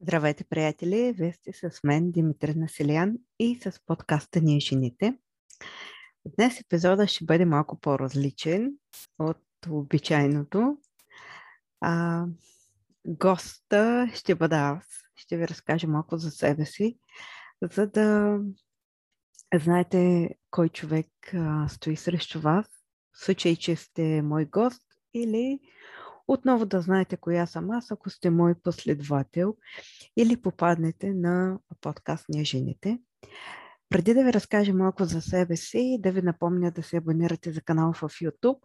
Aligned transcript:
Здравейте, 0.00 0.44
приятели! 0.44 1.12
Вие 1.12 1.32
сте 1.32 1.52
с 1.52 1.80
мен, 1.84 2.10
Димитър 2.10 2.48
Населян 2.48 3.14
и 3.38 3.60
с 3.62 3.80
подкаста 3.86 4.40
Ние 4.40 4.60
жените. 4.60 5.18
Днес 6.36 6.60
епизода 6.60 7.06
ще 7.06 7.24
бъде 7.24 7.44
малко 7.44 7.80
по-различен 7.80 8.72
от 9.18 9.42
обичайното. 9.70 10.78
А, 11.80 12.24
госта 13.06 14.10
ще 14.14 14.34
бъда 14.34 14.56
аз. 14.56 14.84
Ще 15.16 15.36
ви 15.36 15.48
разкажа 15.48 15.88
малко 15.88 16.16
за 16.16 16.30
себе 16.30 16.66
си, 16.66 16.98
за 17.62 17.86
да 17.86 18.38
знаете 19.54 20.30
кой 20.50 20.68
човек 20.68 21.08
а, 21.34 21.68
стои 21.68 21.96
срещу 21.96 22.40
вас, 22.40 22.66
в 23.12 23.24
случай, 23.24 23.56
че 23.56 23.76
сте 23.76 24.22
мой 24.22 24.44
гост 24.44 24.82
или 25.14 25.60
отново 26.28 26.66
да 26.66 26.80
знаете 26.80 27.16
коя 27.16 27.46
съм 27.46 27.70
аз, 27.70 27.90
ако 27.90 28.10
сте 28.10 28.30
мой 28.30 28.54
последовател 28.54 29.56
или 30.16 30.42
попаднете 30.42 31.14
на 31.14 31.58
подкаст 31.80 32.26
Ние 32.28 32.44
жените. 32.44 32.98
Преди 33.88 34.14
да 34.14 34.24
ви 34.24 34.32
разкажа 34.32 34.74
малко 34.74 35.04
за 35.04 35.20
себе 35.20 35.56
си, 35.56 35.98
да 36.00 36.12
ви 36.12 36.22
напомня 36.22 36.70
да 36.70 36.82
се 36.82 36.96
абонирате 36.96 37.52
за 37.52 37.60
канала 37.60 37.92
в 37.92 38.00
YouTube. 38.00 38.58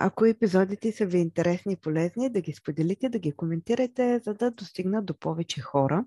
Ако 0.00 0.24
епизодите 0.24 0.92
са 0.92 1.06
ви 1.06 1.18
интересни 1.18 1.72
и 1.72 1.76
полезни, 1.76 2.30
да 2.30 2.40
ги 2.40 2.52
споделите, 2.52 3.08
да 3.08 3.18
ги 3.18 3.32
коментирате, 3.32 4.20
за 4.24 4.34
да 4.34 4.50
достигнат 4.50 5.04
до 5.04 5.18
повече 5.18 5.60
хора, 5.60 6.04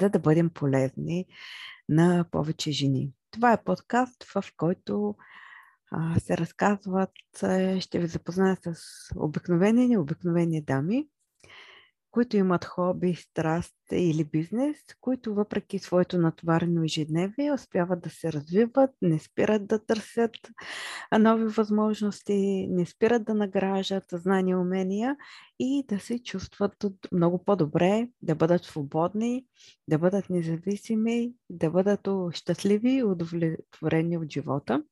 за 0.00 0.08
да 0.08 0.18
бъдем 0.18 0.50
полезни 0.50 1.26
на 1.88 2.26
повече 2.30 2.70
жени. 2.70 3.12
Това 3.30 3.52
е 3.52 3.64
подкаст, 3.64 4.24
в 4.24 4.44
който 4.56 5.14
се 6.18 6.36
разказват, 6.36 7.10
ще 7.80 7.98
ви 7.98 8.06
запозная 8.06 8.56
с 8.62 8.74
обикновени 9.16 9.84
и 9.84 9.88
необикновени 9.88 10.62
дами, 10.62 11.08
които 12.10 12.36
имат 12.36 12.64
хоби, 12.64 13.14
страст 13.14 13.76
или 13.92 14.24
бизнес, 14.24 14.76
които 15.00 15.34
въпреки 15.34 15.78
своето 15.78 16.18
натоварено 16.18 16.84
ежедневие 16.84 17.52
успяват 17.52 18.00
да 18.00 18.10
се 18.10 18.32
развиват, 18.32 18.90
не 19.02 19.18
спират 19.18 19.66
да 19.66 19.86
търсят 19.86 20.30
нови 21.18 21.44
възможности, 21.44 22.66
не 22.70 22.86
спират 22.86 23.24
да 23.24 23.34
награждат 23.34 24.04
знания 24.12 24.52
и 24.52 24.56
умения 24.56 25.16
и 25.58 25.84
да 25.88 26.00
се 26.00 26.18
чувстват 26.18 26.86
много 27.12 27.44
по-добре, 27.44 28.08
да 28.22 28.34
бъдат 28.34 28.64
свободни, 28.64 29.44
да 29.88 29.98
бъдат 29.98 30.30
независими, 30.30 31.32
да 31.50 31.70
бъдат 31.70 32.08
щастливи 32.32 32.90
и 32.90 33.04
удовлетворени 33.04 34.18
от 34.18 34.32
живота. 34.32 34.82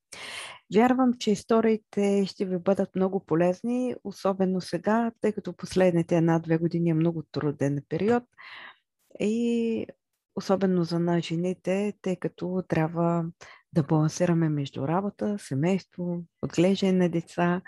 Вярвам, 0.74 1.12
че 1.18 1.30
историите 1.30 2.26
ще 2.26 2.44
ви 2.44 2.58
бъдат 2.58 2.96
много 2.96 3.24
полезни, 3.24 3.94
особено 4.04 4.60
сега, 4.60 5.12
тъй 5.20 5.32
като 5.32 5.52
последните 5.52 6.16
една-две 6.16 6.58
години 6.58 6.90
е 6.90 6.94
много 6.94 7.22
труден 7.32 7.82
период 7.88 8.24
и 9.20 9.86
особено 10.36 10.84
за 10.84 10.98
нас 10.98 11.24
жените, 11.24 11.92
тъй 12.02 12.16
като 12.16 12.62
трябва 12.68 13.24
да 13.76 13.82
балансираме 13.82 14.48
между 14.48 14.88
работа, 14.88 15.36
семейство, 15.38 16.22
отглеждане 16.42 16.92
на 16.92 17.08
деца. 17.08 17.62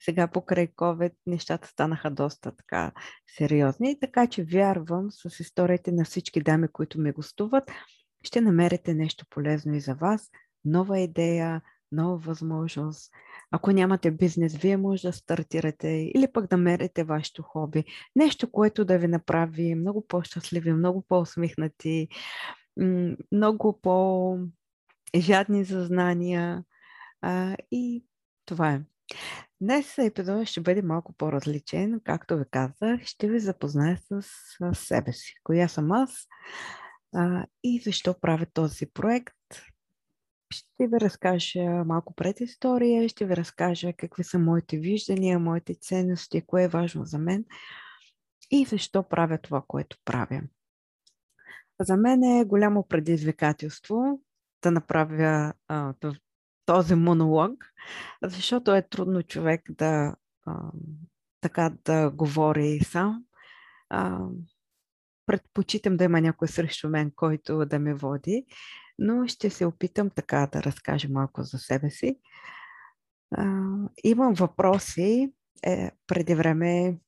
Сега 0.00 0.28
покрай 0.28 0.68
COVID 0.68 1.12
нещата 1.26 1.68
станаха 1.68 2.10
доста 2.10 2.56
така 2.56 2.92
сериозни, 3.36 4.00
така 4.00 4.26
че 4.26 4.44
вярвам 4.44 5.10
с 5.10 5.40
историите 5.40 5.92
на 5.92 6.04
всички 6.04 6.40
дами, 6.40 6.68
които 6.68 7.00
ме 7.00 7.12
гостуват, 7.12 7.70
ще 8.22 8.40
намерите 8.40 8.94
нещо 8.94 9.26
полезно 9.30 9.74
и 9.74 9.80
за 9.80 9.94
вас, 9.94 10.30
нова 10.64 11.00
идея, 11.00 11.62
нова 11.92 12.16
възможност. 12.16 13.12
Ако 13.50 13.70
нямате 13.70 14.10
бизнес, 14.10 14.56
вие 14.56 14.76
може 14.76 15.02
да 15.02 15.12
стартирате 15.12 15.88
или 15.88 16.32
пък 16.32 16.46
да 16.46 16.56
мерите 16.56 17.04
вашето 17.04 17.42
хоби. 17.42 17.84
Нещо, 18.16 18.50
което 18.50 18.84
да 18.84 18.98
ви 18.98 19.08
направи 19.08 19.74
много 19.74 20.06
по-щастливи, 20.06 20.72
много 20.72 21.04
по-усмихнати, 21.08 22.08
много 23.32 23.80
по-жадни 25.14 25.64
за 25.64 25.84
знания. 25.84 26.64
А, 27.20 27.56
и 27.70 28.04
това 28.46 28.72
е. 28.72 28.80
Днес 29.60 29.98
епизодът 29.98 30.48
ще 30.48 30.60
бъде 30.60 30.82
малко 30.82 31.12
по-различен. 31.12 32.00
Както 32.04 32.38
ви 32.38 32.44
казах, 32.50 33.04
ще 33.04 33.28
ви 33.28 33.40
запозная 33.40 33.98
с, 33.98 34.22
с 34.22 34.74
себе 34.74 35.12
си. 35.12 35.34
Коя 35.44 35.68
съм 35.68 35.92
аз 35.92 36.26
а, 37.14 37.46
и 37.64 37.80
защо 37.84 38.20
правя 38.20 38.46
този 38.54 38.86
проект 38.86 39.34
ще 40.52 40.86
ви 40.86 41.00
разкажа 41.00 41.62
малко 41.62 42.14
предистория, 42.14 43.08
ще 43.08 43.26
ви 43.26 43.36
разкажа 43.36 43.92
какви 43.92 44.24
са 44.24 44.38
моите 44.38 44.78
виждания, 44.78 45.38
моите 45.38 45.74
ценности, 45.74 46.46
кое 46.46 46.64
е 46.64 46.68
важно 46.68 47.04
за 47.04 47.18
мен 47.18 47.44
и 48.50 48.64
защо 48.64 49.02
правя 49.08 49.38
това, 49.38 49.62
което 49.68 49.96
правя. 50.04 50.42
За 51.80 51.96
мен 51.96 52.22
е 52.22 52.44
голямо 52.44 52.86
предизвикателство 52.88 54.20
да 54.64 54.70
направя 54.70 55.52
а, 55.68 55.94
този 56.66 56.94
монолог, 56.94 57.64
защото 58.22 58.74
е 58.74 58.88
трудно 58.88 59.22
човек 59.22 59.62
да 59.70 60.16
а, 60.46 60.60
така 61.40 61.72
да 61.84 62.10
говори 62.10 62.80
сам. 62.80 63.24
А, 63.90 64.18
предпочитам 65.26 65.96
да 65.96 66.04
има 66.04 66.20
някой 66.20 66.48
срещу 66.48 66.88
мен, 66.88 67.12
който 67.16 67.66
да 67.66 67.78
ме 67.78 67.94
води 67.94 68.46
но 68.98 69.26
ще 69.26 69.50
се 69.50 69.66
опитам 69.66 70.10
така 70.10 70.48
да 70.52 70.62
разкажа 70.62 71.08
малко 71.10 71.42
за 71.42 71.58
себе 71.58 71.90
си. 71.90 72.18
А, 73.36 73.64
имам 74.04 74.34
въпроси. 74.34 75.32
Е, 75.66 75.90
преди 76.06 76.34
време 76.34 76.98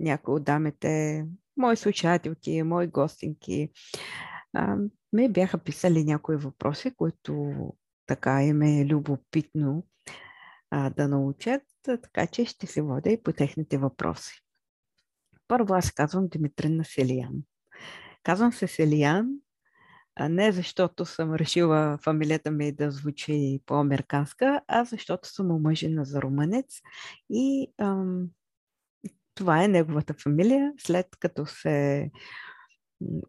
някои 0.00 0.34
от 0.34 0.44
дамите, 0.44 1.26
мои 1.56 1.76
слушателки, 1.76 2.62
мои 2.62 2.86
гостинки, 2.86 3.68
ме 5.12 5.28
бяха 5.28 5.58
писали 5.58 6.04
някои 6.04 6.36
въпроси, 6.36 6.94
които 6.94 7.54
така 8.06 8.42
им 8.42 8.62
е 8.62 8.86
любопитно 8.86 9.86
а, 10.70 10.90
да 10.90 11.08
научат, 11.08 11.62
така 11.82 12.26
че 12.26 12.44
ще 12.44 12.66
се 12.66 12.82
водя 12.82 13.10
и 13.10 13.22
по 13.22 13.32
техните 13.32 13.78
въпроси. 13.78 14.42
Първо 15.48 15.74
аз 15.74 15.90
казвам 15.90 16.28
Димитрина 16.28 16.84
Селиян. 16.84 17.32
Казвам 18.22 18.52
се 18.52 18.66
Селиян, 18.66 19.28
а 20.16 20.28
не 20.28 20.52
защото 20.52 21.04
съм 21.04 21.34
решила 21.34 21.98
фамилията 22.04 22.50
ми 22.50 22.72
да 22.72 22.90
звучи 22.90 23.60
по-американска, 23.66 24.60
а 24.68 24.84
защото 24.84 25.28
съм 25.28 25.50
омъжена 25.50 26.04
за 26.04 26.22
румънец 26.22 26.80
и 27.30 27.72
ам, 27.78 28.28
това 29.34 29.64
е 29.64 29.68
неговата 29.68 30.14
фамилия. 30.22 30.72
След 30.78 31.06
като 31.20 31.46
се 31.46 32.10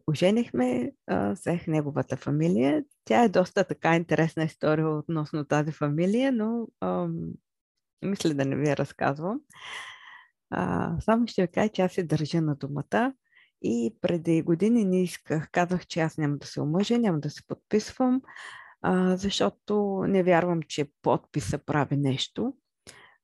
оженихме, 0.06 0.92
взех 1.08 1.66
неговата 1.66 2.16
фамилия. 2.16 2.84
Тя 3.04 3.24
е 3.24 3.28
доста 3.28 3.64
така 3.64 3.96
интересна 3.96 4.44
история 4.44 4.88
относно 4.88 5.44
тази 5.44 5.72
фамилия, 5.72 6.32
но 6.32 6.68
ам, 6.80 7.32
мисля 8.02 8.34
да 8.34 8.44
не 8.44 8.56
ви 8.56 8.68
я 8.68 8.76
разказвам. 8.76 9.40
А, 10.50 10.96
само 11.00 11.26
ще 11.26 11.42
ви 11.42 11.48
кажа, 11.48 11.68
че 11.68 11.82
аз 11.82 11.92
се 11.92 12.02
държа 12.02 12.40
на 12.40 12.54
думата. 12.54 13.14
И 13.62 13.96
преди 14.00 14.42
години 14.42 14.84
не 14.84 15.02
исках, 15.02 15.48
казах, 15.52 15.86
че 15.86 16.00
аз 16.00 16.18
няма 16.18 16.36
да 16.36 16.46
се 16.46 16.60
омъжа, 16.60 16.98
няма 16.98 17.20
да 17.20 17.30
се 17.30 17.46
подписвам, 17.46 18.22
а, 18.82 19.16
защото 19.16 20.04
не 20.08 20.22
вярвам, 20.22 20.62
че 20.62 20.90
подписа 21.02 21.58
прави 21.58 21.96
нещо. 21.96 22.54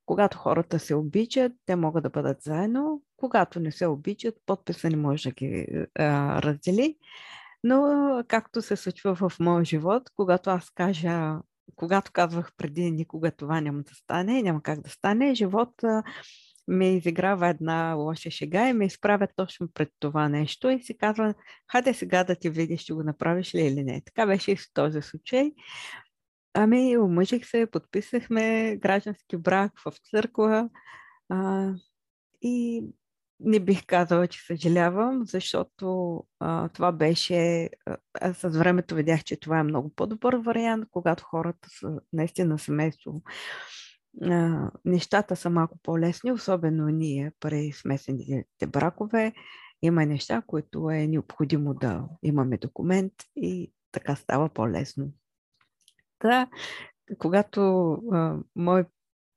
Когато 0.07 0.37
хората 0.37 0.79
се 0.79 0.95
обичат, 0.95 1.51
те 1.65 1.75
могат 1.75 2.03
да 2.03 2.09
бъдат 2.09 2.41
заедно. 2.41 3.01
Когато 3.17 3.59
не 3.59 3.71
се 3.71 3.87
обичат, 3.87 4.35
подписа 4.45 4.89
не 4.89 4.97
може 4.97 5.29
да 5.29 5.35
ги 5.35 5.67
а, 5.99 6.41
раздели. 6.41 6.97
Но, 7.63 8.23
както 8.27 8.61
се 8.61 8.75
случва 8.75 9.15
в 9.15 9.31
моя 9.39 9.65
живот, 9.65 10.03
когато 10.15 10.49
аз 10.49 10.69
кажа, 10.69 11.39
когато 11.75 12.11
казвах 12.11 12.51
преди 12.57 12.91
никога 12.91 13.31
това 13.31 13.61
няма 13.61 13.83
да 13.83 13.95
стане, 13.95 14.41
няма 14.41 14.61
как 14.61 14.81
да 14.81 14.89
стане, 14.89 15.35
живот 15.35 15.83
ме 16.67 16.95
изиграва 16.95 17.47
една 17.47 17.93
лоша 17.93 18.31
шега 18.31 18.69
и 18.69 18.73
ме 18.73 18.85
изправя 18.85 19.27
точно 19.35 19.67
пред 19.73 19.89
това 19.99 20.29
нещо 20.29 20.69
и 20.69 20.83
си 20.83 20.97
казва, 20.97 21.33
хайде 21.71 21.93
сега 21.93 22.23
да 22.23 22.35
ти 22.35 22.49
видиш, 22.49 22.81
ще 22.81 22.93
го 22.93 23.03
направиш 23.03 23.55
ли 23.55 23.61
или 23.61 23.83
не. 23.83 24.01
Така 24.05 24.25
беше 24.25 24.51
и 24.51 24.55
в 24.55 24.73
този 24.73 25.01
случай. 25.01 25.51
Ами, 26.59 26.97
омъжих 26.97 27.45
се, 27.45 27.65
подписахме 27.71 28.75
граждански 28.81 29.37
брак 29.37 29.71
в 29.85 29.93
църква 30.11 30.69
а, 31.29 31.71
и 32.41 32.83
не 33.39 33.59
бих 33.59 33.85
казала, 33.85 34.27
че 34.27 34.45
съжалявам, 34.45 35.25
защото 35.25 36.23
а, 36.39 36.69
това 36.69 36.91
беше. 36.91 37.69
Аз 38.21 38.37
с 38.37 38.49
времето 38.49 38.95
видях, 38.95 39.23
че 39.23 39.39
това 39.39 39.59
е 39.59 39.63
много 39.63 39.89
по-добър 39.89 40.35
вариант, 40.35 40.85
когато 40.91 41.23
хората 41.23 41.69
са 41.79 41.99
наистина 42.13 42.59
семейство 42.59 43.21
а, 44.21 44.71
нещата 44.85 45.35
са 45.35 45.49
малко 45.49 45.79
по-лесни, 45.83 46.31
особено 46.31 46.87
ние 46.87 47.31
при 47.39 47.71
смесените 47.71 48.67
бракове. 48.67 49.33
Има 49.81 50.05
неща, 50.05 50.43
които 50.47 50.89
е 50.89 51.07
необходимо 51.07 51.73
да 51.73 52.05
имаме 52.23 52.57
документ 52.57 53.13
и 53.35 53.71
така 53.91 54.15
става 54.15 54.49
по-лесно. 54.49 55.11
Та, 56.19 56.47
когато 57.17 57.91
а, 58.11 58.37
мой 58.55 58.85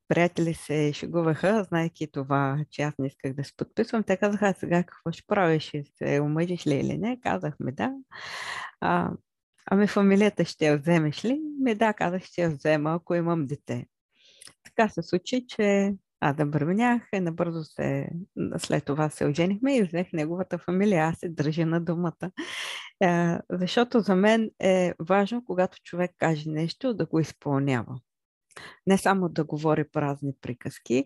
приятели 0.09 0.55
се 0.55 0.93
шегуваха, 0.93 1.65
знайки 1.65 2.13
това, 2.13 2.65
че 2.71 2.83
аз 2.83 2.99
не 2.99 3.07
исках 3.07 3.35
да 3.35 3.45
се 3.45 3.57
подписвам. 3.57 4.03
Те 4.03 4.17
казаха, 4.17 4.55
сега 4.59 4.83
какво 4.83 5.13
ще 5.13 5.23
правиш? 5.27 5.63
Ще 5.63 5.85
се 5.85 6.21
омъжиш 6.21 6.67
ли 6.67 6.75
или 6.75 6.99
не? 6.99 7.21
Казахме 7.21 7.73
да. 7.73 7.93
А, 8.81 9.11
ами 9.67 9.87
фамилията 9.87 10.45
ще 10.45 10.67
я 10.67 10.79
вземеш 10.79 11.25
ли? 11.25 11.41
Ми 11.61 11.75
да, 11.75 11.93
казах, 11.93 12.23
ще 12.23 12.43
я 12.43 12.51
взема, 12.51 12.95
ако 12.95 13.15
имам 13.15 13.47
дете. 13.47 13.87
Така 14.65 14.89
се 14.89 15.03
случи, 15.03 15.47
че 15.49 15.95
аз 16.21 16.37
да 16.37 16.47
бървнях, 16.47 17.03
набързо 17.13 17.65
се, 17.65 18.11
след 18.59 18.85
това 18.85 19.11
се 19.11 19.27
оженихме 19.27 19.77
и 19.77 19.83
взех 19.83 20.13
неговата 20.13 20.59
фамилия. 20.59 21.05
Аз 21.05 21.19
се 21.19 21.29
държа 21.29 21.67
на 21.67 21.81
думата. 21.81 22.31
Е, 23.03 23.39
защото 23.51 24.01
за 24.01 24.17
мен 24.17 24.51
е 24.63 24.95
важно, 24.99 25.45
когато 25.45 25.79
човек 25.83 26.11
каже 26.19 26.51
нещо, 26.51 26.95
да 26.95 27.07
го 27.07 27.21
изпълнява. 27.21 28.01
Не 28.87 28.99
само 28.99 29.29
да 29.29 29.45
говори 29.45 29.85
празни 29.93 30.33
приказки, 30.41 31.05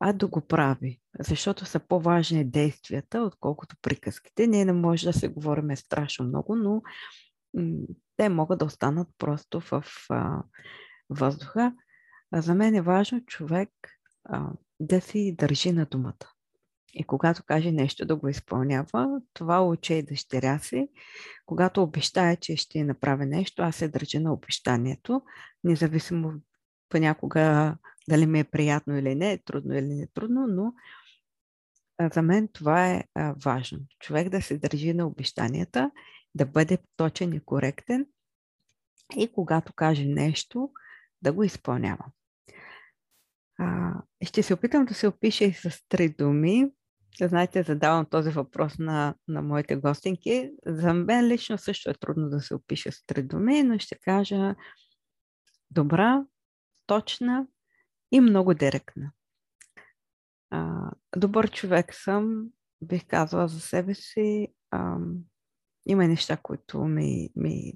а 0.00 0.12
да 0.12 0.26
го 0.26 0.40
прави. 0.40 1.00
Защото 1.18 1.64
са 1.64 1.80
по-важни 1.80 2.44
действията, 2.44 3.20
отколкото 3.22 3.76
приказките. 3.82 4.46
Ние 4.46 4.64
не 4.64 4.72
може 4.72 5.06
да 5.06 5.12
се 5.12 5.28
говорим 5.28 5.76
страшно 5.76 6.24
много, 6.24 6.56
но 6.56 6.82
те 8.16 8.28
могат 8.28 8.58
да 8.58 8.64
останат 8.64 9.08
просто 9.18 9.60
в 9.60 9.84
а, 10.10 10.42
въздуха. 11.10 11.72
А 12.32 12.40
за 12.40 12.54
мен 12.54 12.74
е 12.74 12.82
важно 12.82 13.24
човек 13.24 13.70
а, 14.24 14.50
да 14.80 15.00
си 15.00 15.34
държи 15.38 15.72
на 15.72 15.86
думата. 15.86 16.32
И 16.94 17.04
когато 17.04 17.42
каже 17.42 17.72
нещо 17.72 18.06
да 18.06 18.16
го 18.16 18.28
изпълнява, 18.28 19.20
това 19.32 19.60
учи 19.60 19.94
и 19.94 20.02
дъщеря 20.02 20.58
си. 20.58 20.88
Когато 21.46 21.82
обещая, 21.82 22.36
че 22.36 22.56
ще 22.56 22.84
направи 22.84 23.26
нещо, 23.26 23.62
аз 23.62 23.76
се 23.76 23.88
държа 23.88 24.20
на 24.20 24.32
обещанието, 24.32 25.22
независимо 25.64 26.32
понякога 26.88 27.76
дали 28.08 28.26
ми 28.26 28.40
е 28.40 28.44
приятно 28.44 28.98
или 28.98 29.14
не, 29.14 29.38
трудно 29.38 29.74
или 29.74 29.88
не 29.88 30.06
трудно, 30.06 30.46
но 30.46 30.72
за 32.14 32.22
мен 32.22 32.48
това 32.52 32.90
е 32.90 33.04
важно. 33.44 33.78
Човек 34.00 34.28
да 34.28 34.42
се 34.42 34.58
държи 34.58 34.92
на 34.92 35.06
обещанията, 35.06 35.90
да 36.34 36.46
бъде 36.46 36.78
точен 36.96 37.32
и 37.32 37.40
коректен 37.40 38.06
и 39.16 39.32
когато 39.32 39.72
каже 39.72 40.04
нещо, 40.04 40.70
да 41.22 41.32
го 41.32 41.44
изпълнява. 41.44 42.04
А, 43.58 43.92
ще 44.24 44.42
се 44.42 44.54
опитам 44.54 44.84
да 44.84 44.94
се 44.94 45.06
опиша 45.06 45.44
и 45.44 45.52
с 45.52 45.84
три 45.88 46.08
думи. 46.08 46.70
Знаете, 47.20 47.62
задавам 47.62 48.06
този 48.06 48.30
въпрос 48.30 48.78
на, 48.78 49.14
на 49.28 49.42
моите 49.42 49.76
гостинки. 49.76 50.50
За 50.66 50.94
мен 50.94 51.26
лично 51.26 51.58
също 51.58 51.90
е 51.90 51.94
трудно 51.94 52.30
да 52.30 52.40
се 52.40 52.54
опиша 52.54 52.92
с 52.92 53.06
три 53.06 53.22
думи, 53.22 53.62
но 53.62 53.78
ще 53.78 53.98
кажа 53.98 54.54
добра, 55.70 56.24
точна 56.86 57.46
и 58.12 58.20
много 58.20 58.54
директна. 58.54 59.12
А, 60.50 60.90
добър 61.16 61.50
човек 61.50 61.94
съм, 61.94 62.46
бих 62.82 63.06
казала 63.06 63.48
за 63.48 63.60
себе 63.60 63.94
си. 63.94 64.48
А, 64.70 64.96
има 65.86 66.08
неща, 66.08 66.36
които 66.36 66.84
ми, 66.84 67.30
ми 67.36 67.74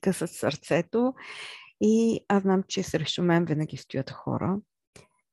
късат 0.00 0.30
сърцето 0.30 1.14
и 1.86 2.20
аз 2.28 2.42
знам, 2.42 2.62
че 2.68 2.82
срещу 2.82 3.22
мен 3.22 3.44
винаги 3.44 3.76
стоят 3.76 4.10
хора. 4.10 4.60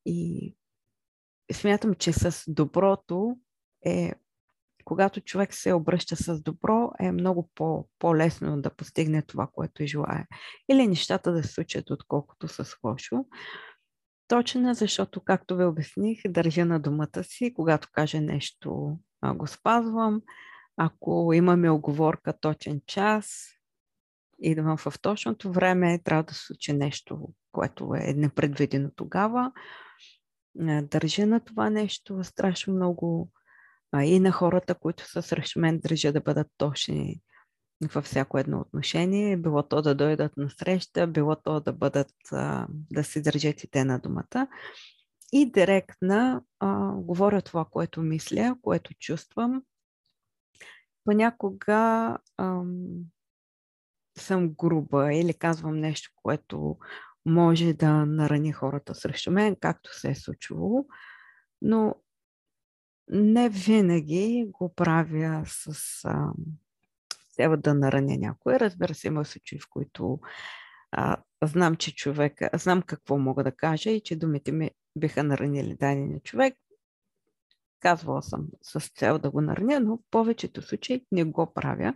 И 0.06 0.56
смятам, 1.53 1.94
че 1.94 2.13
с 2.13 2.44
доброто 2.48 3.38
е, 3.86 4.13
когато 4.86 5.21
човек 5.21 5.53
се 5.53 5.74
обръща 5.74 6.15
с 6.15 6.42
добро, 6.42 6.92
е 7.00 7.12
много 7.12 7.50
по- 7.56 7.88
по-лесно 8.00 8.62
да 8.62 8.75
постигне 8.75 9.21
това, 9.21 9.48
което 9.53 9.86
желая. 9.86 10.27
Или 10.71 10.88
нещата 10.88 11.31
да 11.31 11.44
се 11.44 11.53
случат, 11.53 11.89
отколкото 11.89 12.48
с 12.48 12.75
лошо. 12.83 13.25
Точно 14.27 14.74
защото, 14.74 15.21
както 15.21 15.57
ви 15.57 15.63
обясних, 15.63 16.21
държа 16.27 16.65
на 16.65 16.80
думата 16.80 17.24
си. 17.24 17.53
Когато 17.53 17.88
каже 17.92 18.19
нещо, 18.19 18.98
го 19.36 19.48
спазвам. 19.48 20.21
Ако 20.77 21.31
имаме 21.33 21.69
оговорка 21.69 22.33
точен 22.39 22.81
час, 22.88 23.51
идвам 24.42 24.78
в 24.78 24.94
точното 25.02 25.52
време, 25.52 26.00
трябва 26.04 26.24
да 26.24 26.34
се 26.34 26.46
случи 26.46 26.74
нещо, 26.74 27.30
което 27.52 27.94
е 27.96 28.14
непредвидено 28.14 28.90
тогава. 28.96 29.52
Държа 30.82 31.28
на 31.28 31.40
това 31.40 31.70
нещо 31.70 32.24
страшно 32.24 32.74
много 32.74 33.32
и 34.04 34.20
на 34.20 34.32
хората, 34.32 34.76
които 34.76 35.10
са 35.10 35.22
срещу 35.22 35.60
мен, 35.60 35.80
държа 35.80 36.12
да 36.14 36.22
бъдат 36.22 36.48
точни 36.58 37.22
във 37.82 38.06
всяко 38.06 38.38
едно 38.38 38.60
отношение, 38.60 39.38
било 39.38 39.64
то 39.64 39.82
да 39.82 39.96
дойдат 39.96 40.38
на 40.38 40.50
среща, 40.50 41.08
било 41.08 41.36
то 41.36 41.60
да 41.60 41.74
бъдат, 41.74 42.12
да 42.92 43.04
се 43.04 43.22
държат 43.22 43.64
и 43.64 43.68
те 43.68 43.86
на 43.86 44.00
думата. 44.00 44.48
И 45.34 45.52
директна 45.52 46.42
а, 46.60 46.92
говоря 46.92 47.42
това, 47.42 47.66
което 47.66 48.02
мисля, 48.02 48.56
което 48.62 48.94
чувствам. 48.94 49.64
Понякога 51.06 52.18
съм 54.22 54.50
груба 54.50 55.14
или 55.14 55.34
казвам 55.34 55.80
нещо, 55.80 56.12
което 56.16 56.78
може 57.26 57.74
да 57.74 58.06
нарани 58.06 58.52
хората 58.52 58.96
срещу 58.96 59.32
мен, 59.32 59.56
както 59.56 60.00
се 60.00 60.10
е 60.10 60.16
случвало, 60.16 60.86
но 61.62 61.96
не 63.08 63.50
винаги 63.50 64.46
го 64.48 64.74
правя 64.76 65.44
с 65.46 66.04
цел 67.32 67.58
да 67.58 67.74
нараня 67.74 68.18
някой. 68.18 68.60
Разбира 68.60 68.94
се, 68.94 69.08
има 69.08 69.26
случаи, 69.26 69.60
в 69.60 69.70
които 69.70 70.20
а, 70.92 71.18
знам, 71.44 71.76
че 71.76 71.96
човек, 71.96 72.40
знам 72.54 72.82
какво 72.82 73.18
мога 73.18 73.44
да 73.44 73.52
кажа 73.52 73.90
и 73.90 74.02
че 74.02 74.16
думите 74.16 74.52
ми 74.52 74.72
биха 74.96 75.24
наранили 75.24 75.76
дадения 75.76 76.20
човек. 76.20 76.58
Казвала 77.80 78.22
съм 78.22 78.48
с 78.62 78.90
цел 78.90 79.20
да 79.20 79.32
го 79.32 79.42
нараня, 79.42 79.80
но 79.80 79.98
в 79.98 80.00
повечето 80.12 80.62
случаи 80.62 81.06
не 81.12 81.24
го 81.24 81.54
правя. 81.54 81.94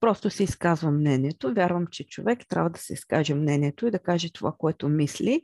Просто 0.00 0.30
си 0.30 0.42
изказвам 0.42 0.98
мнението. 1.00 1.54
Вярвам, 1.54 1.86
че 1.86 2.06
човек 2.06 2.38
трябва 2.48 2.70
да 2.70 2.78
се 2.78 2.92
изкаже 2.92 3.34
мнението 3.34 3.86
и 3.86 3.90
да 3.90 3.98
каже 3.98 4.32
това, 4.32 4.54
което 4.58 4.88
мисли. 4.88 5.42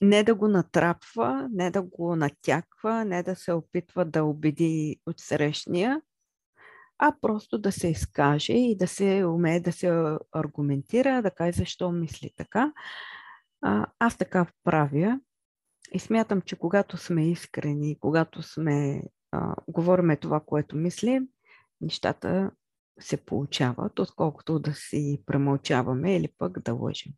Не 0.00 0.22
да 0.22 0.34
го 0.34 0.48
натрапва, 0.48 1.48
не 1.52 1.70
да 1.70 1.82
го 1.82 2.16
натяква, 2.16 3.04
не 3.04 3.22
да 3.22 3.36
се 3.36 3.52
опитва 3.52 4.04
да 4.04 4.24
убеди 4.24 5.00
от 5.06 5.20
срещния, 5.20 6.00
а 6.98 7.14
просто 7.20 7.58
да 7.58 7.72
се 7.72 7.88
изкаже 7.88 8.52
и 8.52 8.76
да 8.76 8.88
се 8.88 9.24
умее 9.24 9.60
да 9.60 9.72
се 9.72 10.16
аргументира, 10.32 11.22
да 11.22 11.30
каже 11.30 11.52
защо 11.52 11.92
мисли 11.92 12.30
така. 12.36 12.72
Аз 13.98 14.16
така 14.16 14.46
правя 14.64 15.20
и 15.94 15.98
смятам, 15.98 16.40
че 16.40 16.56
когато 16.56 16.96
сме 16.96 17.30
искрени, 17.30 17.98
когато 18.00 18.42
сме, 18.42 19.02
а, 19.32 19.54
говориме 19.68 20.16
това, 20.16 20.40
което 20.40 20.76
мислим, 20.76 21.28
нещата 21.80 22.50
се 23.00 23.24
получават, 23.24 23.98
отколкото 23.98 24.58
да 24.58 24.74
си 24.74 25.22
премълчаваме 25.26 26.16
или 26.16 26.28
пък 26.38 26.60
да 26.60 26.74
лъжим. 26.74 27.12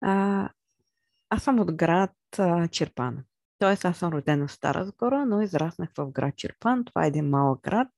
А, 0.00 0.48
аз 1.30 1.42
съм 1.42 1.60
от 1.60 1.72
град 1.72 2.14
а, 2.38 2.68
Черпан. 2.68 3.24
Тоест, 3.58 3.84
аз 3.84 3.98
съм 3.98 4.12
родена 4.12 4.46
в 4.46 4.52
Стара 4.52 4.84
Загора, 4.84 5.26
но 5.26 5.40
израснах 5.40 5.90
в 5.98 6.10
град 6.10 6.36
Черпан. 6.36 6.84
Това 6.84 7.04
е 7.04 7.08
един 7.08 7.28
малък 7.28 7.62
град 7.62 7.88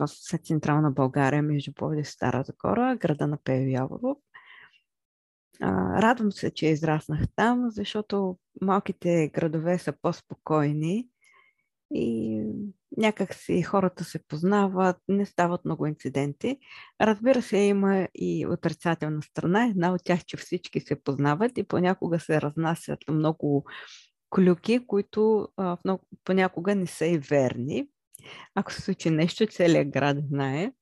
в 0.00 0.08
централна 0.44 0.90
България, 0.90 1.42
между 1.42 1.72
Пловдив 1.72 2.06
и 2.06 2.10
Стара 2.10 2.42
Загора, 2.42 2.96
града 2.96 3.26
на 3.26 3.36
Пео 3.44 3.68
Яворов. 3.68 4.18
радвам 6.02 6.32
се, 6.32 6.50
че 6.50 6.66
израснах 6.66 7.20
там, 7.36 7.70
защото 7.70 8.38
малките 8.60 9.30
градове 9.34 9.78
са 9.78 9.92
по-спокойни 10.02 11.08
и 11.94 12.42
някак 12.96 13.34
си 13.34 13.62
хората 13.62 14.04
се 14.04 14.18
познават, 14.28 14.96
не 15.08 15.26
стават 15.26 15.64
много 15.64 15.86
инциденти. 15.86 16.58
Разбира 17.00 17.42
се, 17.42 17.56
има 17.56 18.08
и 18.14 18.46
отрицателна 18.46 19.22
страна. 19.22 19.66
Една 19.66 19.92
от 19.92 20.00
тях, 20.04 20.24
че 20.24 20.36
всички 20.36 20.80
се 20.80 21.02
познават 21.02 21.58
и 21.58 21.64
понякога 21.64 22.20
се 22.20 22.40
разнасят 22.40 22.98
много 23.08 23.64
клюки, 24.34 24.86
които 24.86 25.48
а, 25.56 25.76
много, 25.84 26.06
понякога 26.24 26.74
не 26.74 26.86
са 26.86 27.06
и 27.06 27.18
верни. 27.18 27.88
Ако 28.54 28.72
се 28.72 28.82
случи 28.82 29.10
нещо, 29.10 29.46
целият 29.46 29.88
град 29.88 30.16
знае. 30.28 30.72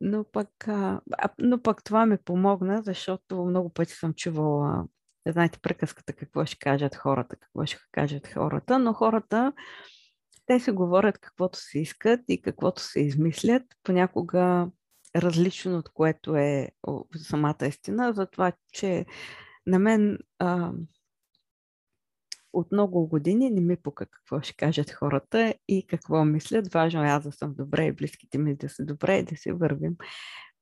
Но 0.00 0.24
пък, 0.32 0.68
а, 0.68 1.00
но 1.38 1.62
пък 1.62 1.84
това 1.84 2.06
ми 2.06 2.16
помогна, 2.24 2.82
защото 2.82 3.44
много 3.44 3.72
пъти 3.72 3.92
съм 3.92 4.14
чувала, 4.14 4.84
знаете, 5.28 5.58
приказката 5.62 6.12
какво 6.12 6.44
ще 6.44 6.58
кажат 6.58 6.96
хората, 6.96 7.36
какво 7.36 7.66
ще 7.66 7.78
кажат 7.92 8.26
хората, 8.26 8.78
но 8.78 8.92
хората 8.92 9.52
те 10.46 10.60
се 10.60 10.72
говорят 10.72 11.18
каквото 11.18 11.58
се 11.58 11.78
искат 11.78 12.20
и 12.28 12.42
каквото 12.42 12.82
се 12.82 13.00
измислят, 13.00 13.62
понякога 13.82 14.70
различно 15.16 15.78
от 15.78 15.88
което 15.88 16.36
е 16.36 16.68
самата 17.16 17.66
истина, 17.66 18.12
затова, 18.12 18.52
че 18.72 19.06
на 19.66 19.78
мен 19.78 20.18
а, 20.38 20.72
от 22.52 22.72
много 22.72 23.06
години 23.08 23.50
не 23.50 23.60
ми 23.60 23.76
пука 23.76 24.06
какво 24.06 24.40
ще 24.40 24.54
кажат 24.54 24.90
хората 24.90 25.54
и 25.68 25.86
какво 25.86 26.24
мислят. 26.24 26.72
Важно 26.72 27.04
е 27.04 27.08
аз 27.08 27.22
да 27.22 27.32
съм 27.32 27.54
добре 27.54 27.86
и 27.86 27.92
близките 27.92 28.38
ми 28.38 28.56
да 28.56 28.68
са 28.68 28.84
добре 28.84 29.18
и 29.18 29.24
да 29.24 29.36
си 29.36 29.52
вървим 29.52 29.96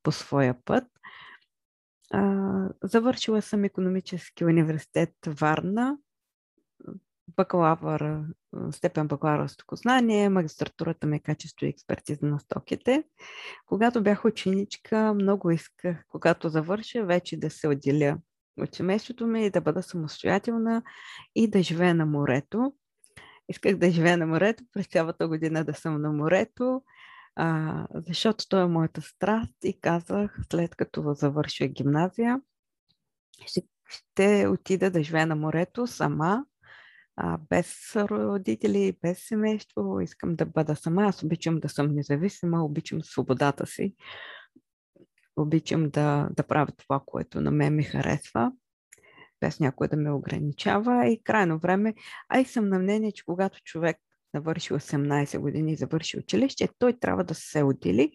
по 0.03 0.13
своя 0.13 0.57
път. 0.65 0.85
А, 2.11 2.69
завършила 2.83 3.43
съм 3.43 3.65
економически 3.65 4.45
университет 4.45 5.15
Варна, 5.27 5.99
бакалавър, 7.29 8.23
степен 8.71 9.09
бакалавър 9.09 9.49
стокознание, 9.49 10.29
магистратурата 10.29 11.07
ми 11.07 11.17
е 11.17 11.21
качество 11.21 11.67
и 11.67 11.69
експертиза 11.69 12.27
на 12.27 12.41
стоките. 12.41 13.05
Когато 13.67 14.03
бях 14.03 14.25
ученичка, 14.25 15.15
много 15.15 15.51
исках, 15.51 16.05
когато 16.09 16.49
завърша, 16.49 17.05
вече 17.05 17.37
да 17.37 17.51
се 17.51 17.69
отделя 17.69 18.19
от 18.61 18.75
семейството 18.75 19.27
ми 19.27 19.47
и 19.47 19.51
да 19.51 19.61
бъда 19.61 19.83
самостоятелна 19.83 20.83
и 21.35 21.51
да 21.51 21.63
живея 21.63 21.95
на 21.95 22.07
морето. 22.07 22.75
Исках 23.49 23.77
да 23.77 23.91
живея 23.91 24.17
на 24.17 24.27
морето, 24.27 24.65
през 24.73 24.87
цялата 24.87 25.29
година 25.29 25.65
да 25.65 25.75
съм 25.75 26.03
на 26.03 26.13
морето, 26.13 26.83
а, 27.37 27.87
защото 27.95 28.49
той 28.49 28.63
е 28.63 28.67
моята 28.67 29.03
страст 29.03 29.55
и 29.65 29.81
казах, 29.81 30.39
след 30.53 30.77
като 30.77 31.15
завърша 31.15 31.67
гимназия, 31.67 32.41
ще, 33.47 33.63
ще 33.89 34.47
отида 34.49 34.91
да 34.91 35.03
живея 35.03 35.27
на 35.27 35.37
морето 35.37 35.87
сама, 35.87 36.45
а, 37.17 37.39
без 37.49 37.97
родители, 37.97 38.97
без 39.03 39.19
семейство. 39.29 40.01
Искам 40.01 40.37
да 40.37 40.47
бъда 40.47 40.77
сама. 40.77 41.03
Аз 41.03 41.23
обичам 41.23 41.61
да 41.61 41.69
съм 41.69 41.95
независима, 41.95 42.65
обичам 42.65 43.03
свободата 43.03 43.67
си. 43.67 43.95
Обичам 45.37 45.91
да, 45.91 46.29
да 46.37 46.43
правя 46.43 46.73
това, 46.77 47.01
което 47.07 47.41
на 47.41 47.51
мен 47.51 47.75
ми 47.75 47.83
харесва, 47.83 48.53
без 49.41 49.61
някой 49.61 49.89
да 49.89 49.97
ме 49.97 50.11
ограничава. 50.11 51.07
И 51.09 51.23
крайно 51.23 51.59
време, 51.59 51.95
а 52.29 52.41
и 52.41 52.45
съм 52.45 52.69
на 52.69 52.79
мнение, 52.79 53.13
че 53.13 53.25
когато 53.25 53.61
човек 53.63 53.97
навърши 54.35 54.73
18 54.73 55.39
години 55.39 55.73
и 55.73 55.77
завърши 55.77 56.19
училище, 56.19 56.69
той 56.79 56.93
трябва 56.93 57.25
да 57.25 57.35
се 57.35 57.63
отдели 57.63 58.13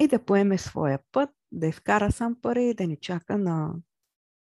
и 0.00 0.08
да 0.08 0.24
поеме 0.24 0.58
своя 0.58 0.98
път, 1.12 1.30
да 1.52 1.66
изкара 1.66 2.12
сам 2.12 2.36
пари 2.42 2.64
и 2.64 2.74
да 2.74 2.86
не 2.86 2.96
чака 2.96 3.38
на 3.38 3.74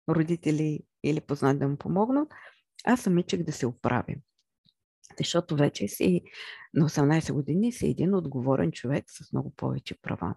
родители 0.10 0.80
или 1.04 1.22
познати 1.22 1.60
да 1.60 1.68
му 1.68 1.78
помогнат, 1.78 2.34
а 2.86 2.98
самичък 2.98 3.44
да 3.44 3.52
се 3.52 3.66
оправи. 3.68 4.16
Защото 5.18 5.56
вече 5.56 5.88
си 5.88 6.22
на 6.74 6.90
18 6.90 7.34
години 7.34 7.72
си 7.72 7.88
един 7.88 8.16
отговорен 8.16 8.72
човек 8.72 9.06
с 9.08 9.34
много 9.34 9.54
повече 9.56 9.96
права. 10.02 10.36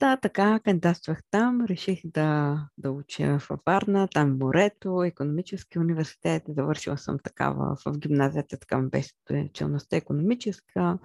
Да, 0.00 0.16
така 0.16 0.60
кандидатствах 0.64 1.22
там, 1.30 1.64
реших 1.64 2.00
да, 2.04 2.58
да 2.78 2.90
уча 2.90 3.38
в 3.38 3.58
Варна, 3.66 4.08
там 4.08 4.38
морето, 4.38 5.02
економически 5.02 5.78
университет, 5.78 6.42
завършила 6.48 6.98
съм 6.98 7.18
такава 7.24 7.76
в 7.86 7.98
гимназията, 7.98 8.58
така 8.58 8.78
беше 8.78 9.10
челността 9.52 9.96
економическа. 9.96 10.98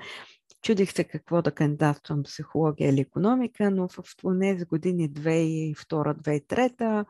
Чудих 0.62 0.92
се 0.92 1.04
какво 1.04 1.42
да 1.42 1.52
кандидатствам, 1.52 2.24
психология 2.24 2.90
или 2.90 3.02
економика, 3.02 3.72
но 3.72 3.88
в 3.88 4.04
тези 4.42 4.66
години 4.66 5.10
2002-2003 5.14 7.06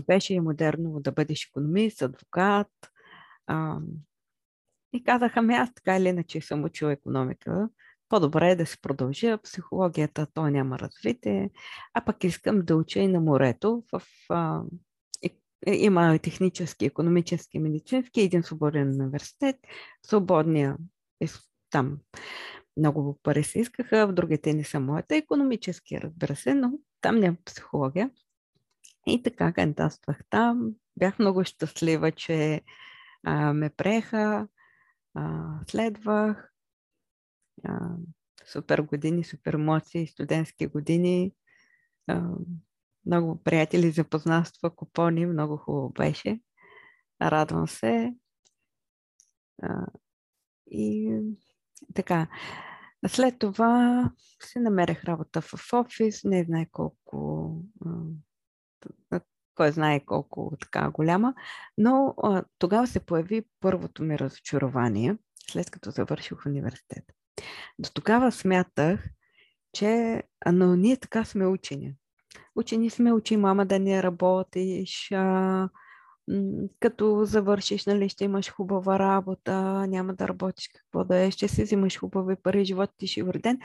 беше 0.00 0.40
модерно 0.40 1.00
да 1.00 1.12
бъдеш 1.12 1.46
економист, 1.46 2.02
адвокат. 2.02 2.68
А, 3.46 3.78
и 4.92 5.04
казаха, 5.04 5.40
ами 5.40 5.54
аз 5.54 5.74
така 5.74 5.96
или 5.96 6.08
иначе 6.08 6.40
съм 6.40 6.64
учила 6.64 6.92
економика, 6.92 7.68
по-добре 8.08 8.50
е 8.50 8.56
да 8.56 8.66
се 8.66 8.80
продължа. 8.80 9.38
Психологията, 9.38 10.26
то 10.34 10.50
няма 10.50 10.78
развитие. 10.78 11.50
А 11.94 12.04
пък 12.04 12.24
искам 12.24 12.60
да 12.62 12.76
уча 12.76 12.98
и 12.98 13.08
на 13.08 13.20
морето. 13.20 13.84
В, 13.92 14.02
а, 14.30 14.62
е, 15.66 15.74
има 15.74 16.18
технически, 16.18 16.84
економически, 16.84 17.58
медицински, 17.58 18.20
един 18.20 18.42
свободен 18.42 19.00
университет. 19.00 19.56
Свободния 20.06 20.76
е 21.20 21.26
там 21.70 21.98
много 22.76 23.18
пари 23.22 23.44
се 23.44 23.58
искаха, 23.58 24.06
в 24.06 24.12
другите 24.12 24.54
не 24.54 24.64
са 24.64 24.80
моята. 24.80 25.16
Економически, 25.16 26.00
разбира 26.00 26.36
се, 26.36 26.54
но 26.54 26.72
там 27.00 27.16
няма 27.20 27.36
психология. 27.44 28.10
И 29.06 29.22
така 29.22 29.52
кандидатствах 29.52 30.18
там. 30.30 30.74
Бях 30.96 31.18
много 31.18 31.44
щастлива, 31.44 32.12
че 32.12 32.62
а, 33.24 33.52
ме 33.52 33.70
преха. 33.70 34.48
А, 35.14 35.50
следвах 35.68 36.52
а, 37.64 37.96
супер 38.46 38.78
години, 38.78 39.24
супер 39.24 39.52
емоции, 39.52 40.06
студентски 40.06 40.66
години. 40.66 41.32
А, 42.06 42.28
много 43.06 43.42
приятели, 43.42 43.90
запознанства, 43.90 44.76
купони, 44.76 45.26
много 45.26 45.56
хубаво 45.56 45.90
беше. 45.90 46.40
Радвам 47.22 47.68
се. 47.68 48.14
А, 49.62 49.86
и 50.70 51.18
така. 51.94 52.28
След 53.08 53.38
това 53.38 54.10
се 54.42 54.60
намерих 54.60 55.04
работа 55.04 55.40
в 55.40 55.72
офис, 55.72 56.24
не 56.24 56.44
знае 56.44 56.66
колко, 56.72 57.56
кой 59.54 59.72
знае 59.72 60.00
колко 60.00 60.52
така 60.60 60.90
голяма, 60.90 61.34
но 61.78 62.14
а, 62.22 62.44
тогава 62.58 62.86
се 62.86 63.00
появи 63.00 63.44
първото 63.60 64.02
ми 64.02 64.18
разочарование, 64.18 65.16
след 65.50 65.70
като 65.70 65.90
завърших 65.90 66.46
университет. 66.46 67.04
До 67.78 67.90
тогава 67.94 68.32
смятах, 68.32 69.08
че 69.72 70.22
но 70.52 70.76
ние 70.76 70.96
така 70.96 71.24
сме 71.24 71.46
учени. 71.46 71.94
Учени 72.56 72.90
сме, 72.90 73.12
учи 73.12 73.36
мама 73.36 73.66
да 73.66 73.78
не 73.78 74.02
работиш, 74.02 75.12
а, 75.12 75.68
като 76.80 77.24
завършиш, 77.24 77.86
нали, 77.86 78.08
ще 78.08 78.24
имаш 78.24 78.50
хубава 78.50 78.98
работа, 78.98 79.86
няма 79.86 80.14
да 80.14 80.28
работиш 80.28 80.70
какво 80.74 81.04
да 81.04 81.16
е, 81.16 81.30
ще 81.30 81.48
си 81.48 81.62
взимаш 81.62 81.98
хубави 81.98 82.36
пари, 82.42 82.64
живот 82.64 82.90
ти 82.96 83.06
ще 83.06 83.20
е 83.20 83.24
вреден. 83.24 83.58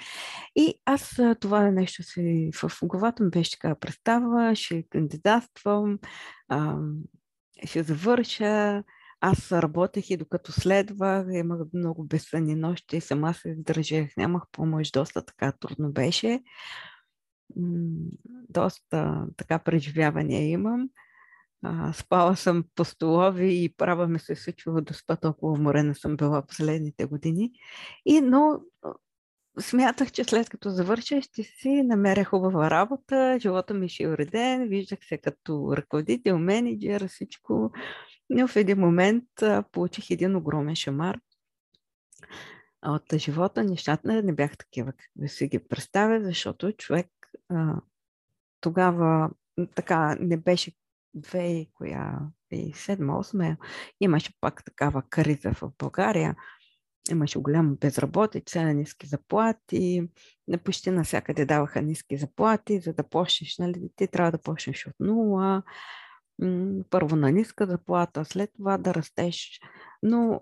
И 0.55 0.73
аз 0.85 1.19
това 1.39 1.71
нещо 1.71 2.03
си 2.03 2.49
в 2.53 2.71
главата 2.83 3.23
ми 3.23 3.29
беше 3.29 3.51
така 3.51 3.75
представа, 3.75 4.55
ще 4.55 4.83
кандидатствам, 4.83 5.99
ще 7.65 7.83
завърша, 7.83 8.83
аз 9.21 9.51
работех 9.51 10.09
и 10.09 10.17
докато 10.17 10.51
следвах, 10.51 11.27
имах 11.31 11.59
много 11.73 12.03
безсънни 12.03 12.55
нощи, 12.55 13.01
сама 13.01 13.33
се 13.33 13.49
издържах, 13.49 14.17
нямах 14.17 14.43
помощ, 14.51 14.93
доста 14.93 15.25
така 15.25 15.51
трудно 15.51 15.91
беше. 15.91 16.41
Доста 18.49 19.25
така 19.37 19.59
преживявания 19.59 20.49
имам. 20.49 20.89
А, 21.63 21.93
спала 21.93 22.35
съм 22.35 22.63
по 22.75 22.85
столови 22.85 23.63
и 23.63 23.73
права 23.77 24.07
ми 24.07 24.19
се 24.19 24.35
случвало 24.35 24.81
да 24.81 24.93
спа 24.93 25.15
толкова 25.15 25.53
уморена 25.53 25.95
съм 25.95 26.17
била 26.17 26.45
последните 26.45 27.05
години. 27.05 27.51
И, 28.05 28.21
но 28.21 28.61
смятах, 29.59 30.11
че 30.11 30.23
след 30.23 30.49
като 30.49 30.69
завърша, 30.69 31.21
ще 31.21 31.43
си 31.43 31.83
намеря 31.83 32.23
хубава 32.23 32.69
работа, 32.69 33.37
живота 33.41 33.73
ми 33.73 33.89
ще 33.89 34.03
е 34.03 34.09
уреден, 34.09 34.67
виждах 34.67 34.99
се 35.01 35.17
като 35.17 35.73
ръководител, 35.77 36.39
менеджер, 36.39 37.07
всичко. 37.07 37.71
Но 38.29 38.47
в 38.47 38.55
един 38.55 38.79
момент 38.79 39.41
а, 39.41 39.63
получих 39.71 40.09
един 40.09 40.35
огромен 40.35 40.75
шамар 40.75 41.19
от 42.85 43.13
живота. 43.15 43.63
Нещата 43.63 44.23
не 44.23 44.33
бяха 44.33 44.57
такива, 44.57 44.93
какви 44.93 45.29
си 45.29 45.47
ги 45.47 45.59
представя, 45.59 46.23
защото 46.23 46.71
човек 46.71 47.07
а, 47.49 47.75
тогава 48.61 49.29
така 49.75 50.15
не 50.19 50.37
беше 50.37 50.71
2007-2008 51.17 53.57
имаше 53.99 54.33
пак 54.41 54.65
такава 54.65 55.03
криза 55.09 55.53
в 55.53 55.71
България. 55.77 56.35
Имаше 57.11 57.39
голяма 57.39 57.75
безработица, 57.75 58.73
ниски 58.73 59.07
заплати. 59.07 60.09
Почти 60.63 60.91
навсякъде 60.91 61.45
даваха 61.45 61.81
ниски 61.81 62.17
заплати, 62.17 62.79
за 62.79 62.93
да 62.93 63.03
почнеш, 63.03 63.57
нали, 63.57 63.89
ти 63.95 64.07
трябва 64.07 64.31
да 64.31 64.37
почнеш 64.37 64.87
от 64.87 64.93
нула. 64.99 65.63
Първо 66.89 67.15
на 67.15 67.31
ниска 67.31 67.65
заплата, 67.65 68.25
след 68.25 68.49
това 68.53 68.77
да 68.77 68.93
растеш. 68.93 69.59
Но 70.03 70.41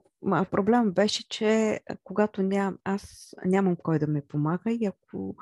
проблем 0.52 0.92
беше, 0.92 1.30
че 1.30 1.80
когато 2.04 2.42
ням, 2.42 2.78
аз 2.84 3.34
нямам 3.46 3.76
кой 3.76 4.00
да 4.00 4.08
ми 4.08 4.22
помага 4.28 4.72
и 4.72 4.86
ако 4.86 5.36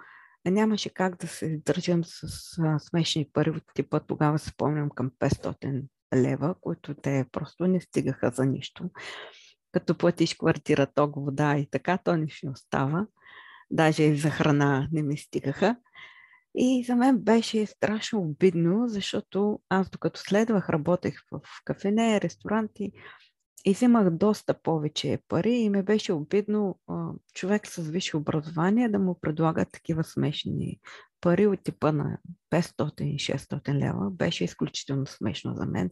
нямаше 0.51 0.89
как 0.89 1.17
да 1.17 1.27
се 1.27 1.61
държам 1.65 2.03
с 2.03 2.23
а, 2.59 2.79
смешни 2.79 3.29
пари 3.33 3.49
от 3.49 3.63
типа, 3.75 3.99
тогава 3.99 4.39
се 4.39 4.49
спомням 4.49 4.89
към 4.89 5.11
500 5.19 5.83
лева, 6.15 6.55
които 6.61 6.93
те 6.93 7.25
просто 7.31 7.67
не 7.67 7.81
стигаха 7.81 8.31
за 8.31 8.45
нищо. 8.45 8.89
Като 9.71 9.97
платиш 9.97 10.33
квартира, 10.33 10.87
ток, 10.95 11.15
вода 11.15 11.57
и 11.57 11.69
така, 11.69 11.97
то 11.97 12.17
не 12.17 12.29
ще 12.29 12.49
остава. 12.49 13.07
Даже 13.71 14.03
и 14.03 14.17
за 14.17 14.29
храна 14.29 14.87
не 14.91 15.03
ми 15.03 15.17
стигаха. 15.17 15.75
И 16.55 16.83
за 16.83 16.95
мен 16.95 17.17
беше 17.17 17.65
страшно 17.65 18.21
обидно, 18.21 18.87
защото 18.87 19.59
аз 19.69 19.89
докато 19.89 20.19
следвах, 20.19 20.69
работех 20.69 21.19
в 21.31 21.41
кафене, 21.65 22.21
ресторанти, 22.21 22.91
и 23.65 23.73
взимах 23.73 24.09
доста 24.09 24.53
повече 24.53 25.19
пари 25.27 25.51
и 25.51 25.69
ме 25.69 25.83
беше 25.83 26.13
обидно 26.13 26.79
а, 26.87 27.09
човек 27.33 27.67
с 27.67 27.81
висше 27.81 28.17
образование 28.17 28.89
да 28.89 28.99
му 28.99 29.19
предлага 29.21 29.65
такива 29.65 30.03
смешни 30.03 30.79
пари 31.21 31.47
от 31.47 31.63
типа 31.63 31.91
на 31.91 32.17
500-600 32.51 33.73
лева. 33.73 34.11
Беше 34.11 34.43
изключително 34.43 35.05
смешно 35.05 35.55
за 35.55 35.65
мен 35.65 35.89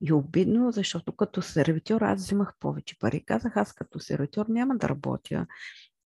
и 0.00 0.12
обидно, 0.12 0.72
защото 0.72 1.16
като 1.16 1.42
сервитьор 1.42 2.00
аз 2.00 2.20
взимах 2.20 2.54
повече 2.60 2.98
пари. 2.98 3.24
Казах, 3.24 3.56
аз 3.56 3.72
като 3.72 4.00
сервитьор 4.00 4.46
няма 4.48 4.76
да 4.76 4.88
работя 4.88 5.46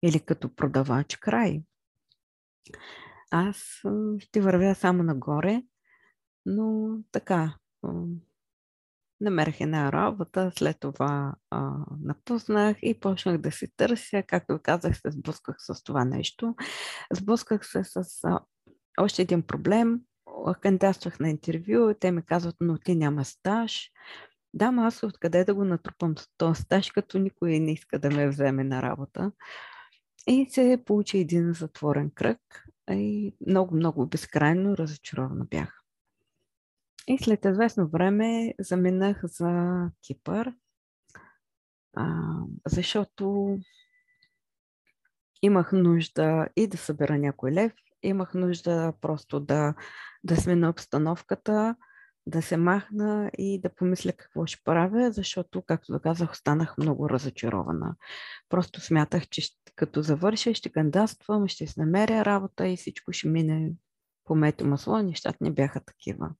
или 0.02 0.20
като 0.20 0.54
продавач 0.54 1.16
край. 1.16 1.62
Аз 3.30 3.82
ще 4.18 4.40
вървя 4.40 4.74
само 4.74 5.02
нагоре, 5.02 5.62
но 6.46 6.96
така, 7.12 7.54
намерих 9.24 9.60
една 9.60 9.92
работа, 9.92 10.52
след 10.58 10.76
това 10.80 11.34
а, 11.50 11.70
напуснах 12.00 12.76
и 12.82 13.00
почнах 13.00 13.38
да 13.38 13.52
се 13.52 13.66
търся. 13.76 14.22
Както 14.26 14.58
казах, 14.62 14.96
се 14.96 15.10
сблъсках 15.10 15.56
с 15.58 15.84
това 15.84 16.04
нещо. 16.04 16.54
Сблъсках 17.12 17.66
се 17.66 17.84
с 17.84 18.04
а, 18.24 18.40
още 19.00 19.22
един 19.22 19.42
проблем. 19.42 20.00
Кандидатствах 20.60 21.20
на 21.20 21.30
интервю, 21.30 21.94
те 22.00 22.10
ми 22.10 22.22
казват, 22.22 22.56
но 22.60 22.78
ти 22.78 22.94
няма 22.94 23.24
стаж. 23.24 23.90
Да, 24.54 24.70
но 24.70 24.82
аз 24.82 25.02
откъде 25.02 25.44
да 25.44 25.54
го 25.54 25.64
натрупам 25.64 26.14
този 26.38 26.62
стаж, 26.62 26.90
като 26.90 27.18
никой 27.18 27.58
не 27.58 27.72
иска 27.72 27.98
да 27.98 28.10
ме 28.10 28.28
вземе 28.28 28.64
на 28.64 28.82
работа. 28.82 29.32
И 30.26 30.46
се 30.50 30.82
получи 30.86 31.18
един 31.18 31.52
затворен 31.52 32.10
кръг 32.14 32.40
и 32.90 33.36
много, 33.46 33.76
много 33.76 34.06
безкрайно 34.06 34.76
разочарована 34.76 35.44
бях. 35.44 35.83
И 37.06 37.18
след 37.18 37.44
известно 37.44 37.88
време 37.88 38.54
заминах 38.58 39.20
за 39.24 39.80
Кипър, 40.06 40.52
а, 41.96 42.34
защото 42.66 43.58
имах 45.42 45.72
нужда 45.72 46.48
и 46.56 46.66
да 46.66 46.76
събера 46.76 47.18
някой 47.18 47.52
лев, 47.52 47.72
имах 48.02 48.34
нужда 48.34 48.92
просто 49.00 49.40
да, 49.40 49.74
да 50.24 50.36
смена 50.36 50.70
обстановката, 50.70 51.76
да 52.26 52.42
се 52.42 52.56
махна 52.56 53.30
и 53.38 53.60
да 53.60 53.74
помисля 53.74 54.12
какво 54.12 54.46
ще 54.46 54.62
правя, 54.64 55.12
защото, 55.12 55.62
както 55.62 56.00
казах, 56.00 56.32
останах 56.32 56.78
много 56.78 57.10
разочарована. 57.10 57.94
Просто 58.48 58.80
смятах, 58.80 59.28
че 59.28 59.42
като 59.76 60.02
завърша, 60.02 60.54
ще 60.54 60.72
кандидатствам, 60.72 61.48
ще 61.48 61.66
се 61.66 61.80
намеря 61.80 62.24
работа 62.24 62.68
и 62.68 62.76
всичко 62.76 63.12
ще 63.12 63.28
мине 63.28 63.72
по 64.24 64.34
мето 64.34 64.66
масло. 64.66 64.98
Нещата 64.98 65.38
не 65.40 65.50
бяха 65.50 65.80
такива. 65.80 66.30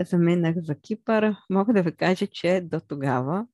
Заминах 0.00 0.56
за 0.58 0.80
Кипър. 0.80 1.36
Мога 1.50 1.72
да 1.72 1.82
ви 1.82 1.96
кажа, 1.96 2.26
че 2.26 2.60
до 2.60 2.80
тогава 2.80 3.46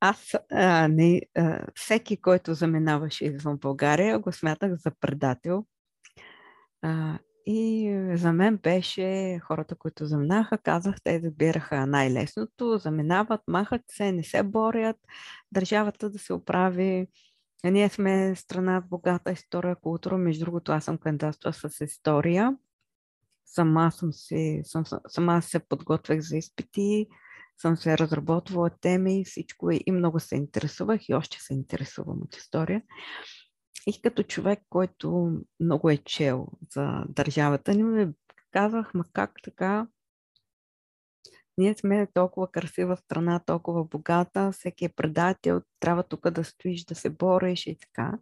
аз, 0.00 0.34
а, 0.52 0.88
не, 0.88 1.20
а, 1.36 1.66
всеки, 1.74 2.20
който 2.20 2.54
заминаваше 2.54 3.24
извън 3.24 3.56
България, 3.58 4.18
го 4.18 4.32
смятах 4.32 4.74
за 4.74 4.90
предател. 5.00 5.66
А, 6.82 7.18
и 7.46 7.92
за 8.14 8.32
мен 8.32 8.56
беше 8.56 9.38
хората, 9.38 9.74
които 9.74 10.06
заминаха, 10.06 10.58
казах, 10.58 10.96
те 11.04 11.20
забираха 11.20 11.86
най-лесното, 11.86 12.78
заминават, 12.78 13.40
махат 13.48 13.82
се, 13.88 14.12
не 14.12 14.24
се 14.24 14.42
борят, 14.42 14.96
държавата 15.52 16.10
да 16.10 16.18
се 16.18 16.32
оправи. 16.32 17.06
Ние 17.64 17.88
сме 17.88 18.34
страна 18.36 18.80
с 18.80 18.88
богата 18.88 19.32
история, 19.32 19.76
култура. 19.76 20.18
Между 20.18 20.44
другото, 20.44 20.72
аз 20.72 20.84
съм 20.84 20.98
кандидатства 20.98 21.52
с 21.52 21.84
история. 21.84 22.56
Сама 23.46 23.92
съм 23.92 24.12
се, 24.12 24.60
съм, 24.64 24.84
сама 25.08 25.42
се 25.42 25.58
подготвях 25.58 26.20
за 26.20 26.36
изпити, 26.36 27.06
съм 27.58 27.76
се 27.76 27.98
разработвала 27.98 28.70
теми, 28.80 29.24
всичко 29.24 29.70
и 29.70 29.92
много 29.92 30.20
се 30.20 30.36
интересувах 30.36 31.08
и 31.08 31.14
още 31.14 31.40
се 31.40 31.54
интересувам 31.54 32.22
от 32.22 32.36
история. 32.36 32.82
И 33.86 34.02
като 34.02 34.22
човек, 34.22 34.60
който 34.70 35.30
много 35.60 35.90
е 35.90 35.96
чел 35.96 36.46
за 36.72 37.04
държавата 37.08 37.74
ни, 37.74 37.82
ми 37.82 38.12
казах, 38.52 38.94
ма 38.94 39.04
как 39.12 39.32
така? 39.42 39.86
Ние 41.58 41.74
сме 41.74 42.08
толкова 42.14 42.50
красива 42.50 42.96
страна, 42.96 43.40
толкова 43.46 43.84
богата, 43.84 44.52
всеки 44.52 44.84
е 44.84 44.88
предател, 44.88 45.62
трябва 45.80 46.02
тук 46.02 46.30
да 46.30 46.44
стоиш, 46.44 46.84
да 46.84 46.94
се 46.94 47.10
бориш 47.10 47.66
и 47.66 47.78
така. 47.78 48.12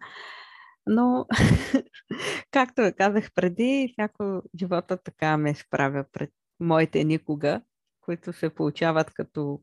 Но, 0.86 1.26
както 2.50 2.82
ви 2.82 2.92
казах 2.92 3.30
преди, 3.34 3.88
всяко 3.92 4.42
живота 4.58 4.96
така 4.96 5.36
ме 5.36 5.54
справя 5.54 6.04
пред 6.12 6.30
моите 6.60 7.04
никога, 7.04 7.62
които 8.00 8.32
се 8.32 8.50
получават 8.50 9.10
като 9.10 9.60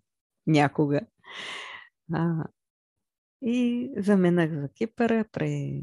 някога. 0.47 1.01
А, 2.13 2.45
и 3.41 3.89
заминах 3.97 4.51
за 4.51 4.69
Кипър 4.69 5.25
при 5.31 5.81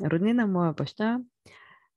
роднина 0.00 0.46
моя 0.46 0.72
баща. 0.72 1.20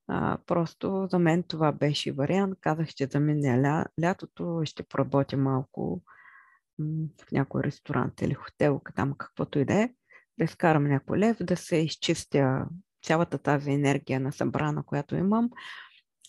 А, 0.08 0.38
просто 0.46 1.08
за 1.10 1.18
мен 1.18 1.42
това 1.42 1.72
беше 1.72 2.12
вариант. 2.12 2.58
Казах, 2.60 2.88
че 2.88 3.06
за 3.06 3.20
мен 3.20 3.66
ля, 3.66 3.86
лятото 4.02 4.62
ще 4.64 4.82
поработя 4.82 5.36
малко 5.36 6.02
в 6.78 7.32
някой 7.32 7.62
ресторант 7.62 8.20
или 8.20 8.34
хотел, 8.34 8.80
там 8.96 9.14
каквото 9.18 9.58
и 9.58 9.64
да 9.64 9.74
е, 9.74 9.94
да 10.38 10.44
изкарам 10.44 10.84
някой 10.84 11.18
лев, 11.18 11.36
да 11.40 11.56
се 11.56 11.76
изчистя 11.76 12.66
цялата 13.02 13.38
тази 13.38 13.70
енергия 13.70 14.20
на 14.20 14.32
събрана, 14.32 14.82
която 14.82 15.16
имам 15.16 15.50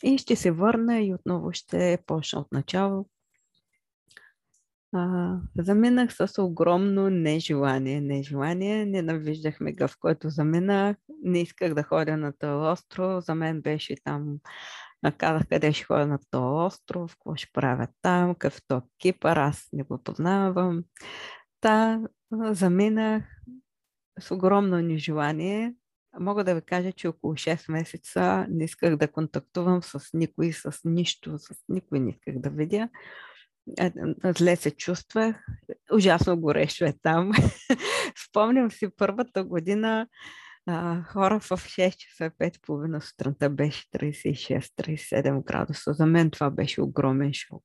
и 0.04 0.18
ще 0.18 0.36
се 0.36 0.52
върна 0.52 1.00
и 1.00 1.14
отново 1.14 1.52
ще 1.54 1.98
почна 2.06 2.40
от 2.40 2.52
начало 2.52 3.06
заминах 5.58 6.14
с 6.14 6.44
огромно 6.44 7.10
нежелание. 7.10 8.02
Нежелание, 8.02 8.86
ненавиждах 8.86 9.60
мега, 9.60 9.88
в 9.88 9.98
който 10.00 10.30
заминах. 10.30 10.98
Не 11.24 11.42
исках 11.42 11.74
да 11.74 11.84
ходя 11.84 12.18
на 12.18 12.34
този 12.40 12.72
остров. 12.72 13.24
За 13.24 13.36
мен 13.36 13.62
беше 13.62 13.96
там 14.04 14.38
казах 15.18 15.48
къде 15.50 15.74
ще 15.74 15.86
ходя 15.86 16.08
на 16.08 16.20
този 16.32 16.68
остров, 16.68 17.12
какво 17.12 17.36
ще 17.36 17.50
правя 17.54 17.88
там, 18.02 18.36
какъв 18.36 18.62
то 18.68 18.82
Кипър, 18.98 19.38
аз 19.38 19.70
не 19.74 19.84
го 19.84 20.04
познавам. 20.04 20.84
Та 21.62 22.02
заминах 22.32 23.24
с 24.20 24.32
огромно 24.32 24.82
нежелание. 24.82 25.74
Мога 26.20 26.44
да 26.44 26.56
ви 26.56 26.62
кажа, 26.62 26.92
че 26.92 27.08
около 27.08 27.34
6 27.34 27.72
месеца 27.72 28.46
не 28.50 28.64
исках 28.64 28.96
да 28.96 29.12
контактувам 29.12 29.84
с 29.84 30.00
никой, 30.14 30.52
с 30.54 30.80
нищо, 30.86 31.38
с 31.38 31.56
никой 31.70 32.00
не 32.00 32.10
исках 32.10 32.40
да 32.40 32.50
видя. 32.50 32.90
Е, 33.80 33.92
зле 34.38 34.56
се 34.56 34.72
чувствах. 34.72 35.46
Ужасно 35.94 36.38
горещо 36.38 36.86
е 36.86 36.94
там. 37.04 37.32
Спомням 38.28 38.72
си 38.72 38.88
първата 38.98 39.44
година 39.44 40.08
а, 40.66 41.04
хора 41.04 41.40
в 41.40 41.50
6 41.50 41.98
часа, 41.98 42.32
5 42.40 42.62
половина 42.62 43.02
сутринта 43.02 43.50
беше 43.50 43.90
36-37 43.90 45.44
градуса. 45.44 45.94
За 45.94 46.06
мен 46.06 46.32
това 46.32 46.50
беше 46.50 46.82
огромен 46.82 47.34
шок. 47.34 47.64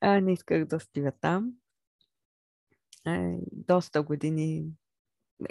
А, 0.00 0.20
не 0.20 0.32
исках 0.32 0.64
да 0.64 0.80
стига 0.80 1.12
там. 1.20 1.52
А, 3.04 3.34
доста 3.52 4.02
години 4.02 4.64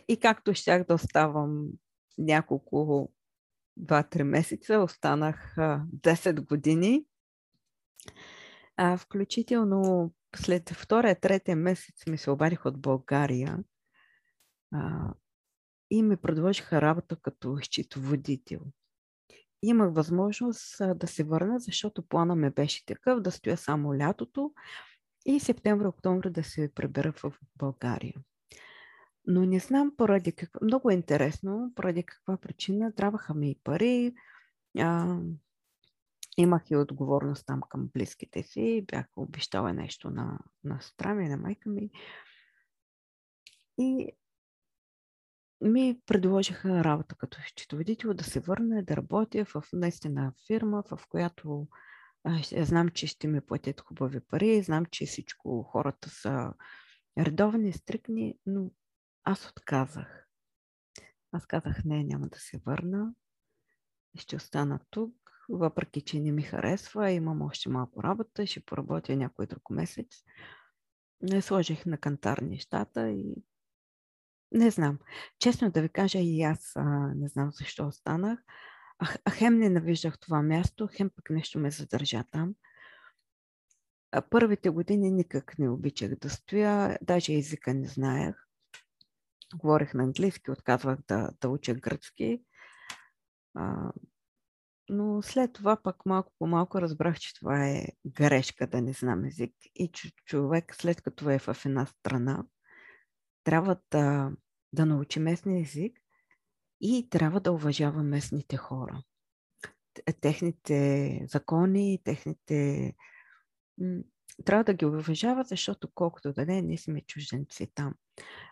и 0.07 0.19
както 0.19 0.53
щях 0.53 0.83
да 0.87 0.93
оставам 0.93 1.67
няколко 2.17 3.09
2-3 3.79 4.23
месеца, 4.23 4.79
останах 4.79 5.57
а, 5.57 5.83
10 5.95 6.47
години 6.47 7.05
а, 8.77 8.97
включително 8.97 10.11
след 10.35 10.69
втория, 10.69 11.19
третия 11.19 11.55
месец 11.55 12.07
ми 12.07 12.17
се 12.17 12.31
обадих 12.31 12.65
от 12.65 12.81
България 12.81 13.63
а, 14.73 15.13
и 15.91 16.03
ми 16.03 16.17
предложиха 16.17 16.81
работа 16.81 17.15
като 17.15 17.57
счетоводител. 17.61 18.59
Имах 19.61 19.93
възможност 19.93 20.81
а, 20.81 20.93
да 20.93 21.07
се 21.07 21.23
върна, 21.23 21.59
защото 21.59 22.07
плана 22.07 22.35
ме 22.35 22.49
беше 22.49 22.85
такъв 22.85 23.21
да 23.21 23.31
стоя 23.31 23.57
само 23.57 23.97
лятото 23.97 24.51
и 25.25 25.39
септември-октомври 25.39 26.29
да 26.29 26.43
се 26.43 26.73
пребера 26.73 27.11
в 27.11 27.33
България. 27.55 28.15
Но 29.27 29.45
не 29.45 29.59
знам 29.59 29.95
поради 29.97 30.31
какво. 30.31 30.65
Много 30.65 30.89
е 30.89 30.93
интересно, 30.93 31.71
поради 31.75 32.03
каква 32.03 32.37
причина. 32.37 32.95
Трябваха 32.95 33.33
ми 33.33 33.51
и 33.51 33.59
пари. 33.63 34.13
А, 34.79 35.17
имах 36.37 36.71
и 36.71 36.75
отговорност 36.75 37.45
там 37.45 37.61
към 37.69 37.89
близките 37.93 38.43
си. 38.43 38.85
Бях 38.87 39.05
обещала 39.15 39.73
нещо 39.73 40.09
на, 40.09 40.39
на 40.63 40.81
сестра 40.81 41.13
ми, 41.13 41.29
на 41.29 41.37
майка 41.37 41.69
ми. 41.69 41.89
И 43.77 44.11
ми 45.61 46.01
предложиха 46.05 46.83
работа 46.83 47.15
като 47.15 47.37
счетоводител 47.41 48.13
да 48.13 48.23
се 48.23 48.39
върне, 48.39 48.83
да 48.83 48.97
работя 48.97 49.45
в 49.45 49.63
наистина 49.73 50.33
фирма, 50.47 50.83
в 50.91 50.99
която 51.09 51.67
а, 52.23 52.39
знам, 52.65 52.89
че 52.89 53.07
ще 53.07 53.27
ми 53.27 53.41
платят 53.41 53.81
хубави 53.81 54.19
пари, 54.19 54.61
знам, 54.61 54.85
че 54.85 55.05
всичко 55.05 55.63
хората 55.63 56.09
са 56.09 56.53
редовни, 57.17 57.73
стрикни, 57.73 58.35
но 58.45 58.71
аз 59.27 59.49
отказах. 59.49 60.27
Аз 61.31 61.45
казах, 61.45 61.83
не, 61.85 62.03
няма 62.03 62.27
да 62.27 62.39
се 62.39 62.57
върна. 62.57 63.13
Ще 64.15 64.35
остана 64.35 64.79
тук 64.89 65.13
въпреки 65.49 66.01
че 66.01 66.19
не 66.19 66.31
ми 66.31 66.41
харесва, 66.41 67.11
имам 67.11 67.41
още 67.41 67.69
малко 67.69 68.03
работа, 68.03 68.47
ще 68.47 68.59
поработя 68.59 69.15
някой 69.15 69.45
друг 69.45 69.69
месец. 69.69 70.23
Не 71.21 71.41
сложих 71.41 71.85
на 71.85 71.97
кантар 71.97 72.37
нещата 72.37 73.09
и 73.09 73.35
не 74.51 74.71
знам. 74.71 74.99
Честно 75.39 75.71
да 75.71 75.81
ви 75.81 75.89
кажа, 75.89 76.19
и 76.19 76.41
аз 76.41 76.71
а, 76.75 76.83
не 77.15 77.27
знам 77.27 77.51
защо 77.51 77.87
останах. 77.87 78.39
А, 78.99 79.07
а 79.25 79.31
хем 79.31 79.59
ненавиждах 79.59 80.19
това 80.19 80.41
място, 80.41 80.89
хем 80.91 81.09
пък 81.15 81.29
нещо 81.29 81.59
ме 81.59 81.71
задържа 81.71 82.23
там. 82.31 82.55
А 84.11 84.21
първите 84.21 84.69
години 84.69 85.11
никак 85.11 85.59
не 85.59 85.69
обичах 85.69 86.15
да 86.15 86.29
стоя, 86.29 86.97
даже 87.01 87.33
езика 87.33 87.73
не 87.73 87.87
знаех. 87.87 88.46
Говорих 89.55 89.93
на 89.93 90.03
английски, 90.03 90.51
отказвах 90.51 90.99
да, 91.07 91.31
да 91.41 91.49
уча 91.49 91.73
гръцки. 91.73 92.43
А, 93.55 93.91
но 94.89 95.21
след 95.21 95.53
това 95.53 95.77
пък 95.83 96.05
малко 96.05 96.33
по 96.39 96.47
малко 96.47 96.81
разбрах, 96.81 97.19
че 97.19 97.35
това 97.35 97.67
е 97.67 97.87
грешка 98.05 98.67
да 98.67 98.81
не 98.81 98.93
знам 98.93 99.25
език 99.25 99.53
и 99.75 99.91
че 99.93 100.11
човек 100.25 100.75
след 100.75 101.01
като 101.01 101.29
е 101.29 101.39
в 101.39 101.65
една 101.65 101.85
страна, 101.85 102.45
трябва 103.43 103.77
да, 103.91 104.31
да 104.73 104.85
научи 104.85 105.19
местния 105.19 105.61
език 105.61 105.99
и 106.81 107.09
трябва 107.09 107.39
да 107.39 107.51
уважава 107.51 108.03
местните 108.03 108.57
хора. 108.57 109.03
Техните 110.21 111.25
закони, 111.29 112.01
техните 112.03 112.93
трябва 114.45 114.63
да 114.63 114.73
ги 114.73 114.85
уважава, 114.85 115.43
защото 115.43 115.89
колкото 115.95 116.33
да 116.33 116.45
не, 116.45 116.61
ние 116.61 116.77
сме 116.77 117.01
чужденци 117.01 117.67
там. 117.75 117.93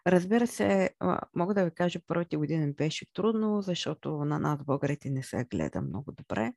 Разбира 0.08 0.48
се, 0.48 0.90
мога 1.36 1.54
да 1.54 1.66
ви 1.66 1.72
кажа, 1.72 2.00
първите 2.08 2.38
години 2.38 2.74
беше 2.74 3.14
трудно, 3.14 3.62
защото 3.62 4.10
на 4.12 4.40
нас 4.40 4.64
българите 4.64 5.10
не 5.10 5.24
се 5.24 5.46
гледа 5.52 5.82
много 5.82 6.12
добре. 6.12 6.54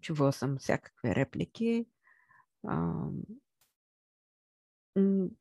Чувал 0.00 0.32
съм 0.32 0.56
всякакви 0.58 1.14
реплики. 1.14 1.86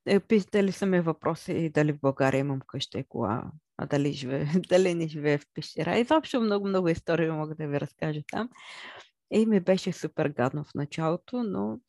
Е, 0.06 0.20
питали 0.20 0.72
са 0.72 0.86
ме 0.86 1.02
въпроси 1.02 1.72
дали 1.74 1.94
в 1.94 2.00
България 2.00 2.40
имам 2.40 2.60
къща 2.68 3.00
и 3.00 3.04
кола, 3.04 3.52
а 3.78 3.86
дали, 3.86 4.14
живе, 4.14 4.46
дали 4.70 4.94
не 4.94 5.08
живее 5.08 5.38
в 5.38 5.46
пещера. 5.54 6.00
И 6.00 6.04
въобще 6.04 6.40
много-много 6.40 6.90
истории 6.90 7.32
мога 7.32 7.56
да 7.56 7.68
ви 7.68 7.80
разкажа 7.80 8.22
там. 8.32 8.50
И 9.32 9.46
ми 9.46 9.60
беше 9.60 9.92
супер 9.92 10.30
гадно 10.30 10.64
в 10.64 10.74
началото, 10.76 11.44
но 11.44 11.80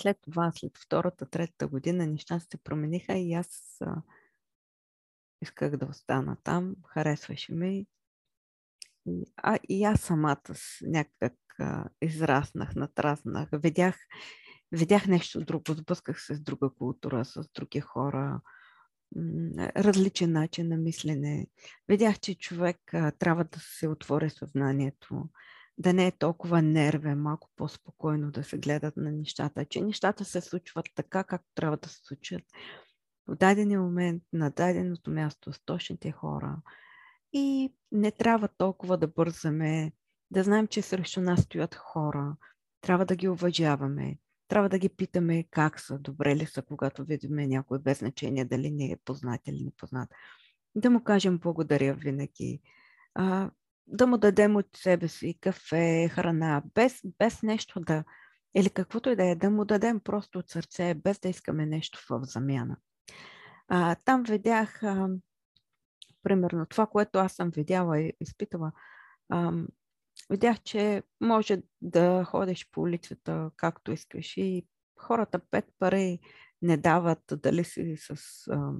след 0.00 0.18
това, 0.20 0.52
след 0.54 0.78
втората, 0.78 1.26
третата 1.26 1.68
година, 1.68 2.06
нещата 2.06 2.46
се 2.50 2.56
промениха 2.56 3.18
и 3.18 3.32
аз 3.32 3.76
а, 3.80 4.02
исках 5.42 5.76
да 5.76 5.86
остана 5.86 6.36
там. 6.44 6.76
Харесваше 6.88 7.54
ми. 7.54 7.86
И, 9.06 9.32
а 9.36 9.58
и 9.68 9.84
аз 9.84 10.00
самата 10.00 10.54
с 10.54 10.78
някак 10.82 11.34
а, 11.58 11.84
израснах, 12.02 12.74
натраснах. 12.74 13.48
Видях, 13.52 13.96
видях 14.72 15.06
нещо 15.06 15.44
друго, 15.44 15.72
сблъсках 15.72 16.22
се 16.22 16.34
с 16.34 16.40
друга 16.40 16.70
култура, 16.78 17.24
с 17.24 17.48
други 17.54 17.80
хора, 17.80 18.40
различен 19.76 20.32
начин 20.32 20.68
на 20.68 20.76
мислене. 20.76 21.46
Видях, 21.88 22.20
че 22.20 22.38
човек 22.38 22.94
а, 22.94 23.10
трябва 23.12 23.44
да 23.44 23.60
се 23.60 23.88
отвори 23.88 24.30
съзнанието, 24.30 25.28
да 25.78 25.92
не 25.92 26.06
е 26.06 26.18
толкова 26.18 26.62
нервен, 26.62 27.22
малко 27.22 27.50
по-спокойно 27.56 28.30
да 28.30 28.44
се 28.44 28.58
гледат 28.58 28.96
на 28.96 29.12
нещата, 29.12 29.64
че 29.64 29.80
нещата 29.80 30.24
се 30.24 30.40
случват 30.40 30.86
така, 30.94 31.24
както 31.24 31.48
трябва 31.54 31.76
да 31.76 31.88
се 31.88 32.04
случат 32.04 32.42
в 33.28 33.36
дадения 33.36 33.80
момент, 33.80 34.22
на 34.32 34.50
даденото 34.50 35.10
място, 35.10 35.52
с 35.52 35.60
точните 35.64 36.12
хора. 36.12 36.56
И 37.32 37.72
не 37.92 38.10
трябва 38.10 38.48
толкова 38.48 38.98
да 38.98 39.08
бързаме, 39.08 39.92
да 40.30 40.42
знаем, 40.42 40.66
че 40.66 40.82
срещу 40.82 41.20
нас 41.20 41.40
стоят 41.40 41.74
хора. 41.74 42.36
Трябва 42.80 43.06
да 43.06 43.16
ги 43.16 43.28
уважаваме. 43.28 44.18
Трябва 44.48 44.68
да 44.68 44.78
ги 44.78 44.88
питаме 44.88 45.44
как 45.50 45.80
са, 45.80 45.98
добре 45.98 46.36
ли 46.36 46.46
са, 46.46 46.62
когато 46.62 47.04
видиме 47.04 47.46
някой 47.46 47.78
без 47.78 47.98
значение 47.98 48.44
дали 48.44 48.70
не 48.70 48.90
е 48.90 48.96
познат 49.04 49.40
или 49.46 49.64
непознат. 49.64 50.08
Да 50.74 50.90
му 50.90 51.04
кажем 51.04 51.38
благодаря 51.38 51.94
винаги. 51.94 52.60
А, 53.14 53.50
да 53.86 54.06
му 54.06 54.18
дадем 54.18 54.56
от 54.56 54.66
себе 54.76 55.08
си 55.08 55.38
кафе, 55.40 56.08
храна, 56.12 56.62
без, 56.74 57.00
без 57.18 57.42
нещо 57.42 57.80
да, 57.80 58.04
или 58.54 58.70
каквото 58.70 59.10
и 59.10 59.16
да 59.16 59.24
е, 59.24 59.34
да 59.34 59.50
му 59.50 59.64
дадем 59.64 60.00
просто 60.00 60.38
от 60.38 60.50
сърце, 60.50 60.94
без 60.94 61.18
да 61.18 61.28
искаме 61.28 61.66
нещо 61.66 61.98
в 62.10 62.24
замяна. 62.24 62.76
А, 63.68 63.96
там 64.04 64.22
видях, 64.22 64.82
а, 64.82 65.08
примерно, 66.22 66.66
това, 66.66 66.86
което 66.86 67.18
аз 67.18 67.32
съм 67.32 67.50
видяла 67.50 68.00
и 68.00 68.12
изпитала, 68.20 68.72
а, 69.28 69.52
видях, 70.30 70.62
че 70.62 71.02
може 71.20 71.62
да 71.80 72.24
ходиш 72.24 72.70
по 72.70 72.80
улицата 72.80 73.50
както 73.56 73.92
искаш 73.92 74.36
и 74.36 74.66
хората 74.98 75.40
пет 75.50 75.64
пари 75.78 76.18
не 76.62 76.76
дават 76.76 77.22
дали 77.30 77.64
си 77.64 77.96
с 77.96 78.16
а, 78.50 78.72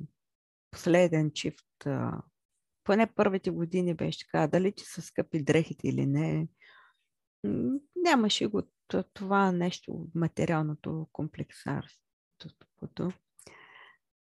последен 0.70 1.30
чифт 1.34 1.86
а, 1.86 2.22
поне 2.87 3.07
първите 3.07 3.51
години 3.51 3.94
беше 3.94 4.27
така, 4.27 4.46
дали 4.46 4.72
че 4.72 4.85
са 4.85 5.03
скъпи 5.03 5.42
дрехите 5.42 5.88
или 5.88 6.07
не. 6.07 6.49
Нямаше 7.96 8.46
го 8.46 8.62
това 9.12 9.53
нещо, 9.53 10.09
материалното 10.14 11.09
комплексарството. 11.12 13.12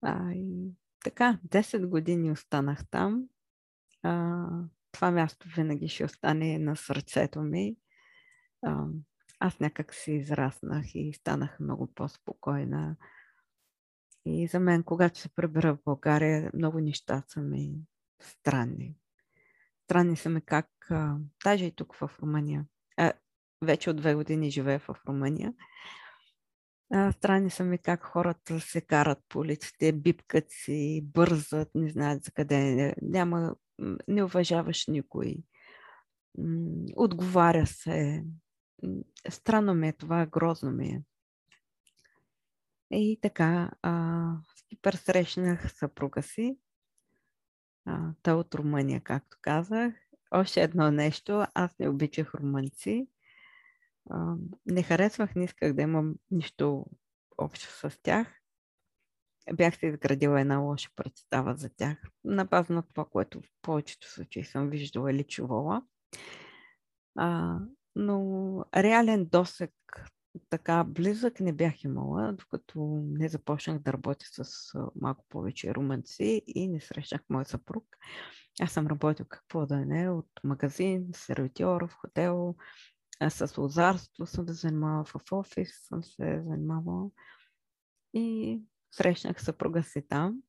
А, 0.01 0.31
и 0.31 0.71
така, 1.03 1.39
10 1.47 1.87
години 1.87 2.31
останах 2.31 2.89
там. 2.89 3.27
А, 4.03 4.45
това 4.91 5.11
място 5.11 5.47
винаги 5.55 5.87
ще 5.87 6.05
остане 6.05 6.59
на 6.59 6.75
сърцето 6.75 7.41
ми. 7.41 7.75
А, 8.61 8.85
аз 9.39 9.59
някак 9.59 9.93
си 9.93 10.11
израснах 10.11 10.95
и 10.95 11.13
станах 11.13 11.59
много 11.59 11.87
по-спокойна. 11.87 12.95
И 14.25 14.47
за 14.47 14.59
мен, 14.59 14.83
когато 14.83 15.19
се 15.19 15.29
прибера 15.29 15.75
в 15.75 15.83
България, 15.85 16.51
много 16.53 16.79
неща 16.79 17.23
са 17.27 17.41
ми 17.41 17.75
странни. 18.21 18.95
Странни 19.83 20.17
са 20.17 20.29
ми 20.29 20.41
как, 20.41 20.69
а, 20.89 21.17
даже 21.43 21.65
и 21.65 21.71
тук 21.71 21.95
в 21.95 22.11
Румъния, 22.21 22.65
а, 22.97 23.13
вече 23.63 23.89
от 23.89 23.97
две 23.97 24.15
години 24.15 24.51
живея 24.51 24.79
в 24.79 24.95
Румъния, 25.07 25.53
а, 26.93 27.11
странни 27.11 27.49
са 27.49 27.63
ми 27.63 27.77
как 27.77 28.03
хората 28.03 28.59
се 28.59 28.81
карат 28.81 29.19
по 29.29 29.39
улиците, 29.39 29.91
бипкат 29.91 30.45
си, 30.49 31.01
бързат, 31.03 31.69
не 31.75 31.89
знаят 31.89 32.23
за 32.23 32.31
къде, 32.31 32.95
няма, 33.01 33.55
не 34.07 34.23
уважаваш 34.23 34.87
никой, 34.87 35.35
отговаря 36.95 37.67
се. 37.67 38.25
Странно 39.29 39.73
ми 39.73 39.87
е 39.87 39.93
това, 39.93 40.25
грозно 40.25 40.71
ми 40.71 40.87
е. 40.87 41.01
И 42.91 43.19
така, 43.21 43.71
а, 43.81 44.31
супер 44.69 44.93
срещнах 44.93 45.73
съпруга 45.73 46.23
си, 46.23 46.57
а, 47.87 48.13
той 48.23 48.33
от 48.33 48.55
Румъния, 48.55 49.01
както 49.01 49.37
казах. 49.41 49.93
Още 50.31 50.61
едно 50.61 50.91
нещо, 50.91 51.45
аз 51.53 51.79
не 51.79 51.89
обичах 51.89 52.35
румънци. 52.35 53.07
Не 54.65 54.83
харесвах, 54.83 55.35
не 55.35 55.43
исках 55.43 55.73
да 55.73 55.81
имам 55.81 56.15
нищо 56.31 56.85
общо 57.37 57.89
с 57.89 57.99
тях. 58.03 58.41
Бях 59.53 59.77
се 59.77 59.85
изградила 59.85 60.41
една 60.41 60.57
лоша 60.57 60.89
представа 60.95 61.55
за 61.55 61.69
тях, 61.69 61.97
на 62.23 62.45
база 62.45 62.73
на 62.73 62.81
това, 62.81 63.05
което 63.05 63.41
в 63.41 63.49
повечето 63.61 64.11
случаи 64.11 64.43
съм 64.43 64.69
виждала 64.69 65.11
или 65.11 65.23
чувала. 65.23 65.81
Но 67.95 68.65
реален 68.75 69.25
досек 69.25 69.73
така 70.49 70.83
близък 70.83 71.39
не 71.39 71.53
бях 71.53 71.83
имала, 71.83 72.33
докато 72.33 73.01
не 73.03 73.29
започнах 73.29 73.79
да 73.79 73.93
работя 73.93 74.25
с 74.31 74.73
малко 74.95 75.25
повече 75.29 75.75
румънци 75.75 76.41
и 76.47 76.67
не 76.67 76.81
срещнах 76.81 77.21
мой 77.29 77.45
съпруг. 77.45 77.85
Аз 78.61 78.71
съм 78.71 78.87
работил 78.87 79.25
какво 79.29 79.65
да 79.65 79.77
не, 79.77 80.09
от 80.09 80.29
магазин, 80.43 81.07
сервитьор, 81.13 81.87
в 81.87 81.93
хотел, 81.93 82.55
с 83.29 83.57
лозарство 83.57 84.25
съм 84.25 84.47
се 84.47 84.53
занимавала, 84.53 85.05
в 85.05 85.31
офис 85.31 85.87
съм 85.87 86.03
се 86.03 86.43
занимавала 86.47 87.09
и 88.13 88.61
срещнах 88.91 89.41
съпруга 89.41 89.83
си 89.83 90.07
там. 90.07 90.41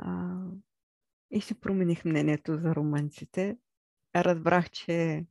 А, 0.00 0.38
и 1.30 1.40
си 1.40 1.60
промених 1.60 2.04
мнението 2.04 2.58
за 2.58 2.74
румънците. 2.74 3.58
Разбрах, 4.16 4.70
че 4.70 5.26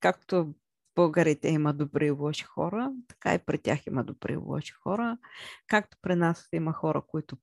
както 0.00 0.54
българите 0.96 1.48
има 1.48 1.74
добри 1.74 2.06
и 2.06 2.10
лоши 2.10 2.44
хора, 2.44 2.92
така 3.08 3.34
и 3.34 3.38
при 3.38 3.58
тях 3.58 3.86
има 3.86 4.04
добри 4.04 4.32
и 4.32 4.36
лоши 4.36 4.72
хора. 4.72 5.18
Както 5.66 5.96
при 6.02 6.14
нас 6.14 6.48
има 6.52 6.72
хора, 6.72 7.02
които 7.02 7.36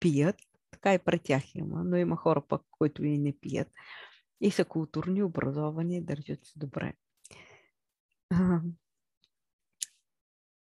пият, 0.00 0.36
така 0.70 0.94
и 0.94 0.98
при 0.98 1.18
тях 1.18 1.54
има, 1.54 1.84
но 1.84 1.96
има 1.96 2.16
хора 2.16 2.42
пък, 2.48 2.62
които 2.70 3.04
и 3.04 3.18
не 3.18 3.38
пият. 3.40 3.68
И 4.40 4.50
са 4.50 4.64
културни, 4.64 5.22
образовани, 5.22 6.04
държат 6.04 6.44
се 6.44 6.58
добре. 6.58 6.92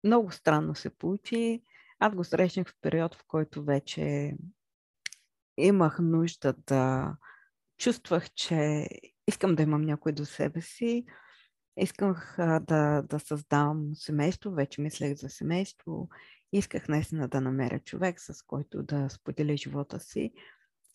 много 0.04 0.32
странно 0.32 0.76
се 0.76 0.90
получи. 0.90 1.64
Аз 2.00 2.16
го 2.16 2.24
срещнах 2.24 2.68
в 2.68 2.76
период, 2.82 3.16
в 3.16 3.24
който 3.28 3.64
вече 3.64 4.34
имах 5.58 6.00
нужда 6.00 6.54
да 6.68 7.16
чувствах, 7.78 8.30
че 8.34 8.88
искам 9.28 9.56
да 9.56 9.64
имам 9.64 9.82
някой 9.82 10.12
до 10.12 10.26
себе 10.26 10.62
си, 10.62 11.06
Исках 11.78 12.40
а, 12.40 12.60
да, 12.60 13.02
да 13.02 13.20
създам 13.20 13.92
семейство, 13.96 14.52
вече 14.52 14.82
мислех 14.82 15.16
за 15.16 15.30
семейство. 15.30 16.10
Исках 16.52 16.88
наистина 16.88 17.28
да 17.28 17.42
намеря 17.42 17.80
човек, 17.80 18.20
с 18.20 18.42
който 18.42 18.84
да 18.84 19.10
споделя 19.10 19.58
живота 19.58 20.00
си 20.00 20.34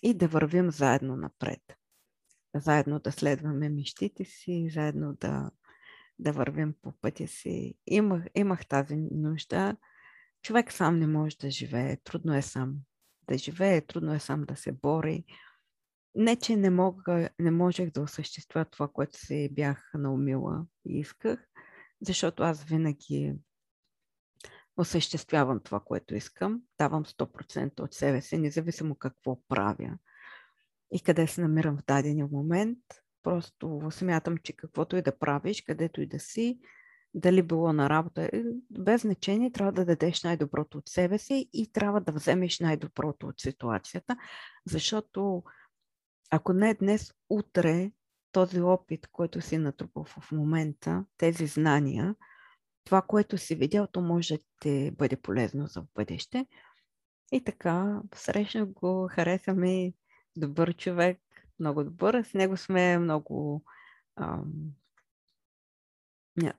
и 0.03 0.15
да 0.15 0.29
вървим 0.29 0.71
заедно 0.71 1.17
напред. 1.17 1.61
Заедно 2.55 2.99
да 2.99 3.13
следваме 3.13 3.69
мечтите 3.69 4.25
си, 4.25 4.69
заедно 4.75 5.15
да, 5.15 5.51
да 6.19 6.33
вървим 6.33 6.75
по 6.83 6.93
пътя 6.93 7.29
си. 7.29 7.75
Имах, 7.87 8.25
имах 8.35 8.67
тази 8.67 8.97
нужда. 8.97 9.77
Човек 10.43 10.73
сам 10.73 10.99
не 10.99 11.07
може 11.07 11.37
да 11.37 11.51
живее. 11.51 11.97
Трудно 11.97 12.35
е 12.35 12.43
сам 12.43 12.77
да 13.29 13.39
живее, 13.39 13.81
трудно 13.81 14.15
е 14.15 14.19
сам 14.19 14.45
да 14.45 14.57
се 14.57 14.73
бори. 14.73 15.25
Не, 16.19 16.37
че 16.37 16.57
не, 16.57 16.71
мога, 16.71 17.29
не 17.39 17.51
можех 17.51 17.91
да 17.91 18.01
осъществя 18.01 18.65
това, 18.65 18.89
което 18.89 19.19
се 19.19 19.49
бях 19.53 19.91
наумила 19.95 20.67
и 20.87 20.99
исках, 20.99 21.49
защото 22.01 22.43
аз 22.43 22.65
винаги 22.65 23.35
осъществявам 24.77 25.61
това, 25.61 25.81
което 25.81 26.15
искам, 26.15 26.63
давам 26.79 27.05
100% 27.05 27.81
от 27.81 27.95
себе 27.95 28.21
си, 28.21 28.39
независимо 28.39 28.95
какво 28.95 29.41
правя 29.49 29.99
и 30.93 31.01
къде 31.01 31.27
се 31.27 31.41
намирам 31.41 31.79
в 31.79 31.85
дадения 31.87 32.29
момент. 32.33 32.79
Просто 33.23 33.81
смятам, 33.91 34.37
че 34.39 34.57
каквото 34.57 34.97
и 34.97 35.03
да 35.03 35.19
правиш, 35.19 35.63
където 35.63 36.01
и 36.01 36.07
да 36.07 36.21
си, 36.21 36.59
дали 37.15 37.43
било 37.43 37.73
на 37.73 37.91
работа, 37.91 38.31
е, 38.33 38.43
без 38.71 39.01
значение, 39.01 39.53
трябва 39.53 39.73
да 39.73 39.85
дадеш 39.85 40.23
най-доброто 40.23 40.79
от 40.79 40.89
себе 40.89 41.19
си 41.19 41.49
и 41.53 41.73
трябва 41.73 42.01
да 42.01 42.13
вземеш 42.13 42.61
най-доброто 42.61 43.27
от 43.27 43.41
ситуацията, 43.41 44.17
защото 44.67 45.43
ако 46.31 46.53
не 46.53 46.75
днес, 46.75 47.15
утре 47.31 47.91
този 48.33 48.61
опит, 48.61 49.07
който 49.07 49.41
си 49.41 49.59
натрупал 49.59 50.05
в 50.05 50.33
момента, 50.33 51.05
тези 51.17 51.47
знания, 51.47 52.15
това, 52.85 53.03
което 53.03 53.39
си 53.39 53.55
видял, 53.55 53.87
то 53.87 54.01
може 54.01 54.35
да 54.35 54.43
ти 54.61 54.91
бъде 54.91 55.17
полезно 55.17 55.67
за 55.67 55.85
бъдеще. 55.95 56.47
И 57.33 57.45
така, 57.45 58.01
срещнах 58.15 58.67
го, 58.69 59.09
хареса 59.11 59.55
ми, 59.55 59.95
добър 60.37 60.77
човек, 60.77 61.21
много 61.61 61.85
добър. 61.85 62.23
С 62.23 62.35
него 62.35 62.57
сме 62.57 62.99
много, 62.99 63.65
ам, 64.17 64.53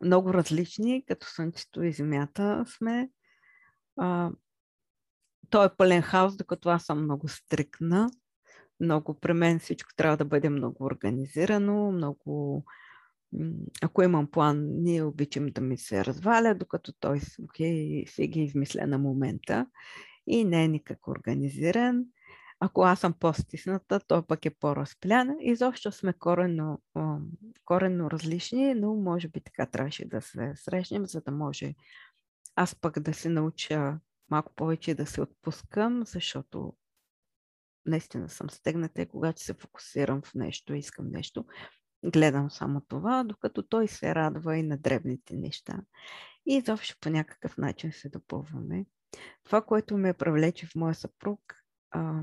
много 0.02 0.34
различни, 0.34 1.06
като 1.06 1.28
Слънцето 1.28 1.84
и 1.84 1.94
Земята 1.94 2.66
сме. 2.68 3.10
А, 3.98 4.32
той 5.50 5.66
е 5.66 5.76
пълен 5.78 6.02
хаос, 6.02 6.38
докато 6.38 6.70
аз 6.70 6.86
съм 6.86 7.04
много 7.04 7.28
стрикна. 7.28 8.10
Много 8.80 9.20
при 9.20 9.34
мен 9.34 9.60
всичко 9.60 9.96
трябва 9.96 10.18
да 10.18 10.26
бъде 10.26 10.50
много 10.50 10.86
организирано, 10.86 11.92
много 11.92 12.64
ако 13.82 14.04
имам 14.04 14.28
план, 14.28 14.68
ние 14.70 15.04
обичам 15.04 15.48
да 15.48 15.62
ми 15.62 15.78
се 15.78 16.06
разваля, 16.06 16.56
докато 16.56 16.94
той 17.00 17.20
okay, 17.20 18.08
си 18.10 18.28
ги 18.28 18.44
измисля 18.44 18.88
на 18.88 18.98
момента 18.98 19.66
и 20.28 20.44
не 20.46 20.64
е 20.64 20.68
никак 20.68 21.08
организиран. 21.08 22.06
Ако 22.60 22.82
аз 22.82 23.00
съм 23.00 23.14
по-стисната, 23.14 24.00
той 24.08 24.22
пък 24.22 24.46
е 24.46 24.50
по-разплян. 24.50 25.36
Изобщо 25.40 25.92
сме 25.92 26.14
коренно, 26.14 26.82
коренно 27.66 28.12
различни, 28.12 28.74
но 28.74 28.96
може 28.96 29.28
би 29.28 29.42
така 29.42 29.66
трябваше 29.66 30.06
да 30.06 30.22
се 30.22 30.54
срещнем, 30.56 31.06
за 31.06 31.22
да 31.22 31.32
може 31.32 31.76
аз 32.56 32.76
пък 32.76 33.00
да 33.00 33.14
се 33.14 33.30
науча 33.30 34.00
малко 34.30 34.54
повече 34.56 34.96
да 34.96 35.06
се 35.06 35.22
отпускам, 35.22 36.04
защото 36.06 36.74
наистина 37.86 38.30
съм 38.30 38.50
стегната 38.50 39.02
и 39.02 39.08
когато 39.08 39.42
се 39.42 39.54
фокусирам 39.54 40.22
в 40.22 40.34
нещо, 40.34 40.74
искам 40.74 41.10
нещо, 41.10 41.46
гледам 42.06 42.52
само 42.52 42.82
това, 42.82 43.24
докато 43.24 43.64
той 43.64 43.88
се 43.88 44.16
радва 44.16 44.58
и 44.58 44.64
на 44.64 44.78
дребните 44.78 45.36
неща. 45.36 45.82
И 46.46 46.56
изобщо 46.56 46.98
по 47.02 47.10
някакъв 47.10 47.58
начин 47.58 47.92
се 47.92 48.10
допълваме. 48.10 48.86
Това, 49.44 49.62
което 49.62 49.98
ме 49.98 50.14
привлече 50.14 50.68
в 50.68 50.76
моя 50.76 50.96
съпруг, 50.96 51.56
а, 51.92 52.22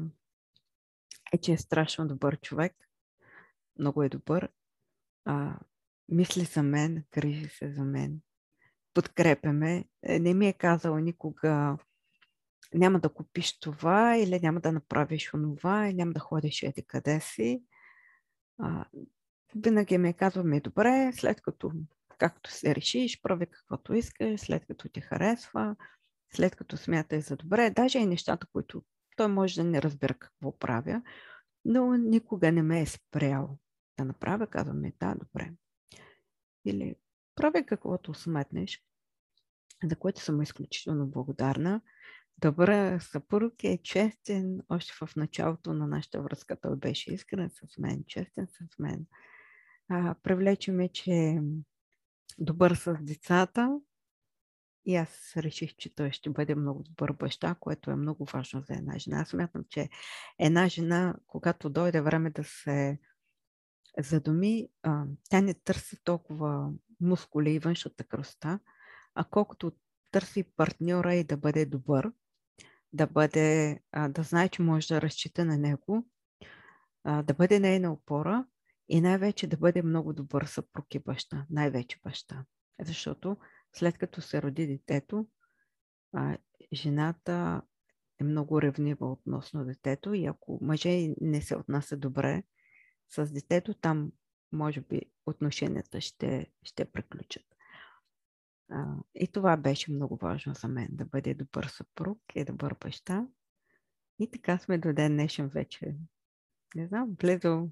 е, 1.32 1.38
че 1.38 1.52
е 1.52 1.58
страшно 1.58 2.08
добър 2.08 2.40
човек. 2.40 2.74
Много 3.78 4.02
е 4.02 4.08
добър. 4.08 4.48
А, 5.24 5.58
мисли 6.08 6.44
за 6.44 6.62
мен, 6.62 7.04
грижи 7.12 7.48
се 7.48 7.72
за 7.72 7.84
мен. 7.84 8.20
Подкрепяме. 8.94 9.84
Е, 10.02 10.18
не 10.18 10.34
ми 10.34 10.48
е 10.48 10.52
казал 10.52 10.98
никога 10.98 11.78
няма 12.74 13.00
да 13.00 13.08
купиш 13.08 13.58
това 13.58 14.16
или 14.16 14.40
няма 14.40 14.60
да 14.60 14.72
направиш 14.72 15.34
онова, 15.34 15.88
или 15.88 15.96
няма 15.96 16.12
да 16.12 16.20
ходиш 16.20 16.62
еди 16.62 16.82
къде 16.82 17.20
си. 17.20 17.62
А, 18.58 18.84
винаги 19.54 19.98
ми 19.98 20.14
казваме, 20.14 20.60
добре, 20.60 21.10
след 21.14 21.40
като 21.40 21.72
както 22.18 22.50
се 22.50 22.74
решиш, 22.74 23.22
прави 23.22 23.46
каквото 23.46 23.94
искаш, 23.94 24.40
след 24.40 24.66
като 24.66 24.88
ти 24.88 25.00
харесва, 25.00 25.76
след 26.34 26.56
като 26.56 26.76
смятай 26.76 27.20
за 27.20 27.36
добре, 27.36 27.70
даже 27.70 27.98
и 27.98 28.06
нещата, 28.06 28.46
които 28.52 28.82
той 29.16 29.28
може 29.28 29.54
да 29.54 29.64
не 29.64 29.82
разбира 29.82 30.14
какво 30.14 30.58
правя, 30.58 31.02
но 31.64 31.96
никога 31.96 32.52
не 32.52 32.62
ме 32.62 32.80
е 32.80 32.86
спрял 32.86 33.58
да 33.98 34.04
направя, 34.04 34.46
казваме, 34.46 34.92
да, 35.00 35.14
добре. 35.14 35.52
Или 36.64 36.96
прави 37.34 37.66
каквото 37.66 38.14
сметнеш, 38.14 38.82
за 39.84 39.96
което 39.96 40.20
съм 40.20 40.42
изключително 40.42 41.06
благодарна. 41.06 41.80
Добър 42.38 42.98
съпруг 42.98 43.64
е 43.64 43.78
честен. 43.82 44.60
Още 44.68 44.92
в 45.06 45.16
началото 45.16 45.74
на 45.74 45.86
нашата 45.86 46.22
връзка 46.22 46.56
той 46.60 46.76
беше 46.76 47.14
искрен 47.14 47.50
с 47.50 47.78
мен, 47.78 48.04
честен 48.06 48.46
с 48.46 48.78
мен 48.78 49.06
а, 49.88 50.14
привлече 50.22 50.72
ме, 50.72 50.88
че 50.88 51.10
е 51.10 51.40
добър 52.38 52.74
с 52.74 52.96
децата 53.00 53.80
и 54.84 54.96
аз 54.96 55.36
реших, 55.36 55.76
че 55.76 55.94
той 55.94 56.10
ще 56.10 56.30
бъде 56.30 56.54
много 56.54 56.82
добър 56.82 57.12
баща, 57.12 57.56
което 57.60 57.90
е 57.90 57.96
много 57.96 58.24
важно 58.24 58.60
за 58.60 58.74
една 58.74 58.98
жена. 58.98 59.20
Аз 59.20 59.28
смятам, 59.28 59.64
че 59.68 59.88
една 60.38 60.68
жена, 60.68 61.14
когато 61.26 61.70
дойде 61.70 62.00
време 62.00 62.30
да 62.30 62.44
се 62.44 62.98
задуми, 63.98 64.68
а, 64.82 65.04
тя 65.30 65.40
не 65.40 65.54
търси 65.54 65.96
толкова 66.04 66.70
мускули 67.00 67.50
и 67.50 67.58
външната 67.58 68.04
кръста, 68.04 68.58
а 69.14 69.24
колкото 69.24 69.72
търси 70.10 70.42
партньора 70.42 71.14
и 71.14 71.24
да 71.24 71.36
бъде 71.36 71.66
добър, 71.66 72.12
да 72.92 73.06
бъде, 73.06 73.80
да 74.08 74.22
знае, 74.22 74.48
че 74.48 74.62
може 74.62 74.88
да 74.88 75.00
разчита 75.00 75.44
на 75.44 75.58
него, 75.58 76.06
да 77.04 77.34
бъде 77.34 77.60
нейна 77.60 77.92
опора 77.92 78.46
и 78.88 79.00
най-вече 79.00 79.46
да 79.46 79.56
бъде 79.56 79.82
много 79.82 80.12
добър 80.12 80.44
съпруг 80.44 80.94
и 80.94 80.98
баща. 80.98 81.46
Най-вече 81.50 81.98
баща. 82.04 82.44
Защото 82.80 83.36
след 83.76 83.98
като 83.98 84.20
се 84.20 84.42
роди 84.42 84.66
детето, 84.66 85.26
жената 86.72 87.62
е 88.20 88.24
много 88.24 88.62
ревнива 88.62 89.12
относно 89.12 89.64
детето 89.64 90.14
и 90.14 90.26
ако 90.26 90.58
мъже 90.62 91.14
не 91.20 91.42
се 91.42 91.56
отнася 91.56 91.96
добре 91.96 92.42
с 93.08 93.32
детето, 93.32 93.74
там 93.74 94.12
може 94.52 94.80
би 94.80 95.00
отношенията 95.26 96.00
ще, 96.00 96.46
ще 96.62 96.84
приключат. 96.84 97.45
И 99.14 99.28
това 99.28 99.56
беше 99.56 99.92
много 99.92 100.16
важно 100.16 100.54
за 100.54 100.68
мен, 100.68 100.88
да 100.90 101.04
бъде 101.04 101.34
добър 101.34 101.64
съпруг 101.64 102.18
и 102.34 102.44
добър 102.44 102.74
баща. 102.80 103.26
И 104.18 104.30
така 104.30 104.58
сме 104.58 104.78
до 104.78 104.92
ден 104.92 105.12
днешен 105.12 105.48
вече. 105.48 105.96
Не 106.74 106.86
знам, 106.86 107.14
близо 107.14 107.70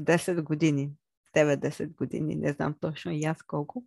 10 0.00 0.42
години. 0.42 0.92
9-10 1.36 1.94
години, 1.94 2.36
не 2.36 2.52
знам 2.52 2.74
точно 2.80 3.12
и 3.12 3.24
аз 3.24 3.42
колко. 3.42 3.84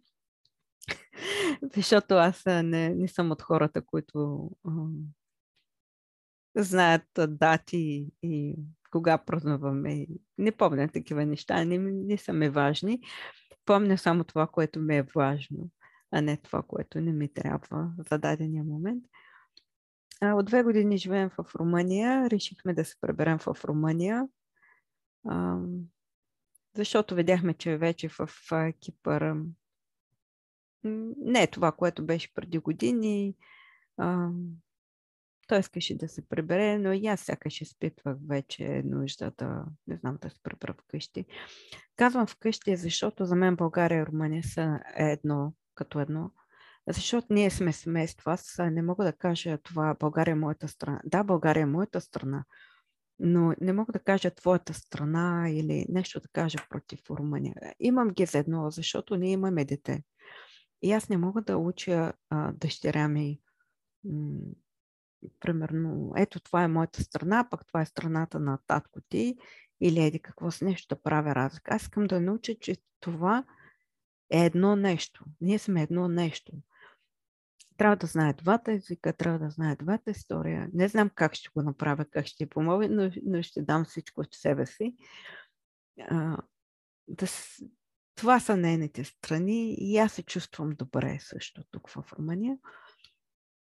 Защото 1.76 2.14
аз 2.14 2.46
не, 2.46 2.90
не 2.90 3.08
съм 3.08 3.32
от 3.32 3.42
хората, 3.42 3.86
които 3.86 4.52
а, 4.66 4.72
знаят 6.56 7.08
дати 7.28 8.08
и 8.24 8.56
кога 8.92 9.18
празнуваме. 9.18 10.08
Не 10.38 10.52
помня 10.52 10.90
такива 10.90 11.26
неща, 11.26 11.66
не, 11.66 11.78
не 11.78 12.18
са 12.18 12.34
ми 12.34 12.50
важни. 12.50 13.00
Помня 13.66 13.98
само 13.98 14.24
това, 14.24 14.48
което 14.48 14.80
ми 14.80 14.98
е 14.98 15.08
важно, 15.16 15.70
а 16.12 16.22
не 16.22 16.38
това, 16.38 16.64
което 16.64 17.02
не 17.02 17.14
ми 17.14 17.34
трябва 17.34 17.92
за 18.12 18.18
дадения 18.18 18.64
момент. 18.64 19.04
А, 20.22 20.34
от 20.34 20.46
две 20.46 20.64
години 20.64 20.98
живеем 20.98 21.30
в 21.30 21.56
Румъния. 21.56 22.30
Решихме 22.30 22.74
да 22.74 22.86
се 22.86 22.96
преберем 23.02 23.40
в 23.40 23.58
Румъния 23.66 24.28
защото 26.78 27.16
видяхме, 27.16 27.54
че 27.54 27.78
вече 27.78 28.10
в 28.10 28.30
Кипър 28.80 29.36
не 30.84 31.44
е 31.44 31.48
това, 31.48 31.72
което 31.72 32.06
беше 32.06 32.34
преди 32.34 32.58
години. 32.58 33.36
А, 33.98 34.30
той 35.48 35.60
искаше 35.60 35.98
да 35.98 36.08
се 36.08 36.30
прибере, 36.30 36.78
но 36.78 36.94
и 36.94 37.08
аз 37.08 37.22
сякаш 37.22 37.62
изпитвах 37.62 38.18
вече 38.28 38.82
нужда 38.86 39.32
да, 39.38 39.66
не 39.88 39.98
знам, 39.98 40.18
да 40.22 40.30
се 40.30 40.40
прибера 40.44 40.74
вкъщи. 40.74 41.26
Казвам 41.96 42.28
вкъщи, 42.28 42.76
защото 42.76 43.26
за 43.26 43.36
мен 43.36 43.56
България 43.56 44.02
и 44.02 44.06
Румъния 44.06 44.44
са 44.44 44.80
едно 44.96 45.54
като 45.78 46.00
едно. 46.00 46.32
Защото 46.88 47.28
ние 47.30 47.50
сме 47.50 47.74
семейство. 47.74 48.32
Аз 48.32 48.56
не 48.60 48.82
мога 48.82 49.06
да 49.06 49.14
кажа 49.14 49.58
това 49.58 49.96
България 50.00 50.32
е 50.32 50.36
моята 50.36 50.68
страна. 50.68 51.02
Да, 51.06 51.24
България 51.24 51.62
е 51.62 51.66
моята 51.66 52.02
страна, 52.02 52.44
но 53.20 53.54
не 53.62 53.74
мога 53.74 53.94
да 53.94 54.00
кажа 54.00 54.32
твоята 54.32 54.74
страна 54.74 55.50
или 55.50 55.86
нещо 55.90 56.20
да 56.20 56.28
кажа 56.28 56.58
против 56.70 57.00
Румъния. 57.10 57.56
Имам 57.80 58.10
ги 58.10 58.26
за 58.26 58.38
едно, 58.38 58.72
защото 58.72 59.16
ние 59.16 59.32
имаме 59.32 59.66
дете. 59.66 60.04
И 60.82 60.92
аз 60.92 61.10
не 61.10 61.18
мога 61.18 61.42
да 61.42 61.58
уча 61.58 62.14
а, 62.30 62.52
дъщеря 62.52 63.08
ми, 63.08 63.40
м- 64.04 64.40
примерно, 65.40 66.14
ето 66.18 66.40
това 66.40 66.64
е 66.64 66.68
моята 66.68 67.04
страна, 67.04 67.48
пък 67.52 67.68
това 67.68 67.82
е 67.82 67.86
страната 67.86 68.40
на 68.40 68.60
татко 68.68 69.02
ти, 69.10 69.36
или 69.82 70.00
еди 70.00 70.20
какво 70.20 70.52
с 70.52 70.62
нещо 70.62 70.96
да 70.96 71.02
правя 71.02 71.36
разлика. 71.36 71.76
Аз 71.76 71.82
искам 71.82 72.08
да 72.08 72.22
науча, 72.22 72.56
че 72.56 72.78
това 73.00 73.44
е 74.30 74.46
едно 74.46 74.76
нещо. 74.76 75.26
Ние 75.42 75.60
сме 75.60 75.82
едно 75.82 76.08
нещо. 76.08 76.54
трябва 77.78 77.96
да 77.96 78.08
знае 78.08 78.34
двата 78.34 78.72
езика, 78.72 79.14
трябва 79.14 79.40
да 79.40 79.50
знае 79.50 79.76
двата 79.76 80.12
история. 80.12 80.70
Не 80.74 80.88
знам 80.88 81.10
как 81.16 81.34
ще 81.36 81.50
го 81.56 81.62
направя, 81.62 82.06
как 82.06 82.26
ще 82.26 82.50
помогна, 82.50 82.90
но, 82.90 83.12
но 83.24 83.44
ще 83.44 83.62
дам 83.62 83.86
всичко 83.86 84.22
от 84.22 84.34
себе 84.34 84.66
си. 84.66 84.96
А, 86.00 86.38
да, 87.08 87.28
това 88.16 88.40
са 88.40 88.58
нейните 88.58 89.04
страни 89.04 89.76
и 89.80 89.98
аз 89.98 90.14
се 90.14 90.24
чувствам 90.24 90.70
добре 90.70 91.18
също 91.22 91.64
тук 91.72 91.90
в 91.90 92.14
Румъния. 92.14 92.58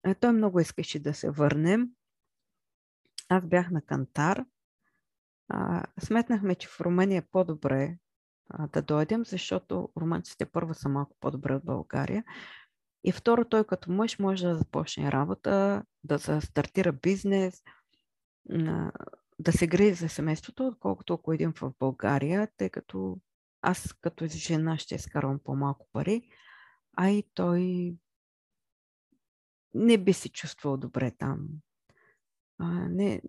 А, 0.03 0.15
той 0.15 0.31
много 0.31 0.59
искаше 0.59 0.99
да 0.99 1.13
се 1.13 1.29
върнем. 1.29 1.89
Аз 3.29 3.45
бях 3.45 3.71
на 3.71 3.81
Кантар. 3.81 4.45
А, 5.49 5.83
сметнахме, 5.99 6.55
че 6.55 6.67
в 6.67 6.81
Румъния 6.81 7.17
е 7.17 7.27
по-добре 7.31 7.97
да 8.73 8.81
дойдем, 8.81 9.25
защото 9.25 9.89
румънците 9.97 10.45
първо 10.45 10.73
са 10.73 10.89
малко 10.89 11.15
по-добре 11.19 11.55
от 11.55 11.65
България. 11.65 12.23
И 13.03 13.11
второ, 13.11 13.45
той 13.45 13.63
като 13.63 13.91
мъж 13.91 14.19
може 14.19 14.47
да 14.47 14.55
започне 14.55 15.11
работа, 15.11 15.83
да 16.03 16.19
стартира 16.41 16.91
бизнес, 16.91 17.63
да 19.39 19.51
се 19.51 19.67
грее 19.67 19.93
за 19.93 20.09
семейството, 20.09 20.67
отколкото 20.67 21.13
ако 21.13 21.33
един 21.33 21.53
в 21.53 21.73
България, 21.79 22.47
тъй 22.57 22.69
като 22.69 23.19
аз 23.61 23.93
като 23.93 24.25
жена 24.27 24.77
ще 24.77 24.95
изкарвам 24.95 25.39
по-малко 25.43 25.87
пари, 25.93 26.29
а 26.97 27.09
и 27.09 27.23
той 27.33 27.93
не 29.73 29.97
би 29.97 30.13
се 30.13 30.29
чувствал 30.29 30.77
добре 30.77 31.11
там. 31.11 31.47
А, 32.59 32.65
не, 32.89 33.21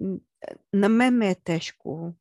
на 0.72 0.88
мен 0.88 1.16
ме 1.16 1.30
е 1.30 1.42
тежко 1.44 2.14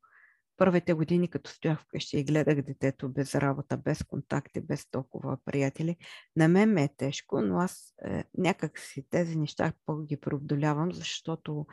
първите 0.58 0.94
години, 0.94 1.30
като 1.30 1.52
стоях 1.52 1.82
вкъщи 1.82 2.18
и 2.18 2.24
гледах 2.24 2.62
детето 2.62 3.10
без 3.10 3.36
работа, 3.36 3.78
без 3.78 4.04
контакти, 4.04 4.62
без 4.62 4.90
толкова 4.90 5.38
приятели, 5.46 5.98
на 6.36 6.48
мен 6.48 6.74
ме 6.74 6.84
е 6.84 6.96
тежко, 6.98 7.42
но 7.42 7.58
аз 7.58 7.94
е, 8.06 8.24
някак 8.38 8.80
си 8.80 9.06
тези 9.10 9.38
неща 9.38 9.74
по-ги 9.86 10.18
преодолявам, 10.18 10.92
защото 10.92 11.66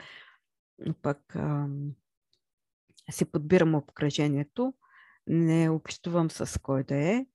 пък 1.02 1.36
е, 3.08 3.12
си 3.12 3.24
подбирам 3.24 3.74
обкръжението, 3.74 4.74
не 5.26 5.70
общувам 5.70 6.30
с 6.30 6.60
кой 6.62 6.84
да 6.84 6.96
е. 6.96 7.26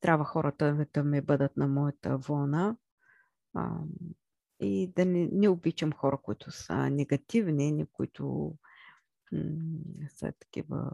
Трябва 0.00 0.24
хората 0.24 0.86
да 0.94 1.04
ми 1.04 1.20
бъдат 1.20 1.56
на 1.56 1.68
моята 1.68 2.18
вълна 2.18 2.76
е, 3.56 3.60
и 4.60 4.92
да 4.96 5.04
не, 5.04 5.28
не 5.32 5.48
обичам 5.48 5.92
хора, 5.92 6.18
които 6.22 6.50
са 6.50 6.90
негативни, 6.90 7.86
които 7.92 8.54
са 10.08 10.32
такива, 10.32 10.90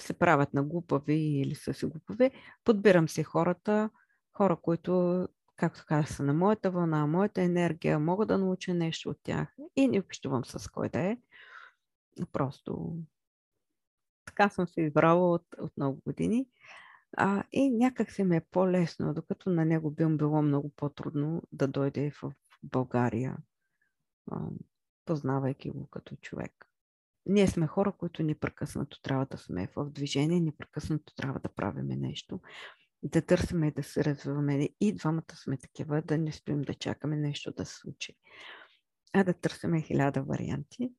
се 0.00 0.12
правят 0.12 0.54
на 0.54 0.62
глупави 0.62 1.14
или 1.14 1.54
са 1.54 1.74
си 1.74 1.86
глупави. 1.86 2.30
Подбирам 2.64 3.08
си 3.08 3.22
хората, 3.22 3.90
хора, 4.36 4.56
които, 4.56 5.28
както 5.56 5.84
казах, 5.86 6.16
са 6.16 6.22
на 6.22 6.34
моята 6.34 6.70
вълна, 6.70 7.06
моята 7.06 7.42
енергия, 7.42 7.98
мога 7.98 8.26
да 8.26 8.38
науча 8.38 8.74
нещо 8.74 9.10
от 9.10 9.18
тях 9.22 9.56
и 9.76 9.88
не 9.88 10.00
общувам 10.00 10.44
с 10.44 10.68
кой 10.68 10.88
да 10.88 11.00
е. 11.00 11.18
Просто 12.32 12.96
така 14.24 14.48
съм 14.48 14.68
се 14.68 14.80
избрала 14.80 15.32
от, 15.32 15.46
от 15.58 15.76
много 15.76 16.00
години. 16.06 16.46
А, 17.16 17.44
и 17.52 17.70
някак 17.70 18.10
се 18.10 18.24
ми 18.24 18.36
е 18.36 18.40
по-лесно, 18.40 19.14
докато 19.14 19.50
на 19.50 19.64
него 19.64 19.90
би 19.90 20.06
било 20.06 20.42
много 20.42 20.68
по-трудно 20.68 21.42
да 21.52 21.68
дойде 21.68 22.10
в 22.10 22.34
България, 22.62 23.36
а, 24.30 24.40
познавайки 25.04 25.70
го 25.70 25.86
като 25.86 26.16
човек 26.16 26.71
ние 27.26 27.46
сме 27.46 27.66
хора, 27.66 27.92
които 27.92 28.22
непрекъснато 28.22 29.00
трябва 29.02 29.26
да 29.26 29.38
сме 29.38 29.68
в 29.76 29.90
движение, 29.90 30.40
непрекъснато 30.40 31.14
трябва 31.14 31.40
да 31.40 31.48
правим 31.48 31.86
нещо, 31.86 32.40
да 33.02 33.26
търсиме 33.26 33.68
и 33.68 33.72
да 33.72 33.82
се 33.82 34.04
развиваме. 34.04 34.68
И 34.80 34.94
двамата 34.94 35.34
сме 35.34 35.56
такива, 35.56 36.02
да 36.02 36.18
не 36.18 36.32
стоим 36.32 36.62
да 36.62 36.74
чакаме 36.74 37.16
нещо 37.16 37.52
да 37.52 37.64
се 37.64 37.74
случи, 37.74 38.16
а 39.12 39.24
да 39.24 39.34
търсиме 39.34 39.82
хиляда 39.82 40.22
варианти. 40.22 40.92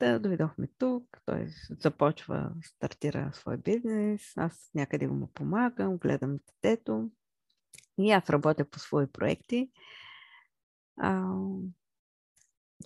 Да 0.00 0.18
дойдохме 0.18 0.68
тук, 0.78 1.18
той 1.24 1.46
започва, 1.80 2.52
стартира 2.62 3.30
свой 3.32 3.56
бизнес, 3.56 4.32
аз 4.36 4.70
някъде 4.74 5.06
му 5.06 5.32
помагам, 5.34 5.98
гледам 5.98 6.38
детето 6.46 7.10
и 7.98 8.10
аз 8.10 8.30
работя 8.30 8.64
по 8.64 8.78
свои 8.78 9.06
проекти. 9.06 9.70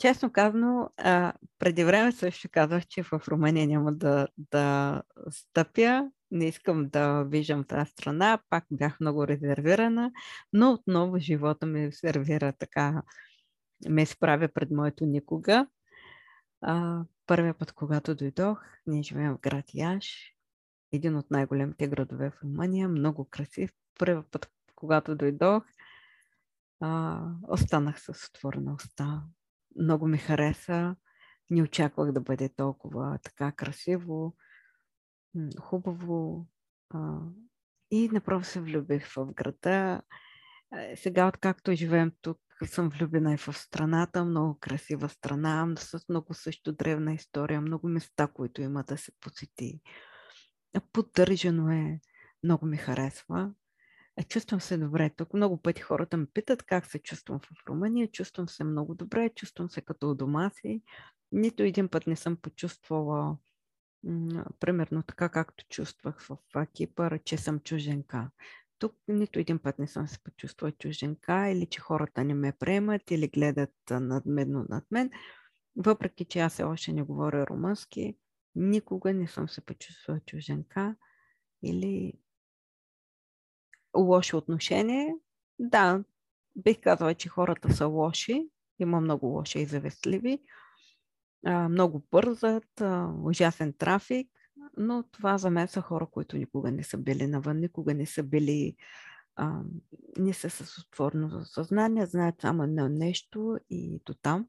Честно 0.01 0.33
казано, 0.33 0.90
а, 0.96 1.33
преди 1.59 1.85
време 1.85 2.12
също 2.12 2.48
казах, 2.53 2.87
че 2.87 3.03
в 3.03 3.20
Румъния 3.29 3.66
няма 3.66 3.92
да, 3.92 4.29
да 4.51 5.03
стъпя. 5.31 6.11
Не 6.31 6.44
искам 6.44 6.88
да 6.88 7.22
виждам 7.22 7.64
тази 7.64 7.90
страна. 7.90 8.38
Пак 8.51 8.64
бях 8.70 9.01
много 9.01 9.27
резервирана, 9.27 10.12
но 10.53 10.72
отново 10.72 11.18
живота 11.18 11.66
ми 11.66 11.92
сервира 11.92 12.53
така, 12.53 13.03
ме 13.88 14.03
изправя 14.03 14.48
пред 14.48 14.70
моето 14.70 15.07
никога. 15.07 15.66
А, 16.61 17.05
първия 17.27 17.55
път, 17.55 17.72
когато 17.72 18.14
дойдох, 18.14 18.64
ние 18.87 19.03
живеем 19.03 19.35
в 19.35 19.40
град 19.40 19.64
Яш, 19.74 20.35
един 20.92 21.16
от 21.16 21.31
най-големите 21.31 21.88
градове 21.88 22.31
в 22.31 22.42
Румъния, 22.42 22.88
много 22.88 23.24
красив. 23.24 23.70
Първия 23.98 24.22
път, 24.31 24.51
когато 24.74 25.16
дойдох, 25.16 25.64
а, 26.81 27.20
останах 27.48 28.01
с 28.01 28.29
отворена 28.29 28.74
уста 28.74 29.22
много 29.78 30.06
ми 30.06 30.18
хареса. 30.18 30.96
Не 31.50 31.62
очаквах 31.62 32.12
да 32.12 32.20
бъде 32.20 32.48
толкова 32.48 33.18
така 33.22 33.52
красиво, 33.52 34.36
хубаво. 35.60 36.46
И 37.90 38.08
направо 38.08 38.44
се 38.44 38.60
влюбих 38.60 39.08
в 39.16 39.32
града. 39.32 40.02
Сега, 40.94 41.28
откакто 41.28 41.72
живеем 41.72 42.12
тук, 42.20 42.38
съм 42.66 42.88
влюбена 42.88 43.34
и 43.34 43.36
в 43.36 43.52
страната. 43.52 44.24
Много 44.24 44.58
красива 44.58 45.08
страна, 45.08 45.74
с 45.78 46.08
много 46.08 46.34
също 46.34 46.72
древна 46.72 47.14
история, 47.14 47.60
много 47.60 47.88
места, 47.88 48.26
които 48.26 48.62
има 48.62 48.84
да 48.84 48.96
се 48.96 49.12
посети. 49.20 49.80
Поддържано 50.92 51.70
е. 51.70 52.00
Много 52.44 52.66
ми 52.66 52.76
харесва. 52.76 53.52
Е, 54.18 54.24
чувствам 54.24 54.61
се 54.61 54.78
добре. 54.78 55.11
Тук 55.16 55.35
много 55.35 55.62
пъти 55.62 55.83
хората 55.83 56.16
ме 56.16 56.26
питат 56.35 56.62
как 56.62 56.87
се 56.87 56.98
чувствам 56.98 57.40
в 57.40 57.68
Румъния. 57.68 58.09
Чувствам 58.11 58.48
се 58.48 58.64
много 58.64 58.94
добре, 58.94 59.31
чувствам 59.35 59.70
се 59.70 59.81
като 59.81 60.11
у 60.11 60.14
дома 60.14 60.50
си. 60.50 60.83
Нито 61.33 61.62
един 61.62 61.88
път 61.88 62.07
не 62.07 62.16
съм 62.16 62.37
почувствала 62.37 63.37
м- 64.04 64.44
примерно 64.61 65.02
така, 65.02 65.28
както 65.28 65.64
чувствах 65.68 66.26
в, 66.28 66.66
Кипър, 66.72 67.20
че 67.24 67.37
съм 67.37 67.61
чуженка. 67.61 68.31
Тук 68.78 68.96
нито 69.09 69.38
един 69.38 69.59
път 69.59 69.78
не 69.78 69.87
съм 69.87 70.09
се 70.09 70.18
почувствала 70.18 70.72
чуженка 70.72 71.48
или 71.48 71.66
че 71.66 71.81
хората 71.81 72.24
не 72.24 72.35
ме 72.35 72.52
приемат 72.52 73.11
или 73.11 73.28
гледат 73.28 73.74
надменно 73.90 74.66
над 74.68 74.85
мен. 74.90 75.11
Въпреки, 75.76 76.24
че 76.24 76.38
аз 76.38 76.61
още 76.61 76.92
не 76.92 77.02
говоря 77.02 77.46
румънски, 77.46 78.16
никога 78.54 79.14
не 79.14 79.28
съм 79.28 79.48
се 79.48 79.61
почувствала 79.61 80.20
чуженка 80.20 80.96
или 81.62 82.12
лошо 83.96 84.37
отношение. 84.37 85.14
Да, 85.59 86.05
бих 86.57 86.81
казала, 86.81 87.14
че 87.14 87.29
хората 87.29 87.72
са 87.72 87.87
лоши. 87.87 88.48
Има 88.79 89.01
много 89.01 89.27
лоши 89.27 89.59
и 89.59 89.66
завистливи. 89.66 90.38
Много 91.46 92.03
бързат, 92.11 92.83
ужасен 93.22 93.72
трафик, 93.72 94.31
но 94.77 95.03
това 95.03 95.38
за 95.38 95.51
мен 95.51 95.68
са 95.68 95.81
хора, 95.81 96.07
които 96.07 96.37
никога 96.37 96.70
не 96.70 96.83
са 96.83 96.98
били 96.98 97.27
навън, 97.27 97.59
никога 97.59 97.94
не 97.94 98.07
са 98.07 98.22
били 98.22 98.77
не 100.18 100.35
са 100.35 100.51
с 100.51 100.79
отворено 100.79 101.44
съзнание, 101.44 102.07
знаят 102.07 102.40
само 102.40 102.62
едно 102.62 102.88
нещо 102.88 103.59
и 103.70 104.01
до 104.05 104.14
там. 104.14 104.48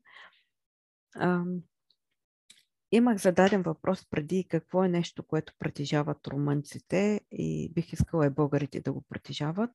Имах 2.92 3.18
зададен 3.18 3.62
въпрос 3.62 4.06
преди 4.10 4.48
какво 4.50 4.84
е 4.84 4.90
нещо, 4.90 5.24
което 5.24 5.54
притежават 5.60 6.28
румънците 6.28 7.22
и 7.32 7.72
бих 7.74 7.94
искала 7.94 8.26
и 8.26 8.30
българите 8.30 8.82
да 8.82 8.94
го 8.94 9.06
притежават. 9.10 9.72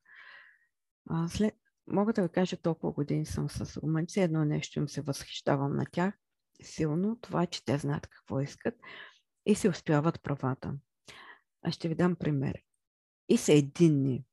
А, 1.11 1.29
след... 1.29 1.55
Мога 1.87 2.12
да 2.12 2.22
ви 2.22 2.29
кажа, 2.29 2.57
толкова 2.57 2.92
години 2.92 3.27
съм 3.27 3.50
с 3.50 3.77
румънци, 3.77 4.20
едно 4.20 4.44
нещо 4.44 4.79
им 4.79 4.88
се 4.88 5.00
възхищавам 5.00 5.77
на 5.77 5.85
тях 5.92 6.14
силно, 6.62 7.18
това 7.20 7.42
е, 7.42 7.46
че 7.46 7.64
те 7.64 7.79
знаят 7.79 8.07
какво 8.07 8.40
искат 8.40 8.74
и 9.46 9.55
се 9.55 9.68
успяват 9.68 10.22
правата. 10.22 10.74
Аз 11.62 11.74
ще 11.74 11.88
ви 11.88 11.94
дам 11.94 12.16
пример. 12.16 12.62
И 13.28 13.36
са 13.36 13.53
единни. 13.53 14.24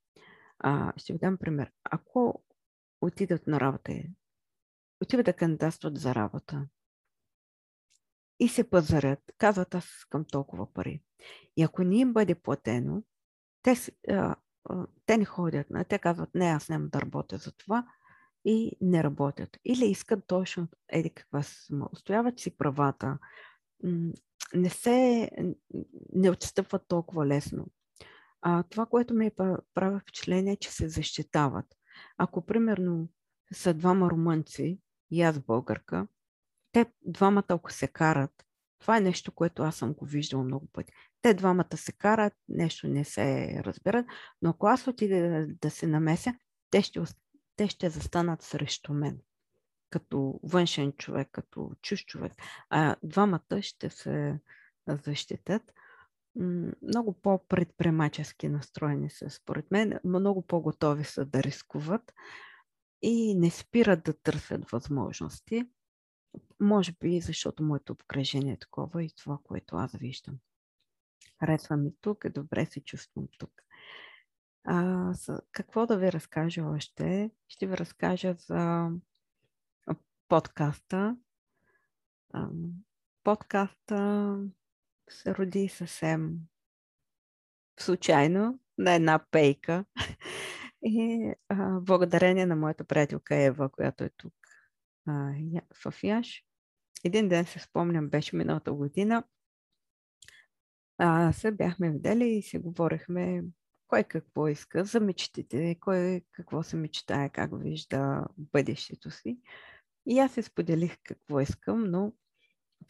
А, 0.60 0.93
ще 0.97 1.14
ви 1.14 1.20
дам 1.20 1.38
пример. 1.38 1.72
Ако 1.84 2.43
отидат 3.01 3.47
на 3.47 3.60
работа, 3.60 3.93
отиват 5.01 5.26
да 5.26 5.34
кандидатстват 5.34 5.97
за 5.97 6.16
работа, 6.16 6.68
и 8.42 8.48
се 8.48 8.70
пазарят. 8.70 9.20
Казват, 9.38 9.76
аз 9.76 9.86
искам 9.86 10.26
толкова 10.26 10.74
пари. 10.74 11.02
И 11.58 11.64
ако 11.64 11.84
не 11.84 11.98
им 11.98 12.14
бъде 12.14 12.36
платено, 12.36 13.04
те, 13.62 13.76
те 15.06 15.18
не 15.18 15.26
ходят. 15.26 15.68
Те 15.89 16.00
казват, 16.00 16.30
не, 16.36 16.46
аз 16.46 16.70
няма 16.70 16.88
да 16.88 17.02
работя 17.02 17.38
за 17.38 17.52
това 17.52 17.88
и 18.46 18.72
не 18.82 19.04
работят. 19.04 19.58
Или 19.66 19.86
искат 19.86 20.28
точно 20.28 20.68
еди 20.89 21.10
каква 21.10 21.44
сума. 21.44 21.89
Устояват 21.94 22.39
си 22.39 22.58
правата. 22.58 23.18
Не 24.54 24.70
се, 24.70 25.30
не 26.14 26.30
отстъпват 26.30 26.88
толкова 26.88 27.26
лесно. 27.26 27.68
А, 28.42 28.64
това, 28.64 28.86
което 28.86 29.14
ми 29.14 29.32
прави 29.74 30.00
впечатление, 30.00 30.54
е, 30.54 30.58
че 30.58 30.72
се 30.72 30.89
защитават. 30.89 31.66
Ако, 32.18 32.46
примерно, 32.46 33.10
са 33.54 33.74
двама 33.74 34.10
румънци 34.10 34.80
и 35.12 35.22
аз 35.22 35.39
българка. 35.39 36.08
Те 36.72 36.86
двамата, 37.05 37.45
ако 37.49 37.72
се 37.72 37.88
карат, 37.88 38.45
това 38.80 38.97
е 38.97 39.01
нещо, 39.01 39.32
което 39.32 39.63
аз 39.63 39.76
съм 39.76 39.93
го 39.93 40.05
виждала 40.05 40.43
много 40.43 40.67
пъти. 40.74 40.93
Те 41.22 41.34
двамата 41.34 41.78
се 41.78 41.91
карат, 41.91 42.34
нещо 42.49 42.88
не 42.88 43.03
се 43.03 43.55
разбират, 43.63 44.05
но 44.41 44.49
ако 44.49 44.67
аз 44.67 44.88
отида 44.88 45.30
да, 45.30 45.47
да 45.61 45.69
се 45.69 45.88
намеся, 45.88 46.34
те 46.69 46.82
ще, 46.82 47.01
те 47.55 47.67
ще 47.67 47.89
застанат 47.89 48.41
срещу 48.41 48.93
мен 48.93 49.19
като 49.91 50.39
външен 50.43 50.91
човек, 50.91 51.30
като 51.32 51.72
чуж 51.82 52.05
човек, 52.05 52.34
а 52.69 52.95
двамата 53.03 53.61
ще 53.61 53.89
се 53.89 54.39
защитят. 54.88 55.74
Много 56.82 57.13
по-предприемачески 57.22 58.49
настроени 58.49 59.09
са, 59.09 59.30
според 59.30 59.72
мен, 59.72 59.99
много 60.03 60.41
по-готови 60.41 61.03
са 61.03 61.26
да 61.26 61.43
рискуват 61.43 62.13
и 63.01 63.36
не 63.36 63.49
спират 63.49 64.03
да 64.03 64.13
търсят 64.13 64.69
възможности. 64.69 65.65
Може 66.59 66.91
би, 66.91 67.21
защото 67.21 67.63
моето 67.63 67.93
обкръжение 67.93 68.53
е 68.53 68.59
такова 68.59 69.03
и 69.03 69.09
това, 69.09 69.38
което 69.43 69.75
аз 69.75 69.91
виждам. 69.91 70.38
Харесва 71.39 71.77
ми 71.77 71.93
тук 72.01 72.25
и 72.25 72.29
добре 72.29 72.65
се 72.65 72.79
чувствам 72.79 73.27
тук. 73.38 73.51
А, 74.63 75.13
какво 75.51 75.86
да 75.86 75.97
ви 75.97 76.11
разкажа 76.11 76.63
още? 76.63 77.32
Ще 77.47 77.67
ви 77.67 77.77
разкажа 77.77 78.34
за 78.34 78.91
подкаста. 80.27 81.17
Подкаста 83.23 84.38
се 85.09 85.36
роди 85.36 85.69
съвсем 85.69 86.39
случайно 87.79 88.59
на 88.77 88.93
една 88.93 89.19
пейка. 89.32 89.86
И 90.84 91.34
а, 91.49 91.79
благодарение 91.79 92.45
на 92.45 92.55
моята 92.55 92.84
приятелка 92.84 93.36
Ева, 93.36 93.69
която 93.69 94.03
е 94.03 94.09
тук 94.09 94.41
а, 95.08 95.34
в 95.86 96.04
Яш. 96.04 96.43
Един 97.04 97.30
ден 97.30 97.45
се 97.45 97.60
спомням, 97.60 98.10
беше 98.10 98.36
миналата 98.36 98.74
година. 98.74 99.24
А, 100.97 101.34
се 101.34 101.52
бяхме 101.52 101.91
видели 101.91 102.30
и 102.30 102.41
си 102.41 102.58
говорихме 102.58 103.43
кой 103.88 104.04
какво 104.04 104.47
иска 104.47 104.86
за 104.86 104.99
мечтите, 104.99 105.76
кой 105.80 106.22
какво 106.32 106.64
се 106.64 106.76
мечтае, 106.76 107.30
как 107.30 107.52
вижда 107.54 108.26
бъдещето 108.38 109.12
си. 109.12 109.39
И 110.06 110.20
аз 110.20 110.32
се 110.32 110.41
споделих 110.41 110.97
какво 111.04 111.39
искам, 111.39 111.91
но 111.91 112.14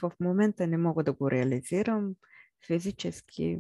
в 0.01 0.12
момента 0.20 0.68
не 0.68 0.78
мога 0.78 1.03
да 1.03 1.14
го 1.14 1.32
реализирам 1.32 2.16
физически. 2.68 3.59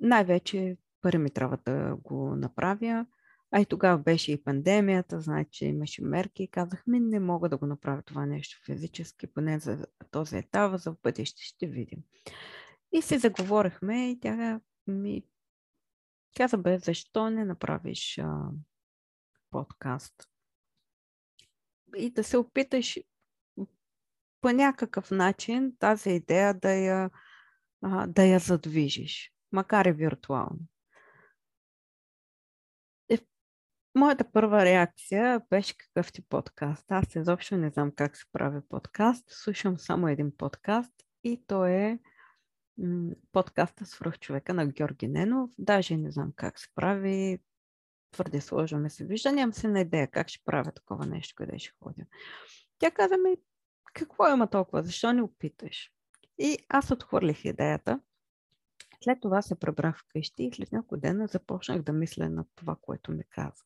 най-вече 0.00 0.76
първи 1.00 1.18
ми 1.18 1.30
трябва 1.30 1.58
да 1.66 1.96
го 1.96 2.36
направя. 2.36 3.06
А 3.56 3.60
и 3.60 3.66
тогава 3.66 3.98
беше 3.98 4.32
и 4.32 4.42
пандемията, 4.44 5.20
значи 5.20 5.64
имаше 5.64 6.02
мерки 6.04 6.42
и 6.42 6.48
казах 6.48 6.86
ми 6.86 7.00
не 7.00 7.20
мога 7.20 7.48
да 7.48 7.56
го 7.56 7.66
направя 7.66 8.02
това 8.02 8.26
нещо 8.26 8.58
физически, 8.66 9.26
поне 9.26 9.58
за 9.58 9.86
този 10.10 10.36
етап, 10.36 10.80
за 10.80 10.92
в 10.92 10.96
бъдеще 11.02 11.42
ще 11.42 11.66
видим. 11.66 11.98
И 12.92 13.02
се 13.02 13.18
заговорихме 13.18 14.10
и 14.10 14.20
тя 14.20 14.60
ми 14.86 15.22
каза, 16.36 16.58
бе, 16.58 16.78
защо 16.78 17.30
не 17.30 17.44
направиш 17.44 18.18
а, 18.18 18.50
подкаст? 19.50 20.28
и 21.96 22.10
да 22.10 22.24
се 22.24 22.36
опиташ 22.36 22.98
по 24.40 24.50
някакъв 24.50 25.10
начин 25.10 25.76
тази 25.78 26.10
идея 26.10 26.54
да 26.54 26.70
я, 26.70 27.10
да 28.06 28.24
я 28.24 28.38
задвижиш, 28.38 29.32
макар 29.52 29.84
и 29.84 29.92
виртуално. 29.92 30.60
Моята 33.94 34.32
първа 34.32 34.64
реакция 34.64 35.40
беше 35.50 35.76
какъв 35.76 36.12
ти 36.12 36.22
подкаст. 36.22 36.92
Аз 36.92 37.16
изобщо 37.16 37.56
не 37.56 37.70
знам 37.70 37.92
как 37.96 38.16
се 38.16 38.24
прави 38.32 38.60
подкаст. 38.68 39.24
Слушам 39.28 39.78
само 39.78 40.08
един 40.08 40.36
подкаст 40.36 40.92
и 41.24 41.44
то 41.46 41.66
е 41.66 41.98
подкаста 43.32 43.86
Свръх 43.86 44.18
човека 44.18 44.54
на 44.54 44.66
Георги 44.66 45.08
Ненов. 45.08 45.50
Даже 45.58 45.96
не 45.96 46.10
знам 46.10 46.32
как 46.36 46.58
се 46.58 46.68
прави 46.74 47.38
твърде 48.12 48.40
сложно 48.40 48.78
ми 48.78 48.90
се 48.90 49.04
вижда, 49.04 49.32
нямам 49.32 49.52
се 49.52 49.68
на 49.68 49.80
идея 49.80 50.10
как 50.10 50.28
ще 50.28 50.44
правя 50.44 50.72
такова 50.72 51.06
нещо, 51.06 51.34
къде 51.36 51.58
ще 51.58 51.72
ходя. 51.82 52.02
Тя 52.78 52.90
каза 52.90 53.16
ми, 53.16 53.36
какво 53.92 54.28
има 54.28 54.46
толкова, 54.50 54.82
защо 54.82 55.12
не 55.12 55.22
опиташ? 55.22 55.92
И 56.38 56.58
аз 56.68 56.90
отхвърлих 56.90 57.44
идеята. 57.44 58.00
След 59.04 59.18
това 59.20 59.42
се 59.42 59.58
пребрах 59.58 59.98
вкъщи 59.98 60.44
и 60.44 60.52
след 60.54 60.72
няколко 60.72 60.96
дена 60.96 61.26
започнах 61.26 61.82
да 61.82 61.92
мисля 61.92 62.28
на 62.28 62.44
това, 62.54 62.76
което 62.80 63.12
ми 63.12 63.24
каза. 63.30 63.64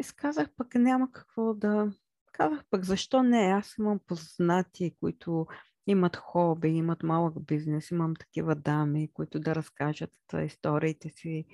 И 0.00 0.02
сказах 0.02 0.48
пък 0.56 0.74
няма 0.74 1.12
какво 1.12 1.54
да... 1.54 1.92
Казах 2.32 2.64
пък 2.70 2.84
защо 2.84 3.22
не? 3.22 3.38
Аз 3.38 3.78
имам 3.78 4.00
познати, 4.06 4.96
които 5.00 5.46
имат 5.86 6.16
хоби, 6.16 6.68
имат 6.68 7.02
малък 7.02 7.46
бизнес, 7.46 7.90
имам 7.90 8.14
такива 8.14 8.54
дами, 8.54 9.12
които 9.12 9.40
да 9.40 9.54
разкажат 9.54 10.12
историите 10.44 11.08
си 11.08 11.46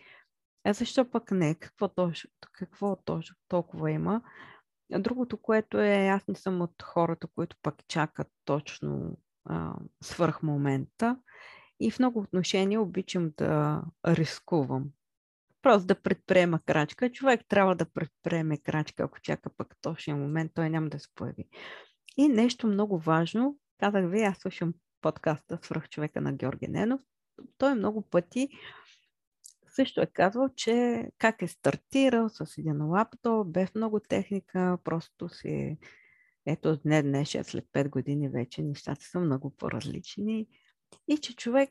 а 0.64 0.70
е, 0.70 0.72
защо 0.72 1.10
пък 1.10 1.30
не? 1.30 1.54
Какво, 1.54 1.88
точно, 1.88 2.30
какво 2.52 2.96
точно 2.96 3.36
толкова 3.48 3.90
има? 3.90 4.22
Другото, 4.98 5.36
което 5.36 5.80
е, 5.80 6.06
аз 6.06 6.28
не 6.28 6.34
съм 6.34 6.60
от 6.60 6.82
хората, 6.82 7.26
които 7.34 7.56
пък 7.62 7.74
чакат 7.88 8.28
точно 8.44 9.18
а, 9.44 9.74
свърх 10.02 10.42
момента 10.42 11.18
и 11.80 11.90
в 11.90 11.98
много 11.98 12.20
отношения 12.20 12.80
обичам 12.80 13.32
да 13.36 13.82
рискувам. 14.06 14.84
Просто 15.64 15.86
да 15.86 16.02
предприема 16.02 16.60
крачка. 16.66 17.12
Човек 17.12 17.40
трябва 17.48 17.76
да 17.76 17.86
предприеме 17.86 18.58
крачка, 18.58 19.02
ако 19.02 19.20
чака 19.20 19.50
пък 19.56 19.76
точния 19.80 20.16
момент, 20.16 20.52
той 20.54 20.70
няма 20.70 20.88
да 20.88 20.98
се 20.98 21.08
появи. 21.14 21.44
И 22.16 22.28
нещо 22.28 22.66
много 22.66 22.98
важно, 22.98 23.58
казах 23.80 24.10
ви, 24.10 24.22
аз 24.22 24.38
слушам 24.38 24.74
подкаста 25.00 25.58
Свърх 25.62 25.88
човека 25.88 26.20
на 26.20 26.32
Георги 26.32 26.68
Ненов. 26.68 27.00
Той 27.58 27.74
много 27.74 28.02
пъти 28.02 28.48
също 29.68 30.00
е 30.00 30.06
казвал, 30.06 30.48
че 30.56 31.04
как 31.18 31.42
е 31.42 31.48
стартирал 31.48 32.28
с 32.28 32.58
един 32.58 32.86
лаптоп, 32.86 33.48
без 33.48 33.74
много 33.74 34.00
техника, 34.00 34.78
просто 34.84 35.28
си 35.28 35.78
ето 36.46 36.76
дне 36.76 37.02
днешен, 37.02 37.44
след 37.44 37.64
5 37.72 37.88
години 37.88 38.28
вече 38.28 38.62
нещата 38.62 39.04
са 39.04 39.20
много 39.20 39.50
по-различни 39.50 40.46
и 41.08 41.18
че 41.18 41.36
човек 41.36 41.70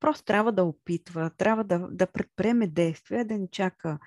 просто 0.00 0.24
трябва 0.24 0.52
да 0.52 0.64
опитва, 0.64 1.30
трябва 1.38 1.64
да, 1.64 1.88
да 1.90 2.06
предприеме 2.06 2.66
действия, 2.66 3.24
да 3.24 3.38
не 3.38 3.48
чака 3.50 3.98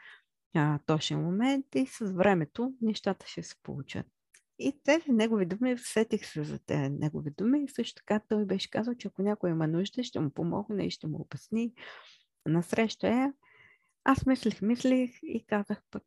а, 0.55 0.79
точен 0.85 1.23
момент 1.23 1.65
и 1.75 1.87
с 1.87 2.11
времето 2.11 2.73
нещата 2.81 3.27
ще 3.27 3.43
се 3.43 3.55
получат. 3.63 4.05
И 4.59 4.81
тези 4.83 5.11
негови 5.11 5.45
думи, 5.45 5.77
сетих 5.77 6.25
се 6.25 6.43
за 6.43 6.59
тези 6.59 6.89
негови 6.89 7.31
думи 7.37 7.63
и 7.63 7.69
също 7.69 7.95
така 7.95 8.19
той 8.29 8.45
беше 8.45 8.69
казал, 8.69 8.95
че 8.95 9.07
ако 9.07 9.21
някой 9.21 9.49
има 9.49 9.67
нужда, 9.67 10.03
ще 10.03 10.19
му 10.19 10.29
помогне 10.29 10.85
и 10.85 10.91
ще 10.91 11.07
му 11.07 11.21
обясни 11.21 11.73
насреща 12.45 13.07
е, 13.07 13.33
аз 14.03 14.25
мислих, 14.25 14.61
мислих 14.61 15.11
и 15.23 15.45
казах 15.47 15.81
пък, 15.91 16.03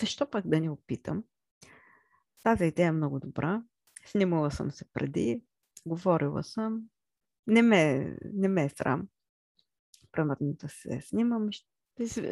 защо 0.00 0.30
пък 0.30 0.48
да 0.48 0.60
не 0.60 0.70
опитам? 0.70 1.24
Тази 2.42 2.64
идея 2.64 2.88
е 2.88 2.92
много 2.92 3.20
добра. 3.20 3.62
Снимала 4.06 4.50
съм 4.50 4.70
се 4.70 4.84
преди, 4.92 5.42
говорила 5.86 6.44
съм. 6.44 6.82
Не 7.46 7.62
ме, 7.62 8.12
не 8.34 8.48
ме 8.48 8.64
е 8.64 8.68
срам. 8.68 9.08
Примерно 10.12 10.36
да 10.54 10.68
се 10.68 11.00
снимам. 11.00 11.48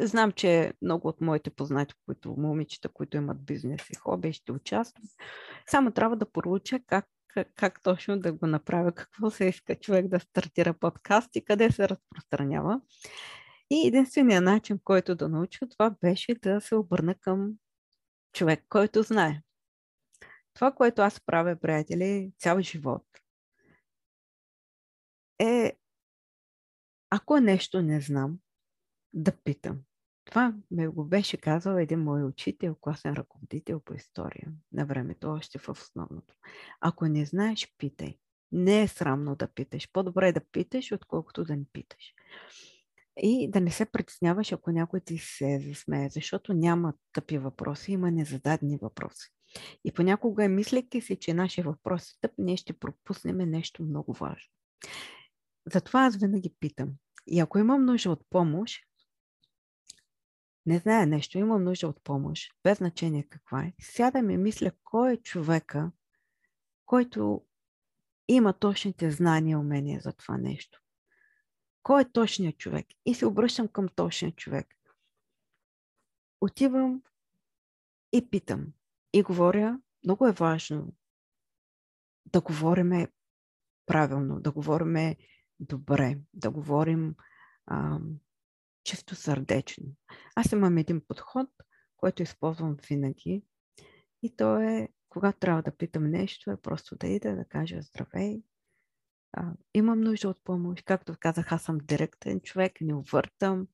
Знам, 0.01 0.31
че 0.31 0.73
много 0.81 1.07
от 1.07 1.21
моите 1.21 1.49
познати, 1.49 1.93
които 2.05 2.35
момичета, 2.37 2.89
които 2.89 3.17
имат 3.17 3.45
бизнес 3.45 3.89
и 3.89 3.95
хоби, 3.95 4.33
ще 4.33 4.51
участват. 4.51 5.09
Само 5.67 5.91
трябва 5.91 6.15
да 6.15 6.31
поруча 6.31 6.79
как 6.87 7.05
как, 7.55 7.81
точно 7.83 8.19
да 8.19 8.33
го 8.33 8.47
направя, 8.47 8.91
какво 8.91 9.29
се 9.29 9.45
иска 9.45 9.75
човек 9.75 10.07
да 10.07 10.19
стартира 10.19 10.73
подкаст 10.73 11.35
и 11.35 11.45
къде 11.45 11.71
се 11.71 11.89
разпространява. 11.89 12.81
И 13.69 13.87
единственият 13.87 14.43
начин, 14.43 14.79
който 14.83 15.15
да 15.15 15.29
науча 15.29 15.69
това 15.69 15.89
беше 15.89 16.35
да 16.35 16.61
се 16.61 16.75
обърна 16.75 17.15
към 17.15 17.53
човек, 18.33 18.65
който 18.69 19.03
знае. 19.03 19.41
Това, 20.53 20.71
което 20.71 21.01
аз 21.01 21.21
правя, 21.25 21.55
приятели, 21.55 22.31
цял 22.39 22.61
живот, 22.61 23.03
е 25.41 25.73
ако 27.09 27.39
нещо 27.39 27.81
не 27.81 28.01
знам, 28.01 28.37
да 29.13 29.31
питам. 29.43 29.79
Това 30.25 30.53
ме 30.71 30.87
го 30.87 31.05
беше 31.05 31.37
казал 31.37 31.77
един 31.77 31.99
мой 31.99 32.23
учител, 32.23 32.75
класен 32.81 33.13
ръководител 33.13 33.79
по 33.79 33.93
история 33.93 34.47
на 34.71 34.85
времето, 34.85 35.31
още 35.31 35.59
в 35.59 35.69
основното. 35.69 36.33
Ако 36.81 37.07
не 37.07 37.25
знаеш, 37.25 37.73
питай. 37.77 38.17
Не 38.51 38.81
е 38.81 38.87
срамно 38.87 39.35
да 39.35 39.47
питаш. 39.47 39.89
По-добре 39.93 40.27
е 40.27 40.33
да 40.33 40.41
питаш, 40.51 40.91
отколкото 40.91 41.43
да 41.43 41.55
не 41.55 41.65
питаш. 41.73 42.13
И 43.17 43.51
да 43.51 43.61
не 43.61 43.71
се 43.71 43.85
притесняваш, 43.85 44.51
ако 44.51 44.71
някой 44.71 44.99
ти 44.99 45.17
се 45.17 45.59
засмее, 45.67 46.09
защото 46.09 46.53
няма 46.53 46.93
тъпи 47.13 47.37
въпроси, 47.37 47.91
има 47.91 48.11
незададени 48.11 48.77
въпроси. 48.81 49.29
И 49.85 49.93
понякога, 49.93 50.49
мислейки 50.49 51.01
си, 51.01 51.19
че 51.19 51.33
нашия 51.33 51.63
въпрос 51.63 52.11
е 52.11 52.15
тъп, 52.21 52.31
ние 52.37 52.57
ще 52.57 52.73
пропуснем 52.73 53.37
нещо 53.37 53.83
много 53.83 54.13
важно. 54.13 54.51
Затова 55.65 56.05
аз 56.05 56.17
винаги 56.17 56.55
питам. 56.59 56.93
И 57.27 57.39
ако 57.39 57.59
имам 57.59 57.85
нужда 57.85 58.11
от 58.11 58.25
помощ, 58.29 58.83
не 60.65 60.79
знае 60.79 61.05
нещо, 61.05 61.37
имам 61.37 61.63
нужда 61.63 61.87
от 61.87 62.03
помощ, 62.03 62.51
без 62.63 62.77
значение 62.77 63.23
каква 63.23 63.63
е, 63.63 63.73
сядам 63.81 64.29
и 64.29 64.37
мисля 64.37 64.71
кой 64.83 65.13
е 65.13 65.17
човека, 65.17 65.91
който 66.85 67.45
има 68.27 68.53
точните 68.53 69.11
знания 69.11 69.53
и 69.53 69.55
умения 69.55 70.01
за 70.01 70.13
това 70.13 70.37
нещо. 70.37 70.81
Кой 71.83 72.01
е 72.01 72.11
точният 72.11 72.57
човек? 72.57 72.87
И 73.05 73.13
се 73.13 73.25
обръщам 73.25 73.67
към 73.67 73.87
точния 73.87 74.31
човек. 74.31 74.67
Отивам 76.41 77.01
и 78.13 78.29
питам. 78.29 78.67
И 79.13 79.23
говоря, 79.23 79.79
много 80.03 80.27
е 80.27 80.31
важно 80.31 80.93
да 82.25 82.41
говориме 82.41 83.07
правилно, 83.85 84.39
да 84.39 84.51
говориме 84.51 85.17
добре, 85.61 86.17
да 86.33 86.51
говорим 86.51 87.15
а, 87.65 87.99
чисто 88.83 89.15
сърдечно. 89.15 89.85
Аз 90.35 90.51
имам 90.51 90.77
един 90.77 91.01
подход, 91.07 91.49
който 91.97 92.23
използвам 92.23 92.77
винаги 92.89 93.43
и 94.23 94.35
то 94.35 94.57
е, 94.57 94.89
когато 95.09 95.39
трябва 95.39 95.61
да 95.61 95.77
питам 95.77 96.03
нещо, 96.03 96.51
е 96.51 96.57
просто 96.57 96.95
да 96.95 97.07
ида 97.07 97.35
да 97.35 97.45
кажа 97.45 97.81
здравей, 97.81 98.41
а, 99.33 99.53
имам 99.73 100.01
нужда 100.01 100.29
от 100.29 100.43
помощ. 100.43 100.85
Както 100.85 101.15
казах, 101.19 101.51
аз 101.51 101.63
съм 101.63 101.77
директен 101.77 102.39
човек, 102.39 102.81
не 102.81 102.93
увъртам, 102.93 103.67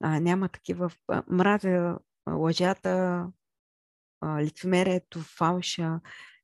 а, 0.00 0.20
няма 0.20 0.48
такива, 0.48 0.90
а, 1.08 1.22
мразя 1.28 1.98
лъжата, 2.30 3.26
лицемерието, 4.40 5.20
фалша, 5.20 6.00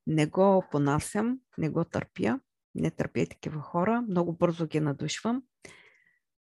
не 0.07 0.25
го 0.25 0.63
понасям, 0.71 1.39
не 1.57 1.69
го 1.69 1.83
търпя, 1.83 2.39
не 2.75 2.91
търпя 2.91 3.25
такива 3.25 3.61
хора, 3.61 4.01
много 4.01 4.33
бързо 4.33 4.67
ги 4.67 4.79
надушвам 4.79 5.43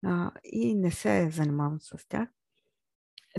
а, 0.04 0.30
и 0.44 0.74
не 0.74 0.90
се 0.90 1.30
занимавам 1.30 1.80
с 1.80 2.08
тях. 2.08 2.28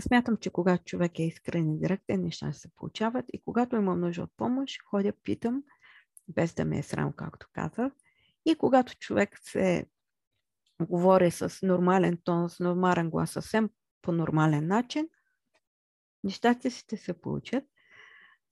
Смятам, 0.00 0.36
че 0.36 0.50
когато 0.50 0.84
човек 0.84 1.18
е 1.18 1.22
искрен 1.22 1.74
и 1.74 1.78
директен, 1.78 2.22
неща 2.22 2.52
се 2.52 2.68
получават 2.76 3.24
и 3.32 3.40
когато 3.44 3.76
имам 3.76 4.00
нужда 4.00 4.22
от 4.22 4.32
помощ, 4.36 4.82
ходя, 4.82 5.12
питам, 5.12 5.62
без 6.28 6.54
да 6.54 6.64
ме 6.64 6.78
е 6.78 6.82
срам, 6.82 7.12
както 7.12 7.46
казах. 7.52 7.92
И 8.46 8.54
когато 8.54 8.94
човек 8.98 9.38
се 9.42 9.86
говори 10.82 11.30
с 11.30 11.66
нормален 11.66 12.18
тон, 12.24 12.50
с 12.50 12.60
нормален 12.60 13.10
глас, 13.10 13.30
съвсем 13.30 13.70
по 14.02 14.12
нормален 14.12 14.66
начин, 14.66 15.08
нещата 16.24 16.70
ще 16.70 16.96
се 16.96 17.20
получат. 17.20 17.64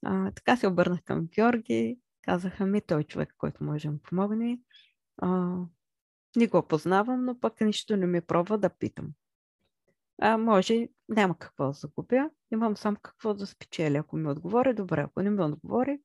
А, 0.04 0.30
така 0.30 0.56
се 0.56 0.66
обърнах 0.66 1.02
към 1.02 1.26
Георги. 1.26 1.98
Казаха 2.26 2.66
ми, 2.66 2.80
той 2.80 3.00
е 3.00 3.04
човек, 3.04 3.34
който 3.38 3.64
може 3.64 3.88
да 3.88 3.92
ми 3.92 3.98
помогне. 3.98 4.60
А, 5.16 5.56
не 6.36 6.46
го 6.46 6.68
познавам, 6.68 7.24
но 7.24 7.40
пък 7.40 7.60
нищо 7.60 7.96
не 7.96 8.06
ми 8.06 8.20
пробва 8.20 8.58
да 8.58 8.70
питам. 8.70 9.12
А, 10.22 10.38
може, 10.38 10.88
няма 11.08 11.38
какво 11.38 11.66
да 11.66 11.72
загубя. 11.72 12.30
Имам 12.52 12.76
само 12.76 12.96
какво 13.02 13.34
да 13.34 13.46
спечеля. 13.46 13.98
Ако 13.98 14.16
ми 14.16 14.28
отговори, 14.28 14.74
добре. 14.74 15.00
Ако 15.00 15.22
не 15.22 15.30
ми 15.30 15.42
отговори, 15.42 15.98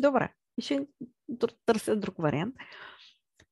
добре. 0.00 0.34
И 0.58 0.62
ще 0.62 0.86
търся 1.66 1.96
друг 1.96 2.14
вариант. 2.18 2.54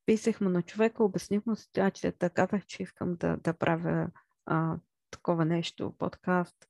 Писах 0.07 0.41
му 0.41 0.49
на 0.49 0.63
човека, 0.63 1.05
обясних 1.05 1.47
му 1.47 1.57
ситуацията, 1.57 2.31
казах, 2.31 2.67
че 2.67 2.83
искам 2.83 3.17
да, 3.17 3.37
да 3.37 3.55
правя 3.55 4.11
а, 4.47 4.77
такова 5.11 5.45
нещо, 5.45 5.95
подкаст, 5.99 6.69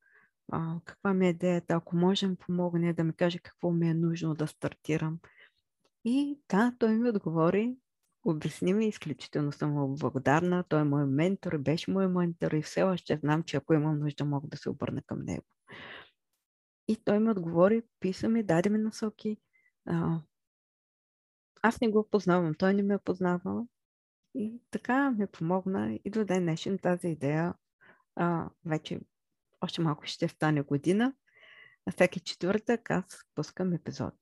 а, 0.53 0.81
каква 0.85 1.15
ми 1.15 1.27
е 1.27 1.31
идеята, 1.31 1.75
ако 1.75 1.97
можем 1.97 2.37
помогне 2.37 2.93
да 2.93 3.05
ми 3.05 3.13
каже 3.13 3.39
какво 3.39 3.71
ми 3.71 3.89
е 3.89 3.95
нужно 3.95 4.35
да 4.35 4.47
стартирам. 4.47 5.19
И 6.05 6.39
да, 6.49 6.73
той 6.79 6.95
ми 6.95 7.09
отговори, 7.09 7.77
обясни 8.25 8.75
ми, 8.75 8.89
изключително 8.89 9.53
съм 9.53 9.73
му 9.73 9.97
благодарна. 9.97 10.65
Той 10.69 10.81
е 10.81 10.85
мой 10.85 11.07
ментор, 11.07 11.59
беше 11.59 11.91
мой 11.91 12.09
ментор 12.09 12.53
и 12.53 12.63
все 12.63 12.83
още 12.83 13.17
знам, 13.17 13.43
че 13.43 13.57
ако 13.57 13.75
имам 13.75 13.99
нужда, 13.99 14.25
мога 14.25 14.49
да 14.49 14.57
се 14.57 14.71
обърна 14.71 15.03
към 15.03 15.23
него. 15.25 15.47
И 16.89 16.97
той 17.05 17.21
ми 17.21 17.31
отговори, 17.31 17.83
писа 18.01 18.29
ми, 18.29 18.43
даде 18.43 18.71
ми 18.71 18.79
насоки. 18.79 19.37
А, 19.87 20.21
аз 21.63 21.81
не 21.81 21.89
го 21.89 22.09
познавам, 22.11 22.55
той 22.55 22.75
не 22.75 22.83
ме 22.83 22.95
е 22.95 22.99
познавал. 22.99 23.69
И 24.35 24.61
така 24.71 25.11
ми 25.11 25.27
помогна 25.27 25.99
и 26.05 26.11
до 26.11 26.25
ден 26.25 26.43
днешен 26.43 26.79
тази 26.79 27.09
идея 27.09 27.55
а, 28.17 28.51
вече 28.65 29.01
още 29.65 29.83
малко 29.83 30.07
ще 30.07 30.29
стане 30.29 30.63
година. 30.63 31.13
На 31.87 31.93
всеки 31.93 32.21
четвъртък 32.21 32.91
аз 32.91 33.05
пускам 33.35 33.73
епизод. 33.73 34.15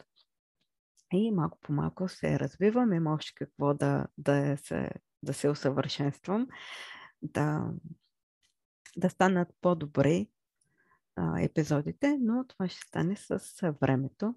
И 1.13 1.31
малко 1.31 1.59
по 1.61 1.73
малко 1.73 2.09
се 2.09 2.39
развивам, 2.39 2.93
има 2.93 3.15
още 3.15 3.33
какво 3.35 3.75
да, 3.75 4.07
да, 4.19 4.57
се, 4.57 4.91
да 5.23 5.35
се 5.35 5.49
усъвършенствам, 5.49 6.47
да, 7.23 7.71
да 8.97 9.11
станат 9.11 9.49
по-добри 9.61 10.31
а, 11.17 11.41
епизодите, 11.41 12.19
но 12.21 12.45
това 12.47 12.69
ще 12.69 12.81
стане 12.81 13.17
с 13.17 13.41
времето. 13.83 14.35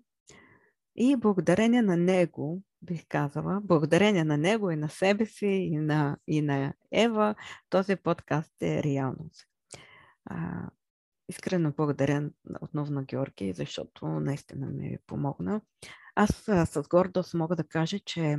И 0.96 1.16
благодарение 1.16 1.82
на 1.82 1.98
него, 1.98 2.64
бих 2.82 3.08
казала, 3.08 3.62
благодарение 3.64 4.24
на 4.24 4.38
него 4.38 4.72
и 4.72 4.76
на 4.76 4.90
себе 4.90 5.26
си, 5.26 5.48
и 5.48 5.78
на, 5.78 6.18
и 6.28 6.42
на 6.42 6.74
Ева, 6.92 7.36
този 7.70 7.96
подкаст 7.96 8.62
е 8.62 8.84
реалност. 8.84 9.48
А, 10.26 10.70
искрено 11.30 11.74
благодаря 11.78 12.30
отново 12.62 12.92
на 12.92 13.04
Георги, 13.04 13.54
защото 13.54 14.08
наистина 14.08 14.68
ми 14.68 14.98
помогна. 15.08 15.62
Аз 16.16 16.30
с 16.66 16.84
гордост 16.90 17.34
мога 17.34 17.56
да 17.56 17.64
кажа, 17.64 18.00
че 18.00 18.38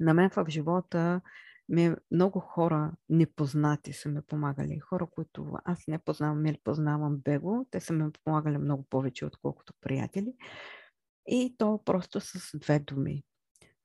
на 0.00 0.14
мен 0.14 0.30
в 0.30 0.46
живота 0.48 1.20
ми 1.68 1.94
много 2.10 2.40
хора 2.40 2.92
непознати 3.08 3.92
са 3.92 4.08
ми 4.08 4.22
помагали. 4.22 4.78
Хора, 4.78 5.06
които 5.06 5.52
аз 5.64 5.86
не 5.86 5.98
познавам 5.98 6.46
или 6.46 6.58
познавам 6.64 7.16
бего, 7.16 7.66
те 7.70 7.80
са 7.80 7.92
ми 7.92 8.12
помагали 8.24 8.58
много 8.58 8.86
повече, 8.90 9.26
отколкото 9.26 9.72
приятели. 9.80 10.34
И 11.26 11.54
то 11.58 11.80
просто 11.84 12.20
с 12.20 12.58
две 12.58 12.78
думи. 12.78 13.24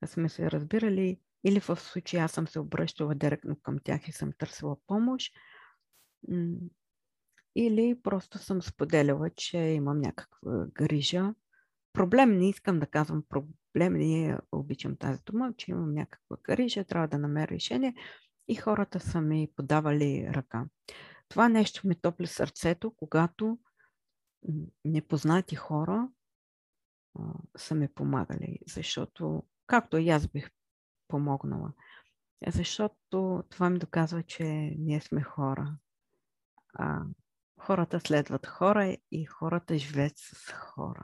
Аз 0.00 0.10
сме 0.10 0.28
се 0.28 0.50
разбирали 0.50 1.20
или 1.44 1.60
в 1.60 1.76
случая 1.76 2.24
аз 2.24 2.32
съм 2.32 2.48
се 2.48 2.58
обръщала 2.60 3.14
директно 3.14 3.56
към 3.62 3.78
тях 3.84 4.08
и 4.08 4.12
съм 4.12 4.32
търсила 4.38 4.76
помощ, 4.86 5.34
или 7.58 8.00
просто 8.02 8.38
съм 8.38 8.62
споделяла, 8.62 9.30
че 9.30 9.58
имам 9.58 10.00
някаква 10.00 10.66
грижа. 10.74 11.34
Проблем 11.92 12.38
не 12.38 12.48
искам 12.48 12.80
да 12.80 12.86
казвам 12.86 13.24
проблем, 13.28 13.92
не 13.92 14.38
обичам 14.52 14.96
тази 14.96 15.20
дума, 15.26 15.54
че 15.56 15.70
имам 15.70 15.94
някаква 15.94 16.36
грижа, 16.42 16.84
трябва 16.84 17.08
да 17.08 17.18
намеря 17.18 17.48
решение 17.48 17.94
и 18.48 18.54
хората 18.54 19.00
са 19.00 19.20
ми 19.20 19.48
подавали 19.56 20.28
ръка. 20.34 20.66
Това 21.28 21.48
нещо 21.48 21.88
ми 21.88 22.00
топли 22.00 22.26
сърцето, 22.26 22.94
когато 22.96 23.58
непознати 24.84 25.54
хора 25.54 26.08
са 27.56 27.74
ми 27.74 27.88
помагали, 27.88 28.58
защото 28.66 29.42
както 29.66 29.96
и 29.96 30.08
аз 30.08 30.28
бих 30.28 30.50
помогнала. 31.08 31.72
Защото 32.46 33.44
това 33.50 33.70
ми 33.70 33.78
доказва, 33.78 34.22
че 34.22 34.44
ние 34.78 35.00
сме 35.00 35.22
хора. 35.22 35.76
А, 36.74 37.02
хората 37.66 38.00
следват 38.00 38.46
хора 38.46 38.96
и 39.10 39.24
хората 39.24 39.78
живеят 39.78 40.12
с 40.16 40.52
хора. 40.52 41.02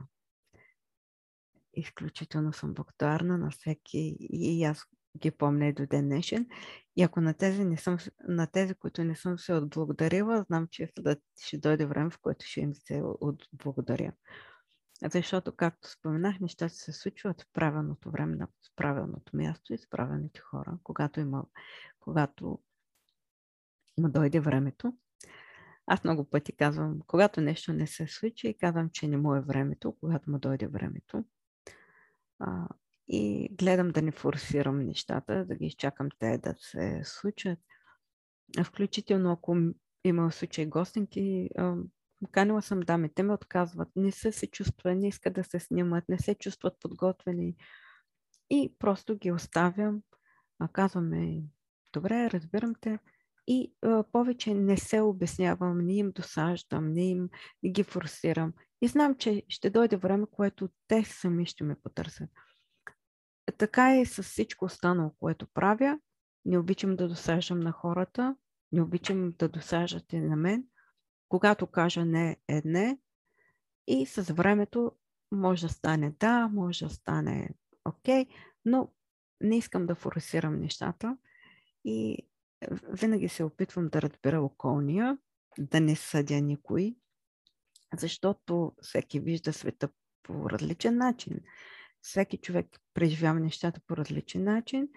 Изключително 1.75 2.53
съм 2.53 2.75
благодарна 2.75 3.39
на 3.39 3.51
всеки 3.51 4.17
и 4.21 4.65
аз 4.65 4.87
ги 5.17 5.31
помня 5.31 5.67
и 5.67 5.73
до 5.73 5.87
ден 5.87 6.09
днешен. 6.09 6.47
И 6.97 7.03
ако 7.03 7.21
на 7.21 7.35
тези, 7.35 7.65
не 7.65 7.77
съм, 7.77 7.99
на 8.29 8.47
тези, 8.47 8.75
които 8.75 9.05
не 9.05 9.17
съм 9.17 9.39
се 9.39 9.55
отблагодарила, 9.55 10.43
знам, 10.43 10.69
че 10.71 10.93
ще 11.37 11.59
дойде 11.59 11.87
време, 11.87 12.11
в 12.11 12.19
което 12.19 12.47
ще 12.47 12.61
им 12.61 12.75
се 12.75 13.03
отблагодаря. 13.05 14.13
Защото, 15.13 15.57
както 15.57 15.91
споменах, 15.91 16.41
нещата 16.41 16.75
се 16.75 16.93
случват 16.93 17.43
в 17.43 17.47
правилното 17.53 18.11
време, 18.11 18.37
на 18.37 18.49
правилното 18.77 19.37
място 19.37 19.75
и 19.75 19.79
с 19.79 19.91
правилните 19.91 20.41
хора, 20.41 20.79
когато 20.83 21.21
има, 21.21 21.45
когато 22.01 22.59
му 23.99 24.09
дойде 24.09 24.41
времето. 24.41 24.95
Аз 25.87 26.05
много 26.05 26.31
пъти 26.31 26.53
казвам, 26.53 26.99
когато 27.07 27.41
нещо 27.41 27.73
не 27.73 27.87
се 27.87 28.07
случи, 28.07 28.57
казвам, 28.61 28.91
че 28.93 29.09
не 29.09 29.17
му 29.17 29.35
е 29.35 29.41
времето, 29.41 29.97
когато 30.01 30.31
му 30.31 30.39
дойде 30.39 30.67
времето. 30.67 31.25
А, 32.39 32.69
и 33.09 33.49
гледам 33.53 33.89
да 33.89 34.03
не 34.03 34.13
форсирам 34.13 34.87
нещата, 34.87 35.45
да 35.45 35.55
ги 35.55 35.67
изчакам 35.67 36.09
те 36.19 36.39
да 36.39 36.55
се 36.59 37.01
случат. 37.05 37.59
А 38.59 38.65
включително 38.65 39.33
ако 39.33 39.57
има 40.05 40.33
случай 40.33 40.67
гостинки, 40.67 41.51
канила 42.33 42.63
съм 42.63 42.81
дами, 42.81 43.11
те 43.15 43.23
ме 43.23 43.33
отказват, 43.33 43.89
не 43.97 44.13
са 44.13 44.33
се 44.33 44.47
чувстват, 44.47 44.99
не 44.99 45.09
искат 45.09 45.35
да 45.35 45.45
се 45.45 45.61
снимат, 45.61 46.05
не 46.09 46.19
се 46.19 46.35
чувстват 46.35 46.81
подготвени. 46.81 47.57
И 48.51 48.75
просто 48.79 49.17
ги 49.17 49.33
оставям, 49.33 50.03
а 50.59 50.69
казваме, 50.69 51.43
добре, 51.93 52.31
разбирам 52.31 52.75
те, 52.81 52.99
и 53.47 53.75
а, 53.83 54.05
повече 54.13 54.55
не 54.55 54.77
се 54.77 55.01
обяснявам, 55.01 55.79
не 55.79 55.97
им 55.97 56.13
досаждам, 56.13 56.93
не 56.93 57.11
им 57.11 57.29
не 57.63 57.71
ги 57.71 57.83
форсирам. 57.83 58.53
И 58.83 58.89
знам, 58.89 59.15
че 59.15 59.43
ще 59.49 59.71
дойде 59.71 59.97
време, 59.97 60.27
което 60.31 60.69
те 60.89 61.05
сами 61.05 61.47
ще 61.47 61.65
ме 61.65 61.77
потърсят. 61.83 62.31
Така 63.59 63.97
е 63.97 64.05
с 64.05 64.23
всичко 64.23 64.65
останало, 64.65 65.11
което 65.21 65.47
правя. 65.55 65.99
Не 66.45 66.59
обичам 66.59 66.97
да 66.97 67.09
досаждам 67.09 67.61
на 67.61 67.73
хората, 67.73 68.37
не 68.73 68.83
обичам 68.83 69.33
да 69.39 69.49
досаждате 69.49 70.21
на 70.21 70.37
мен, 70.37 70.65
когато 71.29 71.67
кажа 71.67 72.05
не 72.05 72.37
е 72.49 72.63
не 72.65 72.99
и 73.87 74.07
с 74.07 74.23
времето 74.35 74.93
може 75.33 75.67
да 75.67 75.73
стане 75.73 76.15
да, 76.21 76.49
може 76.53 76.85
да 76.85 76.91
стане 76.91 77.51
окей, 77.85 78.25
okay, 78.25 78.29
но 78.65 78.93
не 79.41 79.59
искам 79.59 79.87
да 79.87 79.95
форсирам 79.95 80.61
нещата 80.61 81.17
и 81.85 82.19
винаги 82.71 83.29
се 83.29 83.45
опитвам 83.45 83.89
да 83.89 84.03
разбера 84.03 84.43
околния, 84.43 85.19
да 85.59 85.81
не 85.81 85.97
съдя 85.97 86.41
никой, 86.41 86.97
защото 87.97 88.73
всеки 88.83 89.21
вижда 89.21 89.53
света 89.53 89.89
по 90.23 90.51
различен 90.51 90.97
начин. 90.97 91.41
Всеки 92.01 92.37
човек 92.37 92.67
преживява 92.95 93.41
нещата 93.41 93.81
по 93.87 93.97
различен 93.97 94.45
начин 94.45 94.89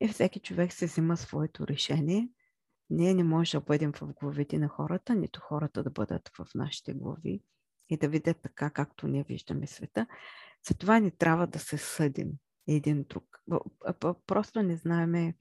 и 0.00 0.08
всеки 0.08 0.40
човек 0.40 0.72
се 0.72 0.86
взима 0.86 1.16
своето 1.16 1.66
решение. 1.66 2.28
Ние 2.90 3.14
не 3.14 3.24
можем 3.24 3.60
да 3.60 3.64
бъдем 3.64 3.92
в 3.92 4.12
главите 4.14 4.58
на 4.58 4.68
хората, 4.68 5.14
нито 5.14 5.40
хората 5.40 5.82
да 5.82 5.90
бъдат 5.90 6.30
в 6.38 6.46
нашите 6.54 6.94
глави 6.94 7.42
и 7.88 7.96
да 7.96 8.08
видят 8.08 8.36
така, 8.42 8.70
както 8.70 9.08
ние 9.08 9.24
виждаме 9.28 9.66
света. 9.66 10.06
Затова 10.68 10.98
ни 10.98 11.10
трябва 11.10 11.46
да 11.46 11.58
се 11.58 11.78
съдим 11.78 12.32
един 12.68 13.04
друг. 13.08 13.24
Просто 14.26 14.62
не 14.62 14.76
знаеме 14.76 15.34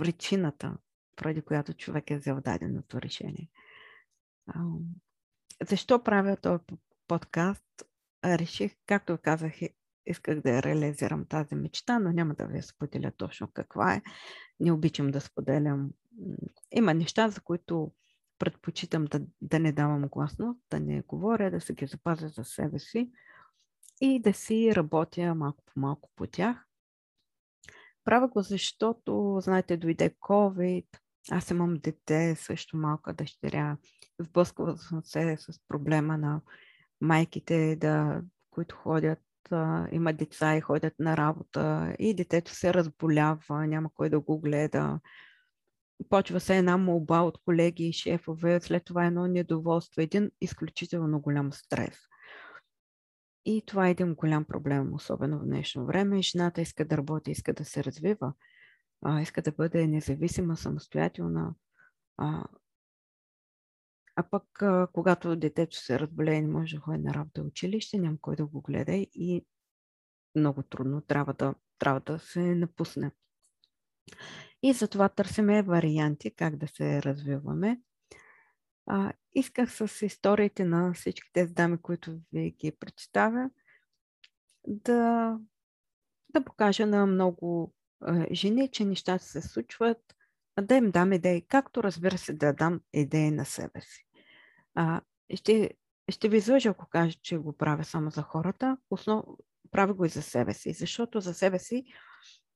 причината, 0.00 0.76
поради 1.16 1.42
която 1.42 1.74
човек 1.74 2.10
е 2.10 2.16
взел 2.16 2.40
даденото 2.40 3.02
решение. 3.02 3.50
Защо 5.68 6.02
правя 6.02 6.36
този 6.36 6.62
подкаст? 7.08 7.64
Реших, 8.24 8.72
както 8.86 9.18
казах, 9.22 9.52
исках 10.06 10.40
да 10.40 10.62
реализирам 10.62 11.26
тази 11.26 11.54
мечта, 11.54 11.98
но 11.98 12.12
няма 12.12 12.34
да 12.34 12.46
ви 12.46 12.62
споделя 12.62 13.12
точно 13.16 13.48
каква 13.54 13.94
е. 13.94 14.02
Не 14.60 14.72
обичам 14.72 15.10
да 15.10 15.20
споделям. 15.20 15.90
Има 16.72 16.94
неща, 16.94 17.28
за 17.28 17.40
които 17.40 17.92
предпочитам 18.38 19.04
да, 19.04 19.20
да 19.40 19.58
не 19.58 19.72
давам 19.72 20.08
гласност, 20.08 20.60
да 20.70 20.80
не 20.80 21.00
говоря, 21.00 21.50
да 21.50 21.60
се 21.60 21.74
ги 21.74 21.86
запазя 21.86 22.28
за 22.28 22.44
себе 22.44 22.78
си 22.78 23.10
и 24.00 24.20
да 24.20 24.32
си 24.32 24.74
работя 24.74 25.34
малко 25.34 25.64
по 25.64 25.80
малко 25.80 26.10
по 26.16 26.26
тях. 26.26 26.69
Правя 28.10 28.28
го, 28.28 28.42
защото, 28.42 29.38
знаете, 29.42 29.76
дойде 29.76 30.10
COVID, 30.10 30.86
аз 31.30 31.50
имам 31.50 31.74
дете, 31.74 32.34
също 32.36 32.76
малка 32.76 33.12
дъщеря. 33.12 33.76
Сблъсквам 34.20 34.76
се 35.04 35.36
с 35.36 35.60
проблема 35.68 36.18
на 36.18 36.40
майките, 37.00 37.76
да, 37.76 38.22
които 38.50 38.76
ходят, 38.76 39.22
а, 39.50 39.88
има 39.92 40.12
деца 40.12 40.56
и 40.56 40.60
ходят 40.60 40.94
на 40.98 41.16
работа 41.16 41.94
и 41.98 42.14
детето 42.14 42.54
се 42.54 42.74
разболява, 42.74 43.66
няма 43.66 43.90
кой 43.94 44.10
да 44.10 44.20
го 44.20 44.40
гледа. 44.40 45.00
Почва 46.08 46.40
се 46.40 46.56
една 46.56 46.76
молба 46.76 47.20
от 47.20 47.38
колеги 47.44 47.84
и 47.84 47.92
шефове, 47.92 48.60
след 48.60 48.84
това 48.84 49.06
едно 49.06 49.26
недоволство, 49.26 50.00
един 50.00 50.30
изключително 50.40 51.20
голям 51.20 51.52
стрес. 51.52 52.09
И 53.44 53.62
това 53.66 53.88
е 53.88 53.90
един 53.90 54.14
голям 54.14 54.44
проблем, 54.44 54.94
особено 54.94 55.38
в 55.38 55.44
днешно 55.44 55.86
време. 55.86 56.22
Жената 56.22 56.60
иска 56.60 56.84
да 56.84 56.96
работи, 56.96 57.30
иска 57.30 57.52
да 57.52 57.64
се 57.64 57.84
развива, 57.84 58.32
а, 59.02 59.20
иска 59.20 59.42
да 59.42 59.52
бъде 59.52 59.86
независима, 59.86 60.56
самостоятелна. 60.56 61.54
А, 62.16 62.44
а 64.16 64.22
пък, 64.30 64.62
а, 64.62 64.88
когато 64.92 65.36
детето 65.36 65.76
се 65.76 65.98
разболее 65.98 66.34
и 66.34 66.42
не 66.42 66.48
може 66.48 66.76
да 66.76 66.82
ходи 66.82 66.98
на 66.98 67.14
работа 67.14 67.42
училище, 67.42 67.98
няма 67.98 68.16
кой 68.20 68.36
да 68.36 68.46
го 68.46 68.60
гледа 68.60 68.92
и 68.92 69.46
много 70.36 70.62
трудно 70.62 71.00
трябва 71.00 71.34
да, 71.34 71.54
трябва 71.78 72.00
да 72.00 72.18
се 72.18 72.54
напусне. 72.54 73.10
И 74.62 74.72
затова 74.72 75.08
търсиме 75.08 75.62
варианти 75.62 76.34
как 76.34 76.56
да 76.56 76.68
се 76.68 77.02
развиваме. 77.02 77.80
А, 78.92 79.12
исках 79.32 79.72
с 79.72 80.06
историите 80.06 80.64
на 80.64 80.92
всички 80.94 81.32
тези 81.32 81.54
дами, 81.54 81.78
които 81.82 82.18
ви 82.32 82.50
ги 82.50 82.72
представя, 82.72 83.50
да, 84.66 85.38
да 86.28 86.44
покажа 86.44 86.86
на 86.86 87.06
много 87.06 87.74
а, 88.00 88.26
жени, 88.32 88.70
че 88.70 88.84
нещата 88.84 89.24
се 89.24 89.42
случват, 89.42 89.98
а 90.56 90.62
да 90.62 90.74
им 90.74 90.90
дам 90.90 91.12
идеи, 91.12 91.46
както 91.48 91.82
разбира 91.82 92.18
се 92.18 92.32
да 92.32 92.52
дам 92.52 92.80
идеи 92.92 93.30
на 93.30 93.44
себе 93.44 93.80
си. 93.80 94.06
А, 94.74 95.00
ще, 95.34 95.70
ще 96.10 96.28
ви 96.28 96.36
излъжа, 96.36 96.68
ако 96.68 96.86
кажа, 96.86 97.18
че 97.22 97.38
го 97.38 97.56
правя 97.56 97.84
само 97.84 98.10
за 98.10 98.22
хората, 98.22 98.76
основ... 98.90 99.24
правя 99.70 99.94
го 99.94 100.04
и 100.04 100.08
за 100.08 100.22
себе 100.22 100.54
си, 100.54 100.72
защото 100.72 101.20
за 101.20 101.34
себе 101.34 101.58
си 101.58 101.84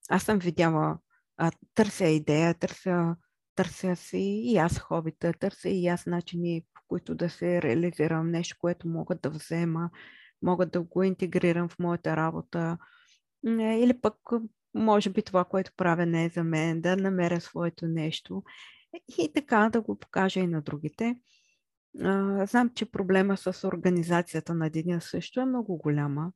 аз 0.09 0.23
съм 0.23 0.39
видяла, 0.39 0.99
а, 1.37 1.51
търся 1.75 2.07
идея, 2.07 2.55
търся 2.55 3.17
търся 3.55 3.97
си 3.97 4.43
и 4.45 4.57
аз 4.57 4.79
хобита, 4.79 5.33
търся 5.33 5.69
и 5.69 5.87
аз 5.87 6.07
начини, 6.07 6.65
по 6.75 6.81
които 6.89 7.15
да 7.15 7.31
се 7.31 7.63
реализирам 7.63 8.31
нещо, 8.31 8.57
което 8.61 8.89
мога 8.89 9.15
да 9.15 9.31
взема, 9.31 9.91
мога 10.43 10.67
да 10.67 10.83
го 10.83 11.03
интегрирам 11.03 11.69
в 11.69 11.79
моята 11.79 12.17
работа. 12.17 12.79
Или 13.59 14.01
пък, 14.01 14.17
може 14.75 15.11
би 15.11 15.23
това, 15.23 15.45
което 15.45 15.73
правя 15.77 16.07
не 16.07 16.25
е 16.25 16.29
за 16.29 16.45
мен, 16.45 16.81
да 16.81 16.97
намеря 16.97 17.41
своето 17.41 17.87
нещо 17.87 18.43
и 19.19 19.33
така 19.35 19.71
да 19.73 19.81
го 19.81 19.99
покажа 19.99 20.41
и 20.41 20.47
на 20.47 20.63
другите. 20.63 21.17
Знам, 22.47 22.71
че 22.75 22.91
проблема 22.91 23.37
с 23.37 23.69
организацията 23.69 24.55
на 24.55 24.71
деня 24.71 25.01
също 25.01 25.41
е 25.41 25.45
много 25.45 25.77
голяма. 25.77 26.33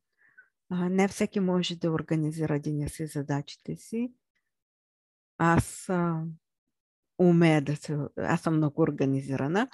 Не 0.71 1.07
всеки 1.07 1.39
може 1.39 1.75
да 1.75 1.91
организира 1.91 2.59
деня 2.59 2.89
си 2.89 3.07
задачите 3.07 3.75
си. 3.75 4.13
Аз 5.37 5.89
умея 7.19 7.61
да 7.61 7.75
се... 7.75 7.97
Аз 8.17 8.41
съм 8.41 8.55
много 8.55 8.81
организирана, 8.81 9.67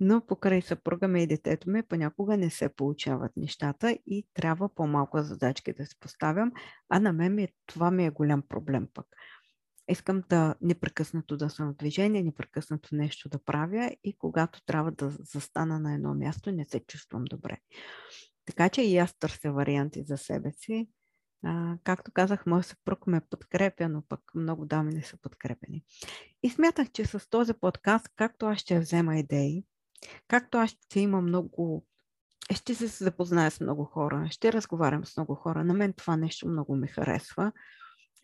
но 0.00 0.26
покрай 0.26 0.62
съпруга 0.62 1.08
ми 1.08 1.22
и 1.22 1.26
детето 1.26 1.70
ми 1.70 1.82
понякога 1.82 2.36
не 2.36 2.50
се 2.50 2.68
получават 2.68 3.32
нещата 3.36 3.98
и 4.06 4.26
трябва 4.34 4.74
по-малко 4.74 5.22
задачки 5.22 5.72
да 5.72 5.86
се 5.86 5.98
поставям, 6.00 6.52
а 6.88 7.00
на 7.00 7.12
мен 7.12 7.34
ми, 7.34 7.48
това 7.66 7.90
ми 7.90 8.06
е 8.06 8.10
голям 8.10 8.42
проблем 8.48 8.88
пък. 8.94 9.06
Искам 9.88 10.22
да 10.28 10.54
непрекъснато 10.60 11.36
да 11.36 11.50
съм 11.50 11.72
в 11.72 11.76
движение, 11.76 12.22
непрекъснато 12.22 12.94
нещо 12.94 13.28
да 13.28 13.38
правя 13.38 13.90
и 14.04 14.16
когато 14.18 14.64
трябва 14.66 14.92
да 14.92 15.10
застана 15.10 15.80
на 15.80 15.94
едно 15.94 16.14
място, 16.14 16.52
не 16.52 16.64
се 16.64 16.80
чувствам 16.80 17.24
добре. 17.24 17.58
Така 18.44 18.68
че 18.68 18.82
и 18.82 18.96
аз 18.96 19.18
търся 19.18 19.52
варианти 19.52 20.04
за 20.04 20.16
себе 20.18 20.52
си 20.52 20.88
а, 21.44 21.76
както 21.84 22.12
казах, 22.12 22.46
моят 22.46 22.66
съпруг 22.66 23.06
ме 23.06 23.20
подкрепя, 23.30 23.88
но 23.88 24.02
пък 24.02 24.20
много 24.34 24.64
дами 24.64 24.94
не 24.94 25.02
са 25.02 25.16
подкрепени. 25.16 25.84
И 26.42 26.50
смятах, 26.50 26.90
че 26.90 27.04
с 27.04 27.30
този 27.30 27.54
подкаст, 27.54 28.08
както 28.16 28.46
аз 28.46 28.58
ще 28.58 28.80
взема 28.80 29.18
идеи, 29.18 29.64
както 30.28 30.58
аз 30.58 30.70
ще 30.70 31.00
има 31.00 31.20
много 31.20 31.86
ще 32.52 32.74
се 32.74 32.86
запозная 32.86 33.50
с 33.50 33.60
много 33.60 33.84
хора, 33.84 34.28
ще 34.30 34.52
разговарям 34.52 35.04
с 35.04 35.16
много 35.16 35.34
хора. 35.34 35.64
На 35.64 35.74
мен 35.74 35.92
това 35.92 36.16
нещо 36.16 36.48
много 36.48 36.76
ми 36.76 36.88
харесва, 36.88 37.52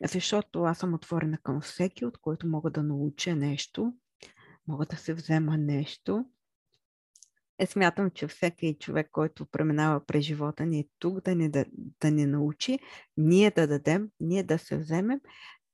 защото 0.04 0.62
аз 0.62 0.78
съм 0.78 0.94
отворена 0.94 1.38
към 1.42 1.60
всеки, 1.60 2.04
от 2.04 2.18
който 2.18 2.46
мога 2.46 2.70
да 2.70 2.82
науча 2.82 3.36
нещо, 3.36 3.94
мога 4.66 4.86
да 4.86 4.96
се 4.96 5.14
взема 5.14 5.58
нещо 5.58 6.24
е, 7.60 7.66
смятам, 7.66 8.10
че 8.10 8.26
всеки 8.26 8.76
човек, 8.80 9.08
който 9.12 9.46
преминава 9.46 10.06
през 10.06 10.24
живота 10.24 10.66
ни 10.66 10.80
е 10.80 10.88
тук 10.98 11.20
да 11.20 11.34
ни, 11.34 11.50
да, 11.50 11.64
да 12.00 12.10
ни 12.10 12.26
научи, 12.26 12.78
ние 13.16 13.50
да 13.50 13.66
дадем, 13.66 14.10
ние 14.20 14.42
да 14.42 14.58
се 14.58 14.78
вземем, 14.78 15.20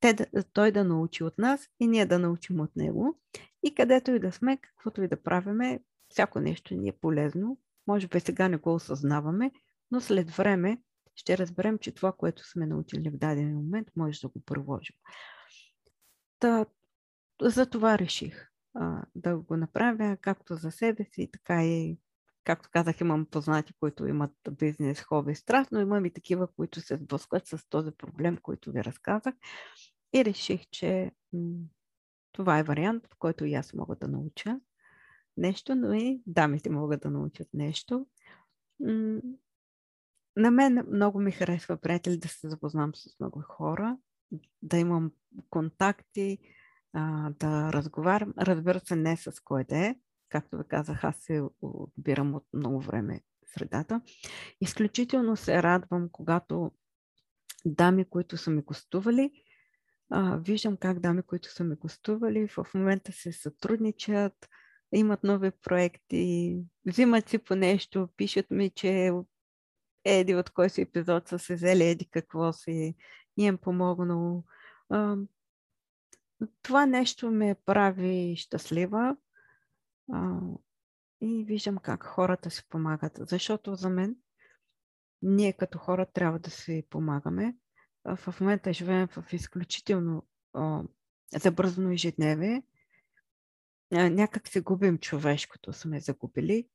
те 0.01 0.17
той 0.53 0.73
да 0.73 0.85
научи 0.85 1.25
от 1.25 1.39
нас 1.39 1.69
и 1.81 1.87
ние 1.87 2.07
да 2.07 2.19
научим 2.19 2.61
от 2.61 2.77
него. 2.77 3.21
И 3.63 3.75
където 3.75 4.11
и 4.11 4.19
да 4.19 4.33
сме, 4.33 4.57
каквото 4.57 5.03
и 5.03 5.09
да 5.09 5.23
правиме, 5.23 5.81
всяко 6.09 6.41
нещо 6.41 6.75
ни 6.75 6.89
е 6.89 6.93
полезно. 6.93 7.59
Може 7.87 8.09
би 8.09 8.21
сега 8.21 8.49
не 8.49 8.57
го 8.57 8.75
осъзнаваме, 8.75 9.53
но 9.91 10.01
след 10.01 10.31
време 10.31 10.79
ще 11.15 11.39
разберем, 11.39 11.79
че 11.79 11.93
това, 11.93 12.13
което 12.13 12.49
сме 12.49 12.67
научили 12.67 13.11
в 13.11 13.17
даден 13.17 13.55
момент, 13.55 13.89
може 13.97 14.21
да 14.21 14.29
го 14.29 14.41
приложим. 14.41 14.97
Та, 16.39 16.67
за 17.43 17.67
това 17.67 17.99
реших 17.99 18.49
да 19.15 19.37
го 19.37 19.57
направя 19.57 20.17
както 20.21 20.55
за 20.55 20.71
себе 20.71 21.05
си, 21.05 21.31
така 21.33 21.65
и, 21.65 21.99
както 22.45 22.69
казах, 22.73 23.01
имам 23.01 23.27
познати, 23.27 23.73
които 23.81 24.07
имат 24.07 24.33
бизнес, 24.53 25.01
хоби, 25.01 25.35
страст, 25.35 25.73
но 25.73 25.81
имам 25.81 26.05
и 26.05 26.13
такива, 26.13 26.49
които 26.53 26.81
се 26.81 26.97
сблъскват 26.97 27.47
с 27.47 27.69
този 27.69 27.91
проблем, 27.91 28.37
който 28.43 28.73
ви 28.73 28.85
разказах. 28.85 29.35
И 30.15 30.25
реших, 30.25 30.67
че 30.71 31.13
това 32.33 32.59
е 32.59 32.63
вариант, 32.63 33.07
в 33.07 33.17
който 33.19 33.45
и 33.45 33.55
аз 33.55 33.75
мога 33.75 33.97
да 33.97 34.09
науча 34.09 34.61
нещо, 35.37 35.75
но 35.75 35.93
и 35.93 36.23
дамите 36.27 36.71
могат 36.71 37.01
да 37.01 37.11
научат 37.11 37.49
нещо. 37.53 38.07
На 40.37 40.51
мен 40.51 40.87
много 40.93 41.21
ми 41.21 41.33
харесва, 41.33 41.77
приятели, 41.77 42.19
да 42.19 42.29
се 42.29 42.49
запознам 42.49 42.95
с 42.95 43.21
много 43.21 43.43
хора, 43.49 43.99
да 44.63 44.79
имам 44.79 45.13
контакти, 45.51 46.39
а, 46.97 47.31
да 47.31 47.73
разговарям. 47.73 48.35
Разбира 48.39 48.81
се, 48.81 48.97
не 48.97 49.17
с 49.17 49.33
кой 49.45 49.65
да 49.65 49.79
е. 49.79 49.97
Както 50.29 50.59
ви 50.59 50.65
казах, 50.69 51.05
аз 51.05 51.17
се 51.17 51.43
отбирам 51.61 52.35
от 52.35 52.45
много 52.53 52.81
време 52.81 53.21
средата. 53.47 54.01
Изключително 54.61 55.37
се 55.37 55.63
радвам, 55.63 56.09
когато 56.13 56.73
дами, 57.65 58.05
които 58.05 58.37
са 58.37 58.51
ми 58.51 58.63
гостували, 58.63 59.31
а, 60.11 60.37
виждам 60.37 60.77
как 60.77 61.01
дами, 61.01 61.23
които 61.23 61.53
са 61.53 61.65
ми 61.65 61.77
гостували, 61.77 62.49
в 62.49 62.67
момента 62.75 63.13
се 63.13 63.33
сътрудничат, 63.33 64.49
имат 64.93 65.25
нови 65.25 65.51
проекти, 65.51 66.57
взимат 66.87 67.29
си 67.29 67.39
по 67.39 67.55
нещо, 67.55 68.09
пишат 68.17 68.51
ми, 68.51 68.71
че 68.71 69.13
еди 70.05 70.35
от 70.35 70.51
кой 70.51 70.71
си 70.71 70.81
епизод 70.81 71.29
са 71.29 71.39
се 71.39 71.55
взели, 71.55 71.85
еди 71.85 72.09
какво 72.11 72.53
си 72.53 72.95
им 73.37 73.55
е 73.55 73.59
помогнало. 73.59 74.45
А, 74.89 75.17
това 76.63 76.87
нещо 76.87 77.31
ме 77.31 77.57
прави 77.67 78.35
щастлива 78.37 79.17
а, 80.13 80.41
и 81.21 81.45
виждам 81.45 81.79
как 81.79 82.05
хората 82.05 82.51
си 82.51 82.69
помагат. 82.69 83.13
Защото 83.21 83.75
за 83.75 83.91
мен 83.91 84.17
ние 85.23 85.53
като 85.53 85.79
хора 85.79 86.07
трябва 86.07 86.39
да 86.39 86.51
си 86.51 86.87
помагаме. 86.91 87.57
В 88.05 88.41
момента 88.41 88.73
живеем 88.73 89.09
в 89.09 89.33
изключително 89.33 90.27
а, 90.53 90.83
забързано 91.37 91.91
ежедневие. 91.91 92.63
Някак 93.91 94.49
се 94.49 94.61
губим 94.61 94.99
човешкото, 94.99 95.73
сме 95.73 96.01
загубили 96.01 96.69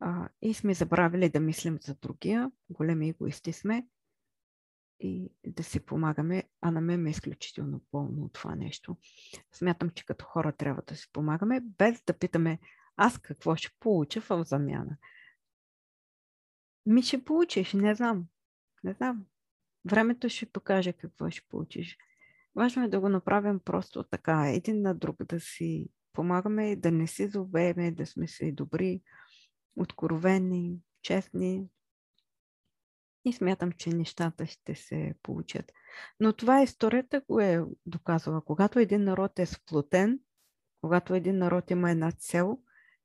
а, 0.00 0.28
и 0.42 0.54
сме 0.54 0.74
забравили 0.74 1.28
да 1.28 1.40
мислим 1.40 1.78
за 1.82 1.94
другия. 1.94 2.50
Големи 2.70 3.08
егоисти 3.08 3.52
сме 3.52 3.86
и 5.00 5.32
да 5.46 5.64
си 5.64 5.80
помагаме, 5.80 6.44
а 6.60 6.70
на 6.70 6.80
мен 6.80 7.02
ме 7.02 7.08
е 7.08 7.10
изключително 7.10 7.80
болно 7.92 8.24
от 8.24 8.32
това 8.32 8.54
нещо. 8.54 8.96
Смятам, 9.52 9.90
че 9.90 10.06
като 10.06 10.24
хора 10.24 10.52
трябва 10.52 10.82
да 10.86 10.96
си 10.96 11.08
помагаме, 11.12 11.60
без 11.60 12.02
да 12.02 12.12
питаме 12.12 12.58
аз 12.96 13.18
какво 13.18 13.56
ще 13.56 13.70
получа 13.80 14.20
в 14.20 14.44
замяна. 14.44 14.96
Ми 16.86 17.02
ще 17.02 17.24
получиш, 17.24 17.72
не 17.72 17.94
знам. 17.94 18.26
Не 18.84 18.92
знам. 18.92 19.26
Времето 19.84 20.28
ще 20.28 20.46
покаже 20.46 20.92
какво 20.92 21.30
ще 21.30 21.46
получиш. 21.48 21.98
Важно 22.54 22.84
е 22.84 22.88
да 22.88 23.00
го 23.00 23.08
направим 23.08 23.60
просто 23.60 24.02
така, 24.02 24.50
един 24.50 24.82
на 24.82 24.94
друг, 24.94 25.24
да 25.24 25.40
си 25.40 25.88
помагаме, 26.12 26.76
да 26.76 26.90
не 26.90 27.06
си 27.06 27.28
злобееме, 27.28 27.90
да 27.90 28.06
сме 28.06 28.28
си 28.28 28.52
добри, 28.52 29.02
откровени, 29.76 30.78
честни. 31.02 31.68
И 33.28 33.32
смятам, 33.32 33.72
че 33.72 33.90
нещата 33.90 34.46
ще 34.46 34.74
се 34.74 35.14
получат. 35.22 35.72
Но 36.20 36.32
това 36.32 36.62
историята 36.62 37.22
го 37.28 37.40
е 37.40 37.64
доказала. 37.86 38.44
Когато 38.44 38.78
един 38.78 39.04
народ 39.04 39.38
е 39.38 39.46
сплотен, 39.46 40.20
когато 40.80 41.14
един 41.14 41.38
народ 41.38 41.70
има 41.70 41.90
една 41.90 42.12
цел, 42.12 42.58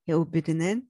е 0.08 0.16
обединен, 0.16 0.88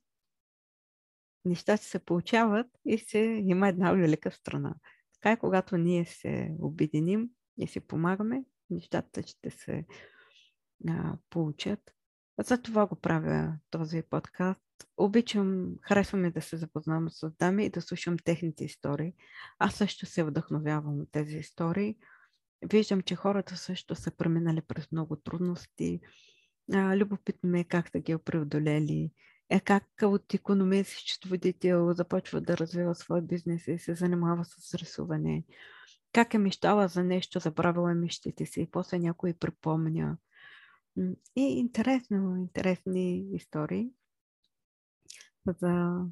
нещата 1.46 1.84
се 1.84 2.00
получават 2.00 2.68
и 2.86 2.98
се 2.98 3.20
има 3.20 3.68
една 3.68 3.92
велика 3.92 4.32
страна. 4.32 4.76
Така 5.14 5.32
е, 5.32 5.40
когато 5.40 5.78
ние 5.78 6.06
се 6.06 6.56
обединим 6.60 7.30
и 7.58 7.68
си 7.68 7.80
помагаме, 7.80 8.44
нещата 8.70 9.24
ще 9.24 9.50
се 9.50 9.86
а, 10.90 11.18
получат. 11.30 11.80
За 12.40 12.62
това 12.62 12.86
го 12.86 12.96
правя 12.96 13.58
този 13.70 14.04
подкаст. 14.10 14.62
Обичам, 14.98 15.76
харесваме 15.82 16.32
да 16.32 16.42
се 16.42 16.58
запознавам 16.58 17.10
с 17.10 17.32
дами 17.40 17.66
и 17.66 17.70
да 17.70 17.82
слушам 17.82 18.18
техните 18.24 18.66
истории. 18.66 19.14
Аз 19.60 19.76
също 19.76 20.06
се 20.06 20.24
вдъхновявам 20.24 21.00
от 21.00 21.12
тези 21.12 21.38
истории. 21.38 21.96
Виждам, 22.66 23.02
че 23.02 23.16
хората 23.16 23.58
също 23.58 23.96
са 23.96 24.12
преминали 24.12 24.62
през 24.62 24.92
много 24.92 25.16
трудности. 25.16 26.00
А, 26.74 26.98
любопитно 26.98 27.50
ми 27.50 27.60
е 27.60 27.64
как 27.64 27.90
да 27.94 28.00
ги 28.00 28.18
преодолели 28.18 29.12
е 29.50 29.60
как 29.60 29.84
от 30.02 30.34
економист 30.34 30.92
счетоводител 30.92 31.94
започва 31.94 32.42
да 32.42 32.58
развива 32.58 32.96
свой 32.96 33.22
бизнес 33.22 33.68
и 33.68 33.80
се 33.80 33.96
занимава 33.96 34.46
с 34.46 34.74
рисуване. 34.74 35.44
Как 36.14 36.34
е 36.34 36.38
мечтала 36.38 36.88
за 36.88 37.04
нещо, 37.04 37.40
забравила 37.40 37.92
е 37.92 37.96
мечтите 37.96 38.46
си 38.46 38.62
и 38.62 38.72
после 38.72 39.00
някой 39.00 39.34
припомня. 39.34 40.18
И 41.36 41.42
интересно, 41.42 42.38
интересни 42.38 43.26
истории. 43.34 43.90
За... 45.48 46.06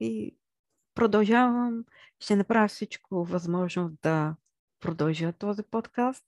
И 0.00 0.36
продължавам. 0.94 1.84
Ще 2.20 2.36
направя 2.36 2.68
всичко 2.68 3.24
възможно 3.24 3.96
да 4.02 4.36
продължа 4.80 5.32
този 5.32 5.62
подкаст, 5.62 6.24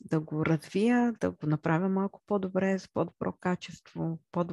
да 0.00 0.20
го 0.20 0.46
развия, 0.46 1.12
да 1.12 1.30
го 1.30 1.46
направя 1.46 1.88
малко 1.88 2.22
по-добре, 2.26 2.78
с 2.78 2.88
по-добро 2.88 3.32
качество, 3.32 4.18
по 4.32 4.46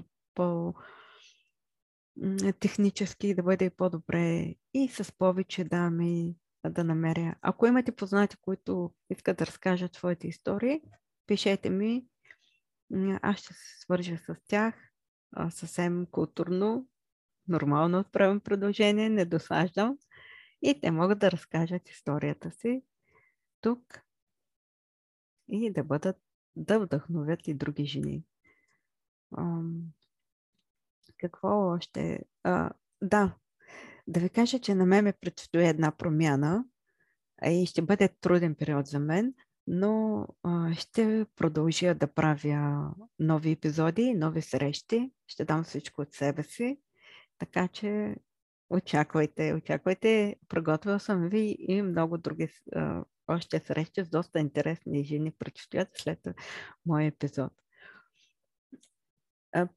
по-технически 2.06 3.36
да 3.36 3.44
бъде 3.44 3.70
по-добре 3.70 4.56
и 4.74 4.90
с 4.90 5.12
повече 5.18 5.64
дами 5.64 6.36
да 6.70 6.84
намеря. 6.84 7.36
Ако 7.42 7.68
имате 7.68 7.96
познати, 7.96 8.38
които 8.42 8.94
искат 9.10 9.38
да 9.38 9.46
разкажат 9.46 9.96
своите 9.96 10.28
истории, 10.28 10.82
пишете 11.28 11.70
ми. 11.70 12.06
Аз 13.22 13.38
ще 13.38 13.54
се 13.54 13.80
свържа 13.80 14.18
с 14.18 14.36
тях 14.48 14.76
съвсем 15.50 16.06
културно, 16.12 16.88
нормално 17.48 18.00
отправям 18.00 18.40
продължение, 18.40 19.10
не 19.10 19.26
досаждам. 19.26 19.98
И 20.62 20.82
те 20.82 20.92
могат 20.92 21.20
да 21.20 21.32
разкажат 21.32 21.90
историята 21.90 22.52
си 22.52 22.84
тук 23.62 24.02
и 25.48 25.74
да 25.74 25.84
бъдат, 25.84 26.18
да 26.56 26.80
вдъхновят 26.80 27.48
и 27.48 27.54
други 27.54 27.86
жени. 27.86 28.24
Какво 31.18 31.48
още? 31.50 32.20
А, 32.44 32.72
да, 33.02 33.36
да 34.08 34.20
ви 34.20 34.30
кажа, 34.30 34.60
че 34.60 34.76
на 34.76 34.86
мен 34.86 35.04
ме 35.04 35.14
предстои 35.14 35.68
една 35.68 35.92
промяна 35.92 36.66
и 37.46 37.66
ще 37.66 37.82
бъде 37.82 38.10
труден 38.22 38.56
период 38.56 38.88
за 38.88 39.00
мен, 39.00 39.34
но 39.68 40.28
а, 40.44 40.74
ще 40.74 41.26
продължа 41.36 41.96
да 41.96 42.08
правя 42.08 42.92
нови 43.20 43.52
епизоди, 43.52 44.14
нови 44.14 44.42
срещи. 44.42 45.12
Ще 45.28 45.46
дам 45.46 45.64
всичко 45.64 46.02
от 46.02 46.14
себе 46.14 46.44
си. 46.44 46.80
Така 47.38 47.68
че 47.68 48.16
очаквайте, 48.70 49.54
очаквайте. 49.54 50.36
Проготвила 50.50 51.00
съм 51.00 51.30
ви 51.30 51.56
и 51.60 51.82
много 51.82 52.18
други 52.18 52.50
а, 52.76 53.04
още 53.28 53.60
срещи 53.60 54.06
с 54.06 54.10
доста 54.10 54.40
интересни 54.40 55.04
жени 55.04 55.32
предстоят 55.32 55.90
след 55.94 56.28
моя 56.86 57.08
епизод. 57.08 57.52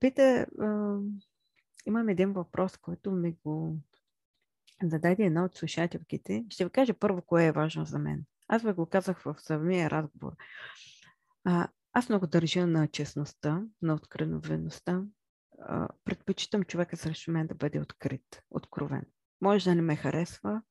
Пита, 0.01 0.47
имам 1.87 2.09
един 2.09 2.33
въпрос, 2.33 2.77
който 2.77 3.11
ми 3.11 3.37
го 3.45 3.77
зададе 4.83 5.25
една 5.25 5.45
от 5.45 5.55
слушателките. 5.55 6.45
Ще 6.49 6.65
ви 6.65 6.71
кажа 6.71 6.95
първо, 6.95 7.23
кое 7.23 7.47
е 7.47 7.53
важно 7.53 7.85
за 7.85 7.99
мен. 7.99 8.25
Аз 8.49 8.63
ви 8.63 8.73
го 8.73 8.87
казах 8.87 9.23
в 9.23 9.35
самия 9.39 9.91
разговор. 9.91 10.33
А, 11.45 11.69
аз 11.93 12.09
много 12.09 12.27
държа 12.27 12.67
на 12.67 12.89
честността, 12.89 13.63
на 13.83 13.95
откровеността. 13.95 15.03
предпочитам 16.05 16.65
човека 16.65 16.97
срещу 16.97 17.31
мен 17.31 17.47
да 17.47 17.55
бъде 17.55 17.81
открит, 17.81 18.43
откровен. 18.51 19.05
Може 19.41 19.65
да 19.65 19.75
не 19.75 19.83
ме 19.83 19.97
харесва, 19.97 20.63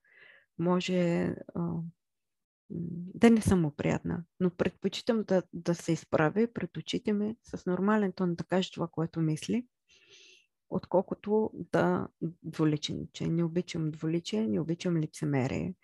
може 0.59 1.23
а, 1.55 1.73
да 2.69 3.29
не 3.29 3.41
съм 3.41 3.71
приятна, 3.77 4.23
но 4.39 4.49
предпочитам 4.49 5.23
да, 5.23 5.43
да 5.53 5.75
се 5.75 5.91
изправя 5.91 6.47
пред 6.53 6.77
очите 6.77 7.13
ми 7.13 7.35
с 7.43 7.65
нормален 7.65 8.13
тон 8.13 8.35
да 8.35 8.43
каже 8.43 8.71
това, 8.73 8.87
което 8.87 9.21
мисли, 9.21 9.67
отколкото 10.69 11.51
да 11.53 12.07
дволичениче. 12.43 13.27
Не 13.27 13.43
обичам 13.43 13.91
дволичие, 13.91 14.47
не 14.47 14.59
обичам 14.59 14.97
лицемерие, 14.97 15.75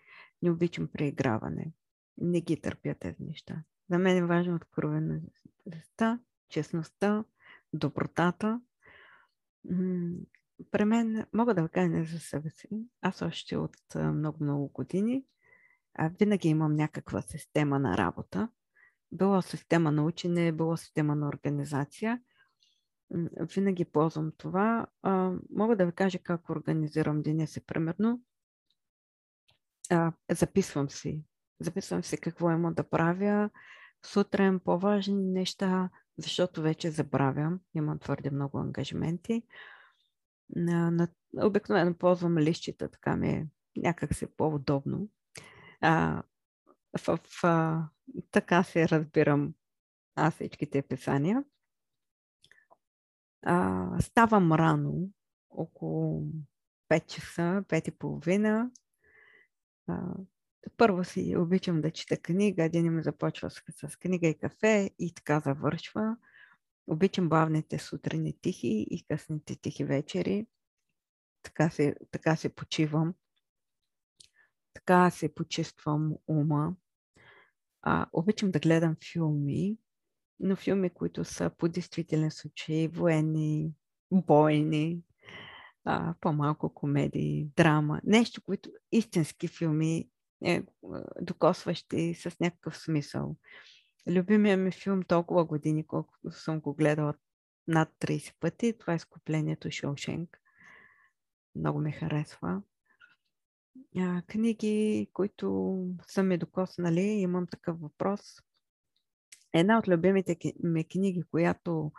не 0.42 0.50
обичам 0.50 0.88
преиграване. 0.92 1.72
Не 2.18 2.40
ги 2.40 2.60
търпя 2.60 2.94
тези 2.94 3.22
неща. 3.22 3.62
За 3.90 3.98
мен 3.98 4.16
е 4.16 4.26
важно 4.26 4.54
откровеността, 4.54 6.20
честността, 6.48 7.24
добротата. 7.72 8.60
При 10.70 10.84
мен, 10.84 11.26
мога 11.32 11.54
да 11.54 11.68
кажа 11.68 11.88
не 11.88 12.04
за 12.04 12.18
себе 12.18 12.50
си, 12.50 12.68
аз 13.00 13.22
още 13.22 13.56
от 13.56 13.76
много-много 13.94 14.68
години 14.68 15.24
винаги 16.18 16.48
имам 16.48 16.74
някаква 16.74 17.22
система 17.22 17.78
на 17.78 17.96
работа. 17.96 18.48
Било 19.12 19.42
система 19.42 19.92
на 19.92 20.04
учене, 20.04 20.52
било 20.52 20.76
система 20.76 21.16
на 21.16 21.28
организация. 21.28 22.22
Винаги 23.54 23.84
ползвам 23.84 24.32
това. 24.36 24.86
Мога 25.50 25.76
да 25.76 25.86
ви 25.86 25.92
кажа 25.92 26.18
как 26.18 26.50
организирам 26.50 27.22
деня 27.22 27.46
си, 27.46 27.66
примерно. 27.66 28.22
Записвам 30.30 30.90
си. 30.90 31.24
Записвам 31.64 32.04
си 32.04 32.18
какво 32.18 32.50
има 32.50 32.72
да 32.72 32.82
правя. 32.82 33.50
Сутрин 34.06 34.60
по-важни 34.60 35.14
неща, 35.14 35.90
защото 36.18 36.62
вече 36.62 36.90
забравям. 36.90 37.60
Имам 37.74 37.98
твърде 37.98 38.30
много 38.30 38.58
ангажименти. 38.58 39.42
На, 40.56 40.90
на, 40.90 41.08
обикновено 41.46 41.94
ползвам 41.94 42.38
лищите, 42.38 42.88
така 42.88 43.16
ми 43.16 43.28
е 43.28 43.46
някак 43.76 44.10
по-удобно 44.36 45.08
а, 45.84 46.22
в, 46.98 47.20
в, 47.42 47.88
така 48.30 48.62
се 48.62 48.88
разбирам 48.88 49.54
аз 50.14 50.34
всичките 50.34 50.82
писания. 50.82 51.44
А, 53.42 53.88
ставам 54.00 54.52
рано, 54.52 55.08
около 55.50 56.22
5 56.90 57.06
часа, 57.06 57.64
5 57.68 57.88
и 57.88 57.90
половина. 57.90 58.70
А, 59.86 60.14
първо 60.76 61.04
си 61.04 61.34
обичам 61.38 61.80
да 61.80 61.90
чета 61.90 62.16
книга, 62.16 62.64
един 62.64 62.94
ми 62.94 63.02
започва 63.02 63.50
с, 63.50 63.62
с 63.88 63.96
книга 63.96 64.28
и 64.28 64.38
кафе 64.38 64.90
и 64.98 65.14
така 65.14 65.40
завършва. 65.40 66.16
обичам 66.86 67.28
бавните 67.28 67.78
сутрини 67.78 68.34
тихи 68.40 68.86
и 68.90 69.04
късните 69.08 69.56
тихи 69.56 69.84
вечери. 69.84 70.46
Така 71.42 71.70
се, 71.70 71.94
така 72.10 72.36
се 72.36 72.48
почивам. 72.48 73.14
Така 74.74 75.10
се 75.10 75.34
почиствам 75.34 76.14
ума. 76.26 76.74
А, 77.82 78.06
обичам 78.12 78.50
да 78.50 78.58
гледам 78.58 78.96
филми, 79.12 79.78
но 80.40 80.56
филми, 80.56 80.90
които 80.90 81.24
са 81.24 81.50
по 81.58 81.68
действителен 81.68 82.30
случай, 82.30 82.88
военни, 82.88 83.72
бойни, 84.12 85.02
а, 85.84 86.14
по-малко 86.20 86.74
комедии, 86.74 87.48
драма, 87.56 88.00
нещо, 88.04 88.42
които 88.42 88.70
истински 88.92 89.48
филми, 89.48 90.08
е, 90.44 90.62
докосващи 91.20 92.14
с 92.14 92.40
някакъв 92.40 92.78
смисъл. 92.78 93.36
Любимия 94.08 94.56
ми 94.56 94.72
филм 94.72 95.02
толкова 95.02 95.44
години, 95.44 95.86
колкото 95.86 96.30
съм 96.30 96.60
го 96.60 96.74
гледала 96.74 97.14
над 97.68 97.88
30 98.00 98.34
пъти, 98.40 98.78
това 98.78 98.94
е 98.94 98.98
скуплението 98.98 99.70
Шоушенк. 99.70 100.40
Много 101.56 101.78
ми 101.78 101.92
харесва. 101.92 102.62
А, 103.98 104.22
книги, 104.22 105.08
които 105.12 105.76
са 106.06 106.22
ми 106.22 106.38
докоснали, 106.38 107.00
имам 107.00 107.46
такъв 107.46 107.80
въпрос. 107.80 108.20
Една 109.52 109.78
от 109.78 109.88
любимите 109.88 110.36
ми 110.64 110.84
книги, 110.84 111.22
която 111.30 111.92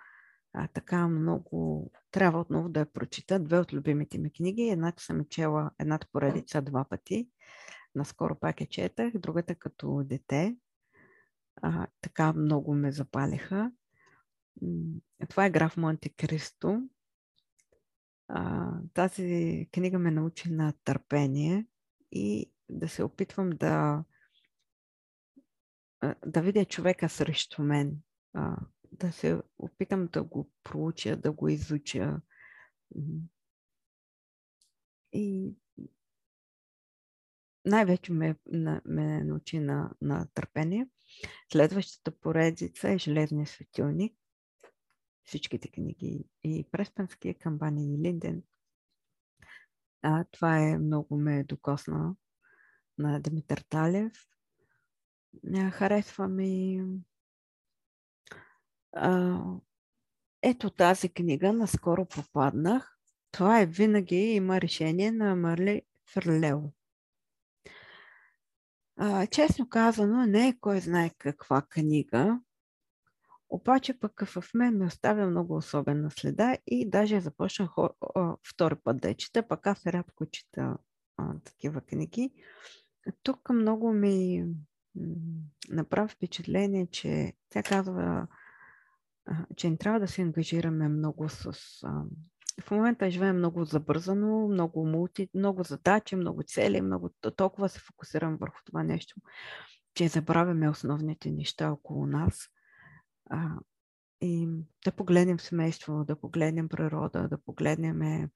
а, 0.54 0.68
така 0.68 1.08
много 1.08 1.91
трябва 2.12 2.39
отново 2.39 2.70
да 2.70 2.80
я 2.80 2.93
прочита, 2.93 3.39
две 3.39 3.60
от 3.60 3.74
любимите 3.74 4.18
ми 4.18 4.32
книги. 4.32 4.70
Едната 4.70 5.04
съм 5.04 5.22
е 5.22 5.26
чела 5.30 5.72
едната 5.80 6.08
поредица 6.12 6.62
два 6.62 6.86
пъти. 6.89 7.30
Наскоро 7.96 8.39
пак 8.39 8.62
я 8.62 8.68
четах, 8.68 9.14
другата 9.14 9.56
като 9.56 10.04
дете. 10.04 10.58
А, 11.56 11.88
така 12.02 12.34
много 12.34 12.74
ме 12.74 12.91
запалиха. 12.91 13.72
Това 15.30 15.46
е 15.46 15.52
граф 15.52 15.78
Монте 15.78 16.10
Кристо. 16.10 16.89
А, 18.28 18.72
тази 18.93 19.68
книга 19.72 20.00
ме 20.00 20.12
научи 20.12 20.52
на 20.52 20.74
търпение 20.84 21.66
и 22.12 22.52
да 22.70 22.89
се 22.89 23.04
опитвам 23.04 23.50
да, 23.50 24.04
да 26.26 26.41
видя 26.41 26.66
човека 26.66 27.10
срещу 27.10 27.64
мен, 27.64 28.02
а, 28.34 28.58
да 28.91 29.12
се 29.12 29.41
опитам 29.58 30.08
да 30.08 30.24
го 30.24 30.52
проуча, 30.64 31.18
да 31.18 31.32
го 31.32 31.48
изуча. 31.48 32.22
И 35.14 35.56
най-вече 37.66 38.13
ме, 38.13 38.36
ме 38.86 39.24
научи 39.24 39.59
на, 39.59 39.91
на 40.01 40.28
търпение. 40.34 40.88
Следващата 41.51 42.11
поредица 42.11 42.89
е 42.89 42.97
Железния 42.97 43.47
светилник. 43.47 44.18
Всичките 45.24 45.72
книги 45.72 46.26
и 46.43 46.68
Преспанския, 46.72 47.34
Камбани 47.34 47.93
и 47.93 47.97
Линден. 47.97 48.43
А, 50.01 50.26
това 50.32 50.59
е 50.59 50.78
много 50.78 51.18
ме 51.18 51.43
докосна 51.43 52.16
на 52.97 53.20
Димитър 53.20 53.63
Талев. 53.70 54.13
Харесва 55.72 56.28
ми 56.28 56.84
а, 58.93 59.39
ето 60.41 60.70
тази 60.70 61.09
книга 61.09 61.53
наскоро 61.53 62.05
попаднах. 62.05 62.99
Това 63.32 63.61
е 63.61 63.66
винаги 63.66 64.16
има 64.16 64.61
решение 64.61 65.11
на 65.11 65.36
Марли 65.36 65.82
Ферлео. 66.13 66.59
А, 68.98 69.28
честно 69.28 69.70
казано, 69.70 70.26
не 70.26 70.48
е 70.48 70.58
кой 70.60 70.80
знае 70.80 71.12
каква 71.18 71.62
книга, 71.62 72.39
обаче 73.50 74.00
пък 74.00 74.24
в 74.26 74.43
мен 74.54 74.78
ми 74.78 74.86
оставя 74.86 75.28
много 75.28 75.56
особена 75.56 76.12
следа 76.12 76.58
и 76.68 76.89
даже 76.89 77.22
започнах 77.22 77.72
втори 78.50 78.76
път 78.84 79.02
да 79.02 79.08
я 79.08 79.16
чета, 79.16 79.48
пък 79.48 79.68
аз 79.68 79.86
рядко 79.86 80.26
чета 80.26 80.78
а, 81.18 81.39
такива 81.43 81.82
книги. 81.82 82.34
Тук 83.24 83.50
много 83.50 83.93
ми 83.93 84.46
направи 85.70 86.10
впечатление, 86.10 86.88
че 86.88 87.34
тя 87.50 87.64
казва, 87.64 88.28
че 89.56 89.70
не 89.70 89.78
трябва 89.78 90.00
да 90.00 90.08
се 90.08 90.22
ангажираме 90.22 90.89
много 90.89 91.30
с... 91.30 91.54
А, 91.84 92.04
в 92.62 92.72
момента 92.72 93.12
живеем 93.12 93.38
много 93.38 93.66
забързано, 93.66 94.47
много 94.47 94.86
мулти, 94.86 95.30
много 95.34 95.64
задачи, 95.64 96.16
много 96.16 96.43
цели, 96.43 96.82
много 96.82 97.10
толкова 97.36 97.70
се 97.70 97.80
фокусирам 97.80 98.38
върху 98.38 98.58
това 98.66 98.84
нещо, 98.84 99.16
че 99.93 100.08
забравяме 100.08 100.70
основните 100.70 101.32
неща 101.32 101.72
около 101.72 102.06
нас. 102.06 102.47
А, 103.30 103.49
и 104.22 104.49
да 104.86 104.91
погледнем 104.91 105.39
семейство, 105.39 106.06
да 106.06 106.16
погледнем 106.16 106.70
природа, 106.70 107.28
да 107.30 107.38
погледнем 107.38 108.30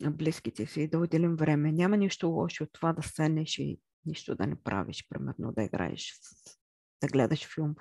близките 0.00 0.66
си, 0.66 0.88
да 0.88 0.98
отделим 0.98 1.36
време. 1.36 1.72
Няма 1.72 1.96
нищо 1.96 2.28
лошо 2.28 2.64
от 2.64 2.72
това 2.72 2.92
да 2.92 3.02
седнеш 3.02 3.58
и 3.58 3.80
нищо 4.06 4.34
да 4.34 4.46
не 4.46 4.56
правиш, 4.56 5.06
примерно 5.08 5.52
да 5.52 5.62
играеш, 5.62 6.20
да 7.02 7.08
гледаш 7.08 7.54
филм 7.54 7.74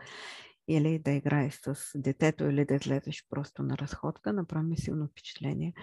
или 0.68 1.00
да 1.00 1.12
играеш 1.12 1.54
с 1.54 1.92
детето, 1.96 2.44
или 2.44 2.66
да 2.66 2.76
излезеш 2.76 3.26
просто 3.30 3.64
на 3.64 3.78
разходка. 3.78 4.34
Направи 4.34 4.66
ми 4.66 4.78
силно 4.78 5.08
впечатление. 5.08 5.74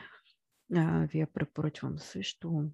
А, 0.75 1.07
вие 1.13 1.27
препоръчвам 1.27 1.99
също. 1.99 2.65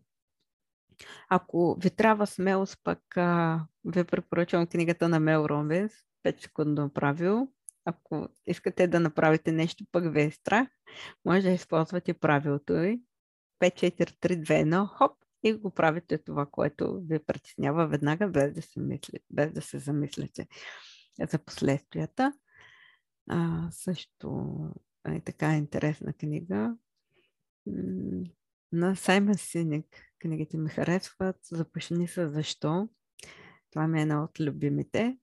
Ако 1.28 1.76
ви 1.82 1.90
трябва 1.90 2.26
смелост, 2.26 2.78
пък 2.84 3.16
а, 3.16 3.61
ви 3.84 4.04
препоръчвам 4.04 4.66
книгата 4.66 5.09
на 5.09 5.20
Мел 5.20 5.46
Робинс, 5.50 5.92
5 6.24 6.42
секундно 6.42 6.90
правило. 6.92 7.48
Ако 7.84 8.28
искате 8.46 8.86
да 8.86 9.00
направите 9.00 9.52
нещо, 9.52 9.84
пък 9.92 10.12
ви 10.12 10.22
е 10.22 10.30
страх, 10.30 10.68
може 11.24 11.42
да 11.42 11.50
използвате 11.50 12.14
правилото 12.14 12.72
ви. 12.72 13.00
5, 13.61 13.74
4, 13.74 14.11
3, 14.20 14.42
2, 14.42 14.64
1, 14.64 14.86
хоп, 14.86 15.12
и 15.42 15.52
го 15.52 15.70
правите 15.70 16.18
това, 16.18 16.46
което 16.46 17.00
ви 17.00 17.18
притеснява 17.18 17.86
веднага, 17.86 18.28
без 18.28 18.52
да 18.52 18.62
се, 18.62 18.80
мисли, 18.80 19.18
без 19.30 19.52
да 19.52 19.62
се 19.62 19.78
замислите 19.78 20.46
за 21.26 21.38
последствията. 21.38 22.32
А, 23.30 23.68
също 23.70 24.54
е 25.06 25.20
така 25.20 25.56
интересна 25.56 26.12
книга 26.12 26.76
на 28.72 28.96
Саймън 28.96 29.34
Синик. 29.34 29.86
Книгите 30.18 30.58
ми 30.58 30.68
харесват. 30.68 31.36
Започни 31.42 32.08
се 32.08 32.28
защо. 32.28 32.88
Това 33.70 33.88
ми 33.88 33.98
е 33.98 34.02
една 34.02 34.24
от 34.24 34.40
любимите. 34.40 35.18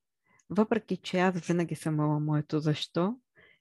Въпреки, 0.50 0.98
че 0.98 1.20
аз 1.20 1.40
винаги 1.48 1.76
съм 1.76 1.94
имала 1.94 2.20
моето 2.20 2.60
защо 2.60 3.20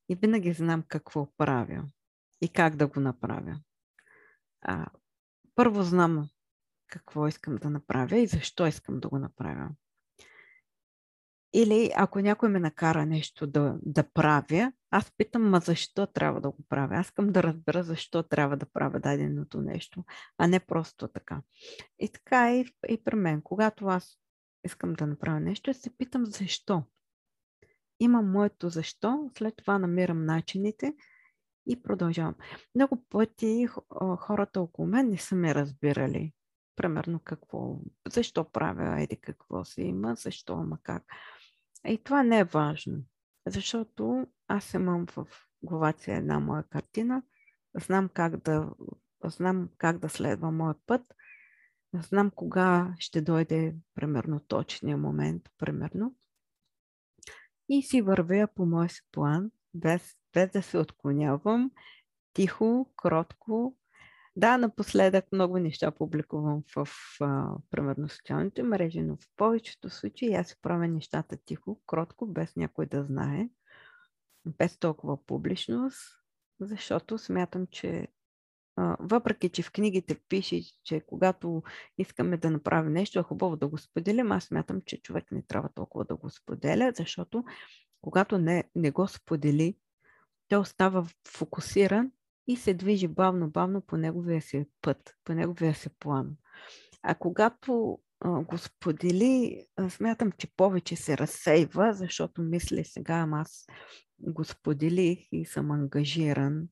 и 0.08 0.14
винаги 0.14 0.52
знам 0.52 0.84
какво 0.88 1.36
правя 1.36 1.84
и 2.40 2.48
как 2.48 2.76
да 2.76 2.86
го 2.86 3.00
направя. 3.00 3.60
А, 4.60 4.86
първо 5.54 5.82
знам 5.82 6.28
какво 6.86 7.28
искам 7.28 7.56
да 7.56 7.70
направя 7.70 8.18
и 8.18 8.26
защо 8.26 8.66
искам 8.66 9.00
да 9.00 9.08
го 9.08 9.18
направя. 9.18 9.70
Или 11.56 11.90
ако 11.96 12.20
някой 12.20 12.48
ме 12.48 12.60
накара 12.60 13.06
нещо 13.06 13.46
да, 13.46 13.76
да 13.82 14.04
правя, 14.14 14.72
аз 14.90 15.12
питам, 15.16 15.50
ма 15.50 15.60
защо 15.60 16.06
трябва 16.06 16.40
да 16.40 16.50
го 16.50 16.64
правя? 16.68 16.94
Аз 16.96 17.06
искам 17.06 17.32
да 17.32 17.42
разбера 17.42 17.82
защо 17.82 18.22
трябва 18.22 18.56
да 18.56 18.66
правя 18.66 19.00
даденото 19.00 19.60
нещо, 19.60 20.04
а 20.38 20.46
не 20.46 20.60
просто 20.60 21.08
така. 21.08 21.42
И 21.98 22.08
така 22.08 22.56
и, 22.56 22.64
и 22.88 23.04
при 23.04 23.16
мен. 23.16 23.42
Когато 23.42 23.86
аз 23.86 24.18
искам 24.64 24.92
да 24.92 25.06
направя 25.06 25.40
нещо, 25.40 25.74
се 25.74 25.96
питам 25.96 26.26
защо. 26.26 26.82
Имам 28.00 28.32
моето 28.32 28.68
защо, 28.68 29.30
след 29.38 29.56
това 29.56 29.78
намирам 29.78 30.24
начините 30.24 30.94
и 31.66 31.82
продължавам. 31.82 32.34
Много 32.74 33.04
пъти 33.10 33.68
хората 34.18 34.60
около 34.60 34.88
мен 34.88 35.08
не 35.08 35.18
са 35.18 35.34
ме 35.34 35.54
разбирали. 35.54 36.32
Примерно 36.76 37.20
какво, 37.24 37.78
защо 38.08 38.44
правя, 38.44 39.02
еди 39.02 39.16
какво 39.16 39.64
си 39.64 39.82
има, 39.82 40.14
защо, 40.14 40.52
ама 40.52 40.78
как. 40.82 41.02
И 41.88 41.98
това 42.04 42.22
не 42.22 42.38
е 42.38 42.44
важно, 42.44 43.02
защото 43.46 44.26
аз 44.48 44.74
имам 44.74 45.06
в 45.06 45.26
главата 45.62 46.02
си 46.02 46.10
една 46.10 46.40
моя 46.40 46.62
картина, 46.62 47.22
знам 47.74 48.08
как 48.08 48.36
да, 48.36 48.70
знам 49.24 49.68
как 49.78 49.98
да 49.98 50.08
следва 50.08 50.50
моят 50.50 50.78
път, 50.86 51.14
знам 51.94 52.30
кога 52.30 52.94
ще 52.98 53.20
дойде 53.20 53.74
примерно 53.94 54.40
точния 54.40 54.96
момент, 54.96 55.42
примерно. 55.58 56.14
И 57.68 57.82
си 57.82 58.02
вървя 58.02 58.48
по 58.54 58.66
моя 58.66 58.88
си 58.88 59.00
план, 59.12 59.50
без, 59.74 60.16
без 60.32 60.50
да 60.50 60.62
се 60.62 60.78
отклонявам, 60.78 61.70
тихо, 62.32 62.92
кротко, 62.96 63.76
да, 64.36 64.58
напоследък 64.58 65.32
много 65.32 65.58
неща 65.58 65.90
публикувам 65.90 66.62
в, 66.76 66.88
а, 67.20 67.48
примерно, 67.70 68.08
социалните 68.08 68.62
мрежи, 68.62 69.02
но 69.02 69.16
в 69.16 69.28
повечето 69.36 69.90
случаи 69.90 70.34
аз 70.34 70.48
си 70.48 70.56
правя 70.62 70.88
нещата 70.88 71.36
тихо, 71.44 71.80
кротко, 71.86 72.26
без 72.26 72.56
някой 72.56 72.86
да 72.86 73.04
знае, 73.04 73.48
без 74.46 74.78
толкова 74.78 75.26
публичност, 75.26 75.98
защото 76.60 77.18
смятам, 77.18 77.66
че 77.66 78.08
а, 78.76 78.96
въпреки, 79.00 79.48
че 79.48 79.62
в 79.62 79.72
книгите 79.72 80.20
пише, 80.28 80.60
че 80.84 81.00
когато 81.00 81.62
искаме 81.98 82.36
да 82.36 82.50
направим 82.50 82.92
нещо, 82.92 83.18
е 83.18 83.22
хубаво 83.22 83.56
да 83.56 83.68
го 83.68 83.78
споделим, 83.78 84.32
аз 84.32 84.44
смятам, 84.44 84.80
че 84.86 85.02
човек 85.02 85.32
не 85.32 85.42
трябва 85.42 85.68
толкова 85.74 86.04
да 86.04 86.16
го 86.16 86.30
споделя, 86.30 86.92
защото 86.96 87.44
когато 88.00 88.38
не, 88.38 88.64
не 88.74 88.90
го 88.90 89.08
сподели, 89.08 89.76
той 90.48 90.58
остава 90.58 91.06
фокусиран 91.28 92.12
и 92.46 92.56
се 92.56 92.74
движи 92.74 93.08
бавно-бавно 93.08 93.80
по 93.80 93.96
неговия 93.96 94.42
си 94.42 94.66
път, 94.82 95.14
по 95.24 95.32
неговия 95.34 95.74
си 95.74 95.88
план. 95.98 96.36
А 97.02 97.14
когато 97.14 97.98
го 98.24 98.58
сподели, 98.58 99.66
смятам, 99.88 100.32
че 100.32 100.56
повече 100.56 100.96
се 100.96 101.18
разсейва, 101.18 101.92
защото 101.92 102.42
мисля 102.42 102.84
сега, 102.84 103.14
ама 103.14 103.40
аз 103.40 103.66
го 104.18 104.44
споделих 104.44 105.18
и 105.32 105.44
съм 105.44 105.70
ангажиран. 105.70 106.68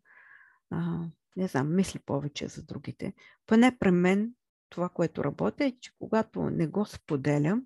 А, 0.71 1.01
не 1.37 1.49
знам, 1.49 1.75
мисли 1.75 1.99
повече 1.99 2.49
за 2.49 2.63
другите. 2.63 3.15
Поне 3.47 3.79
при 3.79 3.91
мен 3.91 4.35
това, 4.69 4.89
което 4.89 5.25
работя, 5.25 5.65
е, 5.65 5.73
че 5.81 5.93
когато 5.99 6.43
не 6.43 6.67
го 6.67 6.87
споделям, 6.87 7.63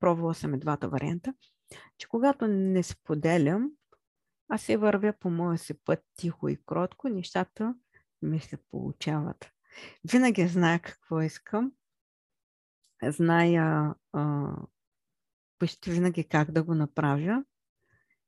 пробвала 0.00 0.34
съм 0.34 0.54
и 0.54 0.58
двата 0.58 0.88
варианта, 0.88 1.34
че 1.98 2.08
когато 2.08 2.46
не 2.46 2.82
споделям, 2.82 3.70
аз 4.50 4.62
се 4.62 4.76
вървя 4.76 5.12
по 5.20 5.30
моя 5.30 5.58
си 5.58 5.74
път 5.84 6.04
тихо 6.16 6.48
и 6.48 6.62
кротко, 6.66 7.08
нещата 7.08 7.74
ми 8.22 8.40
се 8.40 8.56
получават. 8.56 9.52
Винаги 10.12 10.46
зная 10.46 10.78
какво 10.78 11.20
искам, 11.20 11.72
зная 13.02 13.94
а, 14.12 14.52
почти 15.58 15.90
винаги 15.90 16.24
как 16.24 16.50
да 16.50 16.62
го 16.62 16.74
направя, 16.74 17.44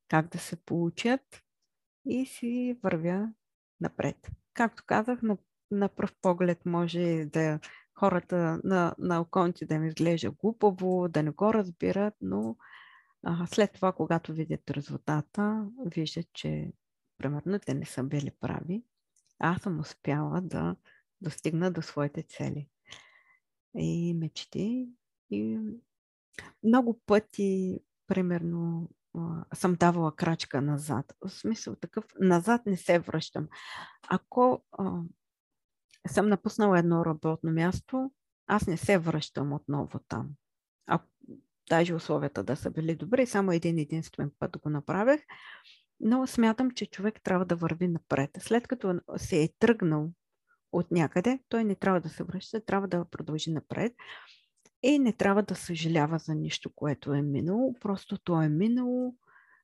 как 0.07 0.27
да 0.27 0.37
се 0.37 0.55
получат 0.55 1.43
и 2.05 2.25
си 2.25 2.79
вървя 2.83 3.33
напред. 3.81 4.31
Както 4.53 4.83
казах, 4.85 5.21
на, 5.21 5.37
на 5.71 5.89
пръв 5.89 6.15
поглед 6.21 6.65
може 6.65 7.25
да 7.25 7.59
хората 7.99 8.61
на, 8.63 8.95
на 8.97 9.21
околните 9.21 9.65
да 9.65 9.75
им 9.75 9.85
изглежда 9.85 10.31
глупаво, 10.31 11.07
да 11.09 11.23
не 11.23 11.31
го 11.31 11.53
разбират, 11.53 12.13
но 12.21 12.55
а, 13.23 13.47
след 13.47 13.73
това, 13.73 13.91
когато 13.91 14.33
видят 14.33 14.71
резултата, 14.71 15.67
виждат, 15.85 16.33
че 16.33 16.71
примерно 17.17 17.59
те 17.59 17.73
не 17.73 17.85
са 17.85 18.03
били 18.03 18.31
прави. 18.39 18.83
Аз 19.39 19.61
съм 19.61 19.79
успяла 19.79 20.41
да 20.41 20.75
достигна 21.21 21.71
до 21.71 21.81
своите 21.81 22.23
цели 22.23 22.69
и 23.77 24.13
мечти. 24.13 24.89
И 25.31 25.59
много 26.63 27.01
пъти, 27.05 27.79
примерно, 28.07 28.89
съм 29.53 29.75
давала 29.75 30.15
крачка 30.15 30.61
назад. 30.61 31.13
В 31.21 31.29
смисъл 31.29 31.75
такъв, 31.75 32.05
назад 32.19 32.65
не 32.65 32.77
се 32.77 32.99
връщам. 32.99 33.47
Ако 34.09 34.63
а, 34.71 35.01
съм 36.07 36.29
напуснала 36.29 36.79
едно 36.79 37.05
работно 37.05 37.51
място, 37.51 38.11
аз 38.47 38.67
не 38.67 38.77
се 38.77 38.97
връщам 38.97 39.53
отново 39.53 39.99
там. 40.07 40.29
А 40.87 40.99
даже 41.69 41.95
условията 41.95 42.43
да 42.43 42.55
са 42.55 42.71
били 42.71 42.95
добри, 42.95 43.25
само 43.25 43.51
един 43.51 43.77
единствен 43.77 44.31
път 44.39 44.57
го 44.57 44.69
направих, 44.69 45.21
но 45.99 46.27
смятам, 46.27 46.71
че 46.71 46.85
човек 46.85 47.21
трябва 47.23 47.45
да 47.45 47.55
върви 47.55 47.87
напред. 47.87 48.29
След 48.39 48.67
като 48.67 48.99
се 49.17 49.43
е 49.43 49.49
тръгнал 49.59 50.11
от 50.71 50.91
някъде, 50.91 51.39
той 51.49 51.63
не 51.63 51.75
трябва 51.75 52.01
да 52.01 52.09
се 52.09 52.23
връща, 52.23 52.65
трябва 52.65 52.87
да 52.87 53.05
продължи 53.05 53.51
напред 53.51 53.93
и 54.83 54.99
не 54.99 55.13
трябва 55.13 55.43
да 55.43 55.55
съжалява 55.55 56.19
за 56.19 56.35
нищо, 56.35 56.69
което 56.75 57.13
е 57.13 57.21
минало. 57.21 57.73
Просто 57.81 58.17
то 58.17 58.41
е 58.41 58.49
минало, 58.49 59.15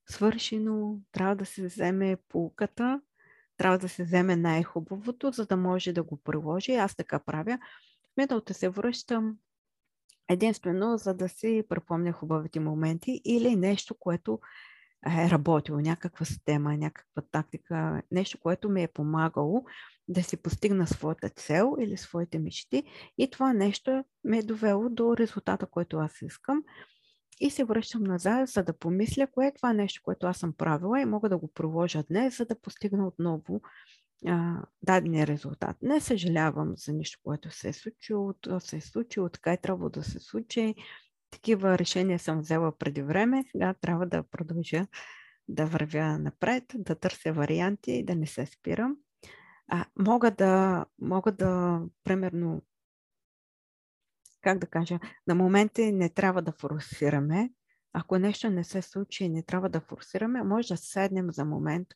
свършено, 0.10 1.00
трябва 1.12 1.36
да 1.36 1.46
се 1.46 1.66
вземе 1.66 2.18
полуката, 2.30 3.02
трябва 3.58 3.78
да 3.78 3.90
се 3.90 4.04
вземе 4.04 4.36
най-хубавото, 4.36 5.32
за 5.32 5.46
да 5.46 5.58
може 5.58 5.94
да 5.94 6.04
го 6.04 6.18
приложи. 6.18 6.76
Аз 6.76 6.96
така 6.96 7.20
правя. 7.20 7.60
В 8.14 8.18
миналото 8.18 8.54
се 8.54 8.70
връщам 8.70 9.38
единствено, 10.30 10.98
за 10.98 11.14
да 11.14 11.30
си 11.30 11.64
припомня 11.70 12.12
хубавите 12.12 12.60
моменти 12.60 13.22
или 13.26 13.56
нещо, 13.56 13.96
което 14.00 14.40
е 15.08 15.30
работило, 15.30 15.80
някаква 15.80 16.26
система, 16.26 16.78
някаква 16.78 17.22
тактика, 17.32 18.02
нещо, 18.12 18.38
което 18.40 18.70
ми 18.70 18.84
е 18.84 18.88
помагало 18.88 19.64
да 20.08 20.24
си 20.24 20.38
постигна 20.38 20.88
своята 20.88 21.30
цел 21.30 21.76
или 21.80 21.98
своите 21.98 22.40
мечти. 22.40 22.84
И 23.18 23.30
това 23.30 23.54
нещо 23.54 24.04
ме 24.24 24.38
е 24.38 24.44
довело 24.44 24.90
до 24.90 25.18
резултата, 25.18 25.66
който 25.66 25.98
аз 25.98 26.22
искам. 26.22 26.64
И 27.40 27.50
се 27.50 27.64
връщам 27.64 28.04
назад, 28.04 28.50
за 28.50 28.64
да 28.64 28.78
помисля 28.78 29.28
кое 29.28 29.48
е 29.48 29.54
това 29.54 29.74
нещо, 29.74 30.02
което 30.04 30.28
аз 30.28 30.38
съм 30.38 30.54
правила 30.54 31.02
и 31.02 31.06
мога 31.06 31.30
да 31.30 31.38
го 31.38 31.54
приложа 31.54 32.04
днес, 32.04 32.38
за 32.38 32.46
да 32.46 32.62
постигна 32.62 33.08
отново 33.08 33.62
дадения 34.84 35.28
резултат. 35.28 35.78
Не 35.82 36.00
съжалявам 36.00 36.74
за 36.78 36.94
нищо, 36.94 37.20
което 37.24 37.52
се 37.52 37.70
е 37.70 37.74
случило, 37.74 38.34
то 38.34 38.60
се 38.60 38.78
е 38.78 38.82
случило, 38.82 39.30
така 39.30 39.54
е 39.54 39.58
трябва 39.58 39.90
да 39.90 40.04
се 40.04 40.20
случи. 40.20 40.76
Такива 41.32 41.78
решения 41.78 42.20
съм 42.20 42.40
взела 42.40 42.78
преди 42.78 43.02
време, 43.02 43.44
сега 43.52 43.74
трябва 43.74 44.06
да 44.06 44.24
продължа 44.24 44.88
да 45.48 45.66
вървя 45.66 46.18
напред, 46.18 46.64
да 46.76 46.96
търся 46.96 47.34
варианти 47.34 47.92
и 47.92 48.04
да 48.04 48.16
не 48.16 48.28
се 48.28 48.46
спирам. 48.46 48.98
А, 49.68 49.86
мога 50.00 50.32
да, 50.32 50.86
мога 51.02 51.32
да, 51.32 51.82
примерно, 52.04 52.62
как 54.42 54.60
да 54.60 54.68
кажа, 54.68 55.00
на 55.28 55.36
моменти 55.36 55.92
не 55.92 56.10
трябва 56.10 56.42
да 56.42 56.52
форсираме. 56.52 57.50
Ако 57.94 58.18
нещо 58.18 58.50
не 58.50 58.64
се 58.64 58.82
случи, 58.82 59.30
не 59.30 59.44
трябва 59.44 59.70
да 59.70 59.82
форсираме, 59.82 60.44
може 60.44 60.68
да 60.68 60.78
седнем 60.78 61.32
за 61.32 61.46
момент, 61.46 61.88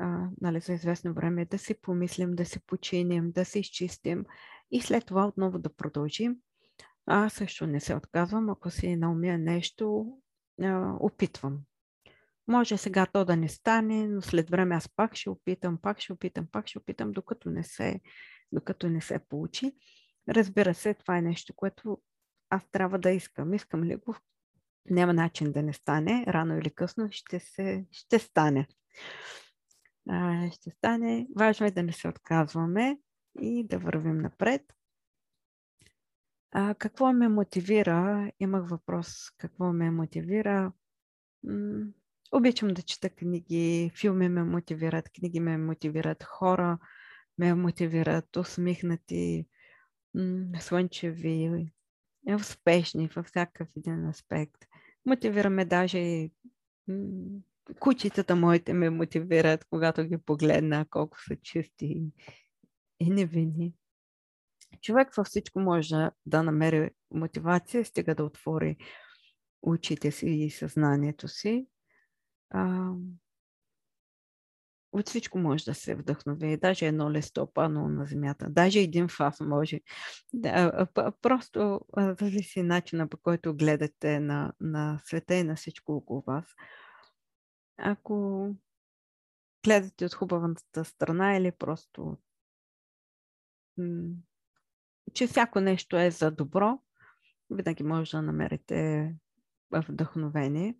а, 0.00 0.28
нали, 0.40 0.60
за 0.60 0.72
известно 0.72 1.14
време, 1.14 1.44
да 1.44 1.58
си 1.58 1.74
помислим, 1.80 2.34
да 2.34 2.44
си 2.44 2.60
починим, 2.66 3.32
да 3.32 3.44
се 3.44 3.58
изчистим 3.58 4.24
и 4.70 4.80
след 4.80 5.06
това 5.06 5.26
отново 5.26 5.58
да 5.58 5.74
продължим. 5.74 6.36
Аз 7.06 7.32
също 7.32 7.66
не 7.66 7.80
се 7.80 7.94
отказвам, 7.94 8.50
ако 8.50 8.70
си 8.70 8.96
наумя 8.96 9.38
нещо, 9.38 10.06
а, 10.62 10.96
опитвам. 11.00 11.58
Може 12.48 12.76
сега 12.76 13.06
то 13.06 13.24
да 13.24 13.36
не 13.36 13.48
стане, 13.48 14.08
но 14.08 14.22
след 14.22 14.50
време 14.50 14.74
аз 14.74 14.88
пак 14.88 15.16
ще 15.16 15.30
опитам, 15.30 15.78
пак 15.82 16.00
ще 16.00 16.12
опитам, 16.12 16.46
пак 16.52 16.68
ще 16.68 16.78
опитам, 16.78 17.12
докато 17.12 17.50
не 17.50 17.64
се, 17.64 18.00
докато 18.52 18.88
не 18.88 19.00
се 19.00 19.18
получи. 19.18 19.72
Разбира 20.28 20.74
се, 20.74 20.94
това 20.94 21.18
е 21.18 21.22
нещо, 21.22 21.54
което 21.56 22.00
аз 22.50 22.70
трябва 22.70 22.98
да 22.98 23.10
искам. 23.10 23.54
Искам 23.54 23.84
ли 23.84 23.96
го? 23.96 24.16
Няма 24.90 25.12
начин 25.12 25.52
да 25.52 25.62
не 25.62 25.72
стане. 25.72 26.24
Рано 26.28 26.58
или 26.58 26.70
късно 26.70 27.08
ще, 27.10 27.40
се, 27.40 27.86
ще 27.92 28.18
стане. 28.18 28.68
Ще 30.52 30.70
стане. 30.70 31.26
Важно 31.36 31.66
е 31.66 31.70
да 31.70 31.82
не 31.82 31.92
се 31.92 32.08
отказваме 32.08 32.98
и 33.40 33.66
да 33.66 33.78
вървим 33.78 34.18
напред. 34.18 34.62
А, 36.52 36.74
какво 36.74 37.12
ме 37.12 37.28
мотивира? 37.28 38.30
Имах 38.40 38.68
въпрос. 38.68 39.30
Какво 39.38 39.72
ме 39.72 39.90
мотивира? 39.90 40.72
М- 41.44 41.86
обичам 42.32 42.68
да 42.68 42.82
чета 42.82 43.10
книги, 43.10 43.90
филми 44.00 44.28
ме 44.28 44.42
мотивират, 44.42 45.10
книги 45.10 45.40
ме 45.40 45.56
мотивират, 45.56 46.24
хора 46.24 46.78
ме 47.38 47.54
мотивират, 47.54 48.36
усмихнати, 48.36 49.46
слънчеви, 50.60 51.72
успешни 52.34 53.08
във 53.16 53.26
всякакъв 53.26 53.68
един 53.76 54.08
аспект. 54.08 54.66
Мотивираме 55.06 55.64
даже 55.64 55.98
и 55.98 56.32
кучетата 57.78 58.36
моите 58.36 58.72
ме 58.72 58.90
мотивират, 58.90 59.64
когато 59.70 60.04
ги 60.04 60.18
погледна, 60.18 60.86
колко 60.90 61.18
са 61.20 61.36
чисти 61.36 62.02
и 63.00 63.10
невинни. 63.10 63.74
Човек 64.80 65.14
във 65.14 65.26
всичко 65.26 65.60
може 65.60 66.10
да 66.26 66.42
намери 66.42 66.90
мотивация, 67.10 67.84
стига 67.84 68.14
да 68.14 68.24
отвори 68.24 68.76
очите 69.62 70.10
си 70.10 70.26
и 70.26 70.50
съзнанието 70.50 71.28
си. 71.28 71.66
От 74.92 75.08
всичко 75.08 75.38
може 75.38 75.64
да 75.64 75.74
се 75.74 75.94
вдъхнови. 75.94 76.56
Даже 76.56 76.86
едно 76.86 77.10
лесто 77.10 77.52
пано 77.54 77.88
на 77.88 78.06
земята. 78.06 78.46
Даже 78.50 78.80
един 78.80 79.08
фас 79.08 79.40
може. 79.40 79.80
Да, 80.32 80.86
просто 81.22 81.80
зависи 81.94 82.62
начина 82.62 83.08
по 83.08 83.16
който 83.16 83.54
гледате 83.54 84.20
на, 84.20 84.52
на 84.60 85.00
света 85.04 85.34
и 85.34 85.42
на 85.42 85.56
всичко 85.56 85.92
около 85.92 86.22
вас. 86.26 86.44
Ако 87.82 88.48
гледате 89.64 90.04
от 90.04 90.14
хубавата 90.14 90.84
страна 90.84 91.36
или 91.36 91.52
просто 91.52 92.18
че 95.14 95.26
всяко 95.26 95.60
нещо 95.60 95.96
е 95.96 96.10
за 96.10 96.30
добро, 96.30 96.78
винаги 97.50 97.82
може 97.82 98.10
да 98.10 98.22
намерите 98.22 99.14
вдъхновение 99.72 100.76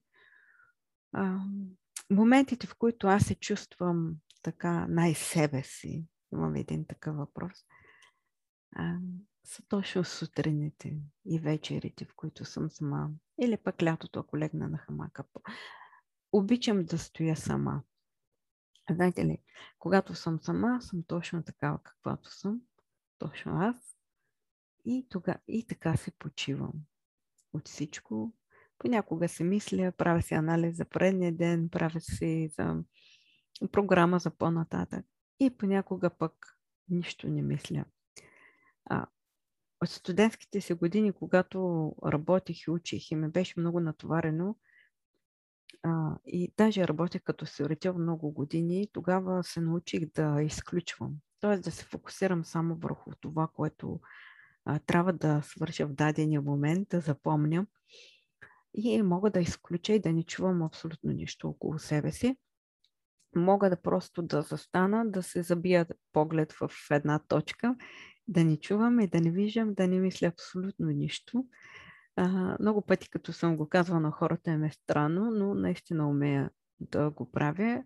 моментите, 2.10 2.66
в 2.66 2.74
които 2.78 3.06
аз 3.06 3.22
се 3.22 3.34
чувствам 3.34 4.16
така 4.42 4.86
най-себе 4.88 5.62
си, 5.62 6.06
имам 6.32 6.54
един 6.54 6.86
такъв 6.86 7.16
въпрос, 7.16 7.64
са 9.44 9.62
точно 9.68 10.04
сутрините 10.04 10.96
и 11.26 11.38
вечерите, 11.38 12.04
в 12.04 12.14
които 12.16 12.44
съм 12.44 12.70
сама. 12.70 13.10
Или 13.42 13.56
пък 13.56 13.82
лятото, 13.82 14.20
ако 14.20 14.38
легна 14.38 14.68
на 14.68 14.78
хамака. 14.78 15.24
Обичам 16.32 16.84
да 16.84 16.98
стоя 16.98 17.36
сама. 17.36 17.82
Знаете 18.90 19.24
ли, 19.24 19.38
когато 19.78 20.14
съм 20.14 20.40
сама, 20.40 20.82
съм 20.82 21.02
точно 21.02 21.42
такава, 21.42 21.78
каквато 21.82 22.30
съм. 22.30 22.60
Точно 23.18 23.52
аз. 23.60 23.96
И, 24.84 25.06
тога, 25.08 25.36
и 25.48 25.66
така 25.66 25.96
се 25.96 26.10
почивам 26.10 26.72
от 27.52 27.68
всичко, 27.68 28.32
Понякога 28.80 29.28
се 29.28 29.44
мисля, 29.44 29.92
правя 29.92 30.22
си 30.22 30.34
анализ 30.34 30.76
за 30.76 30.84
предния 30.84 31.32
ден, 31.32 31.68
правя 31.68 32.00
си 32.00 32.50
за 32.58 32.76
програма 33.72 34.18
за 34.18 34.30
по-нататък. 34.30 35.06
И 35.40 35.50
понякога 35.50 36.10
пък 36.10 36.58
нищо 36.88 37.28
не 37.28 37.42
мисля. 37.42 37.84
А, 38.84 39.06
от 39.82 39.88
студентските 39.88 40.60
си 40.60 40.72
години, 40.72 41.12
когато 41.12 41.92
работих 42.06 42.66
и 42.66 42.70
учих 42.70 43.10
и 43.10 43.16
ме 43.16 43.28
беше 43.28 43.60
много 43.60 43.80
натоварено, 43.80 44.56
а, 45.82 46.16
и 46.26 46.52
даже 46.56 46.88
работех 46.88 47.22
като 47.22 47.46
сиретел 47.46 47.98
много 47.98 48.30
години, 48.30 48.88
тогава 48.92 49.44
се 49.44 49.60
научих 49.60 50.12
да 50.14 50.42
изключвам. 50.42 51.14
Т.е. 51.40 51.56
да 51.56 51.70
се 51.70 51.84
фокусирам 51.84 52.44
само 52.44 52.76
върху 52.76 53.10
това, 53.20 53.48
което 53.54 54.00
а, 54.64 54.78
трябва 54.78 55.12
да 55.12 55.40
свърша 55.42 55.86
в 55.86 55.92
дадения 55.92 56.42
момент, 56.42 56.88
да 56.88 57.00
запомня. 57.00 57.66
И 58.74 59.02
мога 59.02 59.30
да 59.30 59.40
изключа 59.40 59.92
и 59.92 60.00
да 60.00 60.12
не 60.12 60.22
чувам 60.22 60.62
абсолютно 60.62 61.12
нищо 61.12 61.48
около 61.48 61.78
себе 61.78 62.12
си. 62.12 62.36
Мога 63.36 63.70
да 63.70 63.82
просто 63.82 64.22
да 64.22 64.42
застана, 64.42 65.04
да 65.04 65.22
се 65.22 65.42
забия 65.42 65.86
поглед 66.12 66.52
в 66.52 66.70
една 66.90 67.18
точка, 67.18 67.76
да 68.28 68.44
не 68.44 68.56
чувам 68.56 69.00
и 69.00 69.06
да 69.06 69.20
не 69.20 69.30
виждам, 69.30 69.74
да 69.74 69.88
не 69.88 69.98
мисля 69.98 70.26
абсолютно 70.26 70.86
нищо. 70.86 71.44
А, 72.22 72.56
много 72.60 72.82
пъти, 72.82 73.10
като 73.10 73.32
съм 73.32 73.56
го 73.56 73.68
казвала 73.68 74.00
на 74.00 74.10
хората, 74.10 74.50
е 74.50 74.70
странно, 74.70 75.30
но 75.30 75.54
наистина 75.54 76.08
умея 76.10 76.50
да 76.80 77.10
го 77.10 77.30
правя. 77.30 77.84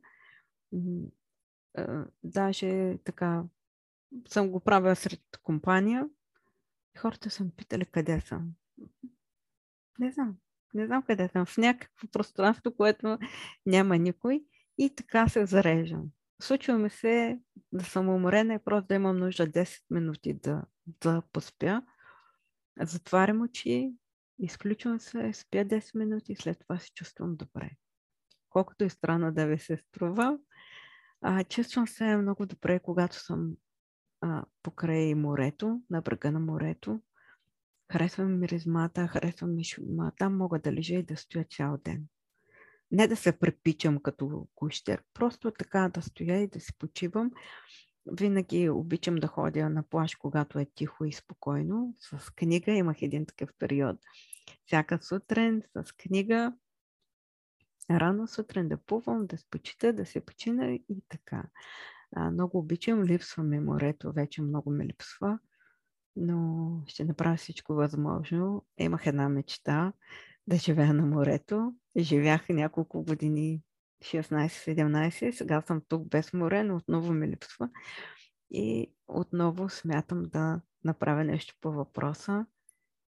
А, 1.74 2.05
даже 2.22 2.99
така 3.05 3.45
съм 4.28 4.51
го 4.51 4.61
правила 4.61 4.97
сред 4.97 5.20
компания 5.43 6.09
хората 6.99 7.30
са 7.30 7.51
питали 7.57 7.85
къде 7.85 8.20
съм. 8.20 8.53
Не 9.99 10.12
знам. 10.12 10.37
Не 10.74 10.87
знам 10.87 11.03
къде 11.03 11.28
съм. 11.28 11.47
В 11.47 11.59
някакво 11.59 12.09
пространство, 12.09 12.76
което 12.76 13.18
няма 13.66 13.99
никой 13.99 14.45
и 14.78 14.95
така 14.95 15.28
се 15.28 15.47
зареждам. 15.47 16.11
Случва 16.43 16.78
ми 16.78 16.91
се 16.91 17.41
да 17.72 17.85
съм 17.85 18.09
уморена 18.09 18.55
и 18.55 18.59
просто 18.59 18.89
да 18.89 18.95
имам 18.95 19.18
нужда 19.18 19.47
10 19.47 19.82
минути 19.91 20.35
да, 20.35 20.62
да 20.87 21.22
поспя. 21.32 21.82
Затварям 22.80 23.43
очи, 23.43 23.93
изключвам 24.39 25.01
се, 25.01 25.32
спя 25.32 25.64
10 25.64 25.99
минути 25.99 26.32
и 26.32 26.37
след 26.37 26.59
това 26.59 26.78
се 26.78 26.93
чувствам 26.93 27.37
добре. 27.37 27.70
Колкото 28.51 28.85
и 28.85 28.91
странно 28.91 29.32
да 29.32 29.47
ви 29.47 29.59
се 29.59 29.76
струва, 29.76 30.39
а, 31.20 31.45
чувствам 31.45 31.89
се 31.89 32.16
много 32.16 32.47
добре, 32.47 32.80
когато 32.80 33.16
съм 33.16 33.57
а, 34.20 34.45
покрай 34.62 35.14
морето, 35.14 35.80
на 35.91 36.01
брега 36.01 36.30
на 36.30 36.41
морето. 36.41 37.01
Харесвам 37.93 38.39
миризмата, 38.39 39.07
харесвам 39.07 39.55
ми 39.55 39.64
шума. 39.64 40.12
Там 40.18 40.37
мога 40.37 40.59
да 40.59 40.72
лежа 40.72 40.95
и 40.95 41.03
да 41.03 41.16
стоя 41.16 41.45
цял 41.45 41.78
ден. 41.85 42.07
Не 42.91 43.09
да 43.09 43.16
се 43.16 43.39
препичам 43.39 44.03
като 44.03 44.49
кущер, 44.55 45.03
просто 45.14 45.51
така 45.51 45.91
да 45.95 46.03
стоя 46.03 46.43
и 46.43 46.49
да 46.49 46.61
си 46.61 46.72
почивам. 46.78 47.30
Винаги 48.13 48.69
обичам 48.69 49.15
да 49.15 49.27
ходя 49.27 49.71
на 49.71 49.83
плаж, 49.83 50.15
когато 50.15 50.59
е 50.59 50.67
тихо 50.75 51.05
и 51.05 51.13
спокойно. 51.13 51.95
С 51.99 52.31
книга 52.31 52.73
имах 52.73 53.03
един 53.03 53.27
такъв 53.27 53.51
период. 53.59 53.97
Всяка 54.67 54.99
сутрин 55.03 55.63
с 55.75 55.93
книга. 55.93 56.53
Рано 57.91 58.27
сутрин 58.27 58.69
да 58.69 58.77
плувам, 58.77 59.27
да 59.27 59.39
спочита, 59.39 59.93
да 59.93 60.07
се 60.07 60.21
почина 60.21 60.73
и 60.73 60.85
така. 61.09 61.45
А, 62.17 62.31
много 62.31 62.59
обичам, 62.59 63.05
липсва 63.05 63.43
ми 63.43 63.61
морето, 63.61 64.13
вече 64.13 64.43
много 64.43 64.71
ме 64.71 64.87
липсва, 64.87 65.39
но 66.17 66.83
ще 66.87 67.05
направя 67.05 67.37
всичко 67.37 67.75
възможно. 67.75 68.65
Имах 68.79 69.07
една 69.07 69.29
мечта 69.29 69.93
да 70.47 70.57
живея 70.57 70.95
на 70.95 71.07
морето. 71.07 71.75
Живях 71.97 72.49
няколко 72.49 73.05
години, 73.05 73.63
16-17, 74.03 75.30
сега 75.30 75.62
съм 75.62 75.82
тук 75.88 76.09
без 76.09 76.32
море, 76.32 76.62
но 76.64 76.76
отново 76.76 77.12
ми 77.12 77.28
липсва. 77.28 77.70
И 78.51 78.92
отново 79.07 79.68
смятам 79.68 80.22
да 80.22 80.61
направя 80.84 81.24
нещо 81.24 81.55
по 81.61 81.72
въпроса 81.72 82.47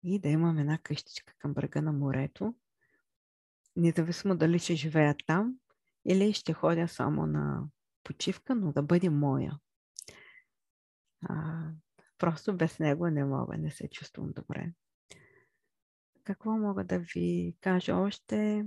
и 0.03 0.19
да 0.19 0.29
имам 0.29 0.57
една 0.57 0.77
къщичка 0.77 1.33
към 1.39 1.53
брега 1.53 1.81
на 1.81 1.91
морето. 1.93 2.55
Независимо 3.75 4.35
дали 4.35 4.59
ще 4.59 4.75
живея 4.75 5.15
там 5.27 5.55
или 6.05 6.33
ще 6.33 6.53
ходя 6.53 6.87
само 6.87 7.25
на 7.27 7.63
почивка, 8.03 8.55
но 8.55 8.71
да 8.71 8.83
бъде 8.83 9.09
моя. 9.09 9.59
А, 11.21 11.63
просто 12.17 12.57
без 12.57 12.79
него 12.79 13.07
не 13.07 13.25
мога, 13.25 13.57
не 13.57 13.71
се 13.71 13.89
чувствам 13.89 14.31
добре. 14.31 14.71
Какво 16.23 16.57
мога 16.57 16.83
да 16.83 16.99
ви 16.99 17.55
кажа 17.61 17.95
още? 17.95 18.65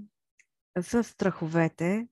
За 0.77 1.05
страховете. 1.05 2.09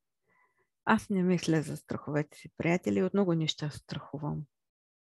Аз 0.84 1.10
не 1.10 1.22
мисля 1.22 1.62
за 1.62 1.76
страховете 1.76 2.38
си, 2.38 2.50
приятели. 2.56 3.02
От 3.02 3.14
много 3.14 3.34
неща 3.34 3.70
страхувам. 3.70 4.42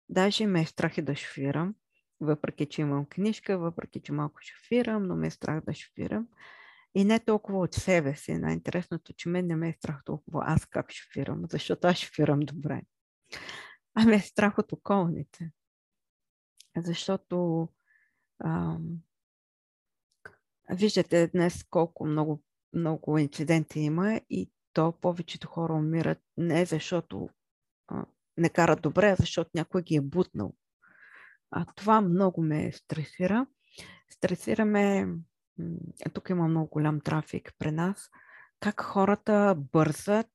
Даже 0.09 0.47
ме 0.47 0.61
е 0.61 0.67
страх 0.67 0.99
и 0.99 1.03
да 1.03 1.17
шофирам, 1.17 1.75
въпреки 2.21 2.67
че 2.67 2.81
имам 2.81 3.07
книжка, 3.07 3.59
въпреки 3.59 4.01
че 4.01 4.13
малко 4.13 4.41
шофирам, 4.43 5.07
но 5.07 5.17
ме 5.17 5.27
е 5.27 5.31
страх 5.31 5.65
да 5.65 5.75
шофирам. 5.75 6.29
И 6.95 7.05
не 7.05 7.21
толкова 7.21 7.59
от 7.59 7.75
себе 7.75 8.17
си. 8.17 8.35
Най-интересното, 8.35 9.13
че 9.13 9.29
мен 9.29 9.47
не 9.47 9.57
ме 9.57 9.69
е 9.69 9.73
страх 9.73 10.05
толкова 10.05 10.43
аз 10.47 10.67
как 10.67 10.93
шофирам, 10.93 11.43
защото 11.51 11.87
аз 11.87 11.97
шофирам 11.97 12.41
добре. 12.41 12.83
А 13.95 14.05
ме 14.05 14.17
е 14.17 14.21
страх 14.21 14.59
от 14.59 14.73
околните. 14.73 15.51
Защото 16.77 17.69
ам, 18.45 18.99
виждате 20.71 21.27
днес 21.27 21.65
колко 21.71 22.07
много, 22.07 22.43
много 22.73 23.19
инциденти 23.19 23.81
има 23.81 24.21
и 24.31 24.51
то 24.73 24.93
повечето 24.93 25.49
хора 25.49 25.73
умират 25.73 26.19
не 26.37 26.67
защото 26.67 27.29
а, 27.89 28.05
не 28.37 28.49
карат 28.49 28.83
добре, 28.83 29.11
а 29.11 29.17
защото 29.17 29.51
някой 29.55 29.83
ги 29.83 29.97
е 29.97 30.01
бутнал. 30.01 30.55
А 31.51 31.65
това 31.77 32.01
много 32.01 32.43
ме 32.43 32.73
стресира. 32.73 33.47
Стресираме 34.11 35.09
тук 36.13 36.31
има 36.31 36.49
много 36.49 36.69
голям 36.69 37.01
трафик 37.01 37.53
при 37.59 37.71
нас, 37.71 38.11
как 38.61 38.81
хората 38.81 39.57
бързат, 39.73 40.27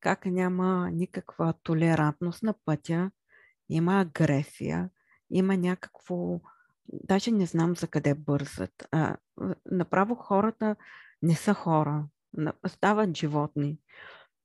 как 0.00 0.26
няма 0.26 0.90
никаква 0.92 1.54
толерантност 1.62 2.42
на 2.42 2.54
пътя, 2.64 3.10
има 3.68 4.00
агресия, 4.00 4.90
има 5.30 5.56
някакво... 5.56 6.40
Даже 6.88 7.30
не 7.30 7.46
знам 7.46 7.76
за 7.76 7.88
къде 7.88 8.14
бързат. 8.14 8.88
А, 8.90 9.16
направо 9.70 10.14
хората 10.14 10.76
не 11.22 11.34
са 11.34 11.54
хора, 11.54 12.08
стават 12.66 13.16
животни. 13.16 13.78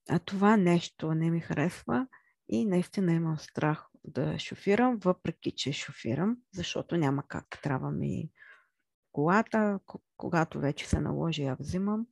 А 0.09 0.19
това 0.19 0.57
нещо 0.57 1.13
не 1.13 1.31
ми 1.31 1.39
харесва 1.39 2.07
и 2.49 2.65
наистина 2.65 3.13
имам 3.13 3.37
страх 3.37 3.87
да 4.03 4.39
шофирам, 4.39 4.97
въпреки 4.97 5.51
че 5.51 5.73
шофирам, 5.73 6.37
защото 6.53 6.97
няма 6.97 7.23
как. 7.27 7.59
Трябва 7.63 7.91
ми 7.91 8.29
колата, 9.11 9.79
когато 10.17 10.59
вече 10.59 10.87
се 10.87 10.99
наложи, 10.99 11.43
я 11.43 11.55
взимам 11.59 12.07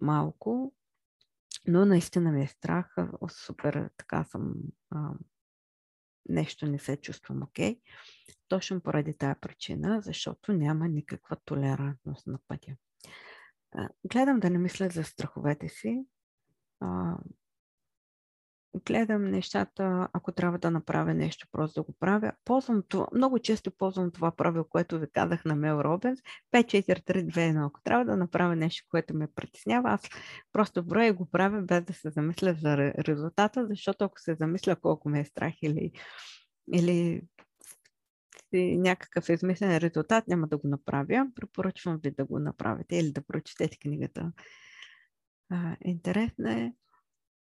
малко, 0.00 0.74
но 1.66 1.86
наистина 1.86 2.32
ми 2.32 2.42
е 2.44 2.46
страх, 2.46 2.96
супер, 3.28 3.90
така 3.96 4.24
съм, 4.24 4.54
а, 4.90 5.10
нещо 6.28 6.66
не 6.66 6.78
се 6.78 6.96
чувствам 6.96 7.42
окей. 7.42 7.74
Okay. 7.74 7.80
Точно 8.48 8.80
поради 8.80 9.18
тази 9.18 9.40
причина, 9.40 10.00
защото 10.00 10.52
няма 10.52 10.88
никаква 10.88 11.36
толерантност 11.44 12.26
на 12.26 12.38
пътя. 12.48 12.72
Гледам 14.04 14.40
да 14.40 14.50
не 14.50 14.58
мисля 14.58 14.88
за 14.88 15.04
страховете 15.04 15.68
си. 15.68 16.04
А, 16.80 17.16
гледам 18.84 19.30
нещата, 19.30 20.08
ако 20.12 20.32
трябва 20.32 20.58
да 20.58 20.70
направя 20.70 21.14
нещо, 21.14 21.46
просто 21.52 21.80
да 21.80 21.84
го 21.84 21.94
правя. 22.00 22.32
Ползвам 22.44 22.82
това, 22.88 23.06
много 23.14 23.38
често 23.38 23.70
ползвам 23.70 24.10
това 24.10 24.30
правило, 24.30 24.64
което 24.64 24.98
ви 24.98 25.06
казах 25.12 25.44
на 25.44 25.54
Мел 25.54 25.80
Робенс, 25.80 26.20
5-4-3-2-1. 26.52 27.66
Ако 27.66 27.80
трябва 27.82 28.04
да 28.04 28.16
направя 28.16 28.56
нещо, 28.56 28.86
което 28.90 29.14
ме 29.14 29.28
притеснява, 29.34 29.90
аз 29.90 30.02
просто 30.52 30.84
броя 30.84 31.06
и 31.06 31.12
го 31.12 31.30
правя 31.30 31.62
без 31.62 31.84
да 31.84 31.92
се 31.92 32.10
замисля 32.10 32.54
за 32.54 32.76
резултата, 32.78 33.66
защото 33.66 34.04
ако 34.04 34.20
се 34.20 34.34
замисля 34.34 34.76
колко 34.76 35.08
ме 35.08 35.20
е 35.20 35.24
страх 35.24 35.54
или, 35.62 35.92
или 36.72 37.22
някакъв 38.52 39.28
измислен 39.28 39.78
резултат, 39.78 40.28
няма 40.28 40.48
да 40.48 40.58
го 40.58 40.68
направя. 40.68 41.26
Препоръчвам 41.34 42.00
ви 42.02 42.10
да 42.10 42.24
го 42.24 42.38
направите 42.38 42.96
или 42.96 43.12
да 43.12 43.22
прочетете 43.22 43.78
книгата. 43.78 44.32
А, 45.50 45.76
интересно 45.84 46.48
е 46.50 46.72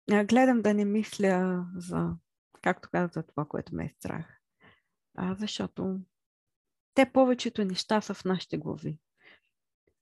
гледам 0.07 0.61
да 0.61 0.73
не 0.73 0.85
мисля 0.85 1.65
за, 1.75 2.15
както 2.61 2.89
казах, 2.91 3.11
за 3.11 3.23
това, 3.23 3.45
което 3.45 3.75
ме 3.75 3.85
е 3.85 3.93
страх. 3.99 4.39
А, 5.17 5.35
защото 5.35 5.99
те 6.93 7.11
повечето 7.11 7.65
неща 7.65 8.01
са 8.01 8.13
в 8.13 8.25
нашите 8.25 8.57
глави. 8.57 8.99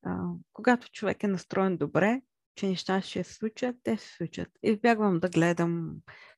А, 0.03 0.27
когато 0.53 0.91
човек 0.91 1.23
е 1.23 1.27
настроен 1.27 1.77
добре, 1.77 2.21
че 2.55 2.67
неща 2.67 3.01
ще 3.01 3.23
се 3.23 3.33
случат, 3.33 3.75
те 3.83 3.97
се 3.97 4.07
случат. 4.07 4.49
Избягвам 4.63 5.19
да 5.19 5.29
гледам 5.29 5.95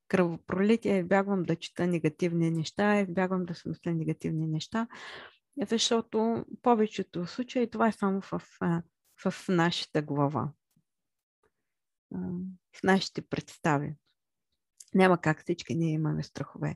кръвопролитие, 0.07 0.99
избягвам 0.99 1.44
да 1.44 1.56
чета 1.56 1.88
негативни 1.88 2.52
неща, 2.52 2.99
избягвам 2.99 3.45
да 3.45 3.56
смисля 3.56 3.91
негативни 3.91 4.48
неща, 4.48 4.88
защото 5.69 6.45
повечето 6.61 7.26
случаи 7.26 7.69
това 7.69 7.88
е 7.88 7.91
само 7.91 8.22
в, 8.22 8.41
в 9.26 9.49
нашата 9.49 10.02
глава 10.02 10.52
в 12.73 12.84
нашите 12.84 13.22
представи. 13.22 13.95
Няма 14.94 15.22
как 15.22 15.41
всички 15.41 15.76
ние 15.76 15.91
имаме 15.91 16.23
страхове. 16.23 16.76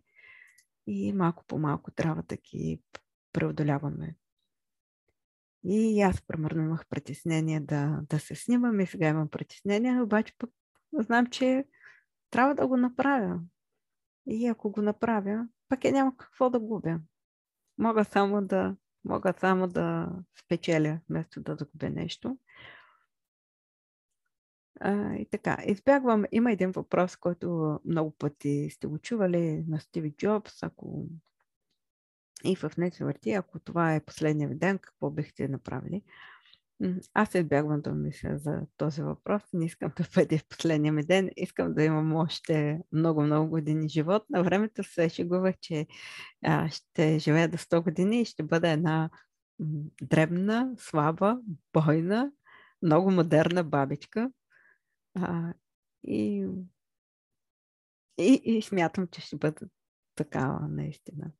И 0.87 1.13
малко 1.13 1.45
по 1.47 1.57
малко 1.57 1.91
трябва 1.91 2.23
да 2.23 2.37
ги 2.37 2.81
преодоляваме. 3.33 4.15
И 5.63 6.01
аз, 6.01 6.21
примерно, 6.21 6.63
имах 6.63 6.87
притеснение 6.87 7.59
да, 7.59 8.01
да 8.09 8.19
се 8.19 8.35
снимам 8.35 8.79
и 8.79 8.87
сега 8.87 9.07
имам 9.07 9.29
притеснение, 9.29 10.01
обаче 10.01 10.33
пък 10.37 10.49
знам, 10.93 11.27
че 11.27 11.65
трябва 12.29 12.55
да 12.55 12.67
го 12.67 12.77
направя. 12.77 13.39
И 14.27 14.47
ако 14.47 14.71
го 14.71 14.81
направя, 14.81 15.47
пък 15.69 15.85
е 15.85 15.91
няма 15.91 16.17
какво 16.17 16.49
да 16.49 16.59
губя. 16.59 16.99
Мога 17.77 18.05
само 18.05 18.41
да, 18.41 18.75
мога 19.05 19.33
само 19.39 19.67
да 19.67 20.09
спечеля, 20.39 20.99
вместо 21.09 21.41
да 21.41 21.55
загубя 21.55 21.89
нещо. 21.89 22.37
А, 24.79 25.15
и 25.15 25.25
така, 25.25 25.57
избягвам. 25.65 26.25
Има 26.31 26.51
един 26.51 26.71
въпрос, 26.71 27.15
който 27.15 27.79
много 27.85 28.11
пъти 28.11 28.69
сте 28.71 28.87
го 28.87 28.99
чували 28.99 29.63
на 29.67 29.79
Стиви 29.79 30.11
Джобс. 30.11 30.63
Ако 30.63 31.07
и 32.43 32.55
в 32.55 32.71
не 32.77 32.91
се 32.91 33.05
върти, 33.05 33.31
ако 33.31 33.59
това 33.59 33.95
е 33.95 34.05
последния 34.05 34.49
ви 34.49 34.55
ден, 34.55 34.77
какво 34.77 35.09
бихте 35.09 35.47
направили? 35.47 36.03
Аз 37.13 37.35
избягвам 37.35 37.81
да 37.81 37.91
мисля 37.91 38.37
за 38.37 38.61
този 38.77 39.01
въпрос. 39.01 39.43
Не 39.53 39.65
искам 39.65 39.91
да 39.97 40.05
бъде 40.15 40.37
в 40.37 40.47
последния 40.49 40.93
ми 40.93 41.03
ден. 41.03 41.29
Искам 41.37 41.73
да 41.73 41.83
имам 41.83 42.15
още 42.15 42.79
много-много 42.91 43.49
години 43.49 43.89
живот. 43.89 44.23
На 44.29 44.43
времето 44.43 44.83
се 44.83 45.09
шегувах, 45.09 45.55
че 45.61 45.87
а, 46.45 46.69
ще 46.69 47.19
живея 47.19 47.49
до 47.49 47.57
100 47.57 47.83
години 47.83 48.21
и 48.21 48.25
ще 48.25 48.43
бъда 48.43 48.69
една 48.69 49.09
дребна, 50.01 50.73
слаба, 50.77 51.39
бойна, 51.73 52.31
много 52.81 53.11
модерна 53.11 53.63
бабичка. 53.63 54.31
А, 55.15 55.53
и, 56.03 56.47
и, 58.17 58.41
и 58.43 58.61
смятам, 58.61 59.07
че 59.07 59.21
ще 59.21 59.35
бъда 59.35 59.61
такава 60.15 60.67
наистина. 60.67 61.31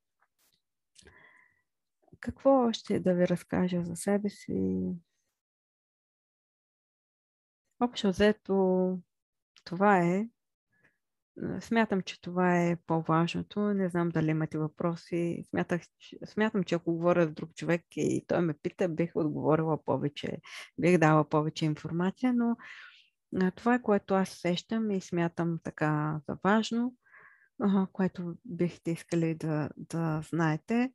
Какво 2.20 2.68
още 2.68 3.00
да 3.00 3.14
ви 3.14 3.28
разкажа 3.28 3.84
за 3.84 3.96
себе 3.96 4.30
си? 4.30 4.80
Общо 7.80 8.10
взето, 8.10 9.00
това 9.64 9.98
е. 10.00 10.30
Смятам, 11.60 12.02
че 12.02 12.22
това 12.22 12.64
е 12.64 12.76
по-важното. 12.76 13.60
Не 13.60 13.90
знам 13.90 14.10
дали 14.10 14.30
имате 14.30 14.58
въпроси. 14.58 15.44
Смятах, 15.50 15.82
смятам, 16.26 16.64
че 16.64 16.76
ако 16.76 16.94
говоря 16.94 17.28
с 17.28 17.32
друг 17.32 17.56
човек 17.56 17.82
и 17.96 18.26
той 18.28 18.42
ме 18.42 18.54
пита, 18.54 18.90
бих 18.90 19.16
отговорила 19.16 19.84
повече, 19.84 20.38
бих 20.78 20.98
дала 20.98 21.30
повече 21.30 21.66
информация, 21.66 22.34
но 22.34 22.58
това 23.56 23.76
е 23.76 23.82
което 23.82 24.14
аз 24.14 24.30
сещам 24.30 24.92
и 24.92 25.02
смятам 25.02 25.60
така 25.64 26.22
за 26.28 26.38
важно, 26.44 26.96
което 27.94 28.36
бихте 28.46 28.92
искали 28.92 29.36
да, 29.36 29.70
да 29.78 30.22
знаете. 30.30 30.94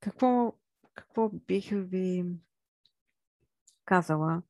Какво, 0.00 0.54
какво 0.94 1.28
бих 1.28 1.70
ви 1.70 2.24
казала 3.84 4.42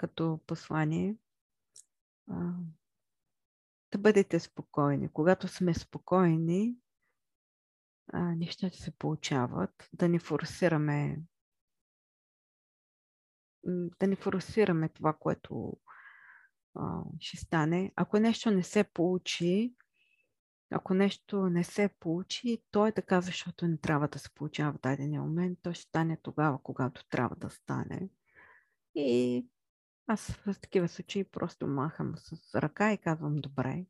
като 0.00 0.40
послание? 0.46 1.16
Да 3.92 3.98
бъдете 3.98 4.40
спокойни. 4.40 5.08
Когато 5.08 5.48
сме 5.48 5.74
спокойни, 5.74 6.76
нещата 8.14 8.76
се 8.76 8.90
получават. 8.90 9.88
Да 9.92 10.08
не 10.08 10.18
форсираме 10.18 11.22
да 14.00 14.06
не 14.06 14.16
форсираме 14.16 14.88
това, 14.88 15.12
което 15.12 15.76
а, 16.74 17.02
ще 17.20 17.36
стане. 17.36 17.92
Ако 17.96 18.18
нещо 18.18 18.50
не 18.50 18.62
се 18.62 18.84
получи, 18.84 19.74
ако 20.70 20.94
нещо 20.94 21.42
не 21.42 21.64
се 21.64 21.88
получи, 22.00 22.62
то 22.70 22.86
е 22.86 22.92
така, 22.92 23.20
защото 23.20 23.68
не 23.68 23.78
трябва 23.78 24.08
да 24.08 24.18
се 24.18 24.34
получава 24.34 24.72
в 24.72 24.80
дадения 24.80 25.22
момент. 25.22 25.58
То 25.62 25.72
ще 25.72 25.82
стане 25.82 26.18
тогава, 26.22 26.62
когато 26.62 27.08
трябва 27.08 27.36
да 27.36 27.50
стане. 27.50 28.08
И 28.94 29.46
аз 30.10 30.26
в 30.46 30.54
такива 30.60 30.88
случаи 30.88 31.24
просто 31.24 31.66
махам 31.66 32.14
с 32.16 32.54
ръка 32.54 32.92
и 32.92 32.98
казвам 32.98 33.36
добре. 33.36 33.84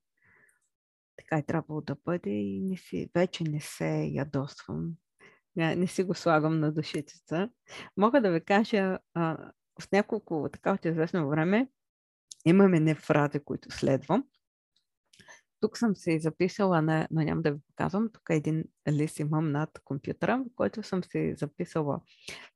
Така 1.17 1.37
е 1.37 1.43
трябвало 1.43 1.81
да 1.81 1.97
бъде 2.05 2.31
и 2.31 2.61
не 2.61 2.77
си, 2.77 3.11
вече 3.15 3.45
не 3.45 3.61
се 3.61 4.11
ядосвам. 4.13 4.93
Не, 5.57 5.77
не 5.77 5.87
си 5.87 6.03
го 6.03 6.15
слагам 6.15 6.61
на 6.61 6.73
душицата. 6.73 7.51
Мога 7.97 8.21
да 8.21 8.31
ви 8.31 8.41
кажа, 8.45 8.99
а, 9.15 9.53
в 9.83 9.93
няколко 9.93 10.49
така 10.53 10.73
от 10.73 10.85
известно 10.85 11.29
време 11.29 11.69
имаме 12.45 12.81
не 12.81 12.95
фрази, 12.95 13.41
които 13.41 13.71
следвам. 13.71 14.25
Тук 15.61 15.79
съм 15.79 15.97
се 15.97 16.19
записала, 16.19 16.83
на, 16.83 17.09
но 17.11 17.23
няма 17.23 17.43
да 17.43 17.53
ви 17.53 17.59
показвам. 17.69 18.11
Тук 18.13 18.23
е 18.31 18.35
един 18.35 18.65
лист 18.89 19.19
имам 19.19 19.53
над 19.53 19.71
компютъра, 19.85 20.39
в 20.39 20.55
който 20.57 20.83
съм 20.83 21.05
се 21.05 21.35
записала 21.35 22.01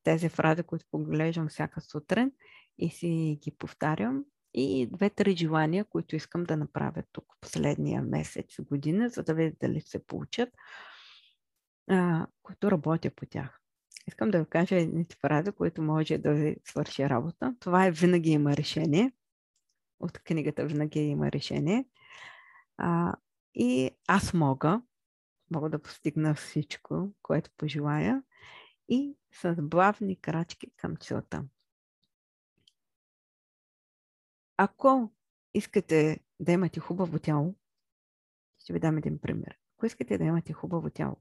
тези 0.03 0.29
фрази, 0.29 0.63
които 0.63 0.87
поглеждам 0.91 1.49
всяка 1.49 1.81
сутрин 1.81 2.33
и 2.79 2.91
си 2.91 3.39
ги 3.43 3.51
повтарям. 3.51 4.25
И 4.55 4.87
две-три 4.87 5.37
желания, 5.37 5.85
които 5.85 6.17
искам 6.17 6.45
да 6.45 6.57
направя 6.57 7.03
тук 7.13 7.25
последния 7.41 8.03
месец, 8.03 8.61
година, 8.61 9.09
за 9.09 9.23
да 9.23 9.35
видя 9.35 9.57
дали 9.61 9.81
се 9.81 10.07
получат, 10.07 10.49
а, 11.91 12.27
които 12.43 12.71
работя 12.71 13.11
по 13.11 13.27
тях. 13.27 13.61
Искам 14.09 14.31
да 14.31 14.39
ви 14.39 14.49
кажа 14.51 14.77
едните 14.77 15.17
фрази, 15.21 15.53
които 15.53 15.83
може 15.83 16.19
да 16.19 16.33
ви 16.33 16.57
свърши 16.65 17.09
работа. 17.09 17.55
Това 17.61 17.87
е 17.87 17.91
винаги 17.91 18.31
има 18.31 18.57
решение. 18.57 19.13
От 20.01 20.19
книгата 20.19 20.67
винаги 20.67 21.01
има 21.01 21.33
решение. 21.33 21.85
А, 22.77 23.15
и 23.55 23.91
аз 24.09 24.35
мога, 24.35 24.83
мога 25.51 25.71
да 25.71 25.83
постигна 25.83 26.35
всичко, 26.35 27.13
което 27.23 27.51
пожелая 27.57 28.23
и 28.89 29.17
с 29.33 29.55
главни 29.59 30.21
крачки 30.21 30.67
към 30.77 30.97
целта. 30.97 31.45
Ако 34.57 35.13
искате 35.55 36.21
да 36.41 36.53
имате 36.53 36.81
хубаво 36.81 37.19
тяло, 37.19 37.55
ще 38.59 38.73
ви 38.73 38.81
дам 38.81 38.99
един 38.99 39.19
пример. 39.19 39.59
Ако 39.77 39.87
искате 39.87 40.19
да 40.19 40.25
имате 40.25 40.53
хубаво 40.53 40.91
тяло, 40.91 41.17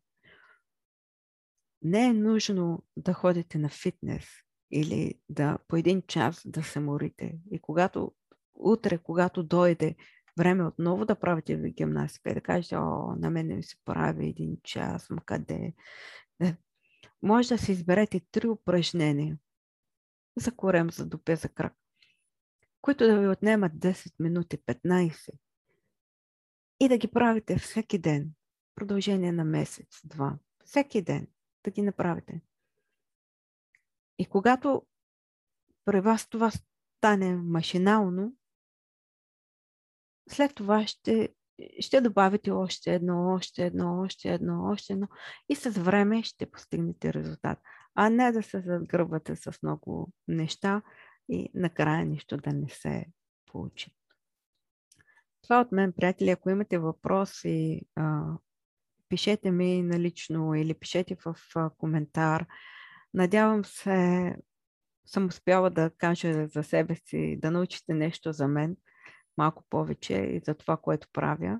не 1.82 2.06
е 2.06 2.14
нужно 2.14 2.84
да 2.98 3.14
ходите 3.14 3.58
на 3.58 3.70
фитнес 3.70 4.26
или 4.72 5.20
да 5.30 5.58
по 5.68 5.76
един 5.76 6.02
час 6.02 6.42
да 6.46 6.64
се 6.64 6.80
морите. 6.80 7.40
И 7.52 7.60
когато 7.60 8.12
утре, 8.56 8.98
когато 8.98 9.44
дойде 9.44 9.96
време 10.38 10.64
отново 10.64 11.06
да 11.06 11.16
правите 11.16 11.58
гимнастика 11.58 12.30
и 12.30 12.34
да 12.34 12.42
кажете, 12.42 12.76
о, 12.76 13.16
на 13.16 13.30
мен 13.30 13.48
ми 13.48 13.64
се 13.64 13.76
прави 13.86 14.28
един 14.28 14.58
час, 14.64 15.10
ма 15.10 15.22
къде? 15.26 15.74
Не. 16.40 16.58
Може 17.22 17.50
да 17.50 17.58
си 17.58 17.72
изберете 17.72 18.22
три 18.32 18.48
упражнения 18.48 19.38
за 20.38 20.52
корем, 20.52 20.92
за 20.92 21.06
дупе, 21.06 21.36
за 21.36 21.50
крак, 21.50 21.74
които 22.84 23.08
да 23.08 23.20
ви 23.20 23.28
отнемат 23.28 23.72
10 23.72 24.14
минути, 24.20 24.58
15 24.58 25.30
и 26.80 26.88
да 26.90 26.98
ги 26.98 27.08
правите 27.08 27.58
всеки 27.58 27.98
ден, 27.98 28.32
продължение 28.76 29.32
на 29.32 29.46
месец, 29.46 30.02
два, 30.04 30.38
всеки 30.66 31.02
ден 31.02 31.28
да 31.64 31.72
ги 31.72 31.82
направите. 31.82 32.42
И 34.20 34.26
когато 34.26 34.86
при 35.86 36.02
вас 36.02 36.30
това 36.30 36.52
стане 36.98 37.36
машинално, 37.36 38.34
след 40.30 40.56
това 40.56 40.88
ще, 40.88 41.30
ще 41.80 42.02
добавите 42.02 42.52
още 42.52 42.94
едно, 42.96 43.34
още 43.34 43.66
едно, 43.66 44.02
още 44.02 44.34
едно, 44.34 44.64
още 44.64 44.94
едно 44.94 45.08
и 45.50 45.56
с 45.56 45.70
време 45.70 46.24
ще 46.24 46.52
постигнете 46.52 47.14
резултат. 47.14 47.60
А 47.96 48.10
не 48.10 48.32
да 48.32 48.44
се 48.44 48.62
загръбвате 48.62 49.36
с 49.36 49.60
много 49.64 50.12
неща 50.28 50.82
и 51.30 51.50
накрая 51.54 52.06
нищо 52.06 52.38
да 52.38 52.54
не 52.54 52.70
се 52.70 53.06
получи. 53.46 53.96
Това 55.42 55.62
от 55.62 55.72
мен, 55.72 55.94
приятели. 55.94 56.30
Ако 56.30 56.50
имате 56.50 56.78
въпроси, 56.78 57.82
пишете 59.10 59.52
ми 59.52 59.82
налично 59.82 60.56
или 60.56 60.74
пишете 60.74 61.18
в 61.26 61.36
коментар. 61.78 62.46
Надявам 63.14 63.66
се, 63.66 64.36
съм 65.06 65.26
успяла 65.26 65.70
да 65.70 65.92
кажа 65.98 66.48
за 66.48 66.64
себе 66.64 66.96
си, 66.96 67.40
да 67.42 67.52
научите 67.52 67.94
нещо 67.94 68.34
за 68.34 68.48
мен 68.48 68.78
малко 69.38 69.64
повече 69.70 70.14
и 70.14 70.42
за 70.46 70.56
това, 70.56 70.78
което 70.78 71.08
правя. 71.14 71.60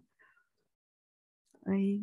И 1.68 2.02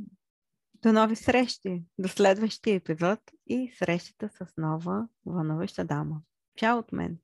до 0.75 0.93
нови 0.93 1.17
срещи, 1.17 1.85
до 1.99 2.09
следващия 2.09 2.75
епизод 2.75 3.21
и 3.47 3.73
срещата 3.79 4.29
с 4.29 4.57
нова 4.57 5.09
вълнуваща 5.27 5.85
дама. 5.85 6.23
Чао 6.57 6.79
от 6.79 6.93
мен! 6.93 7.19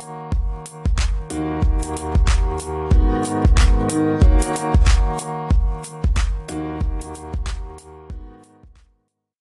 Thank 0.00 0.34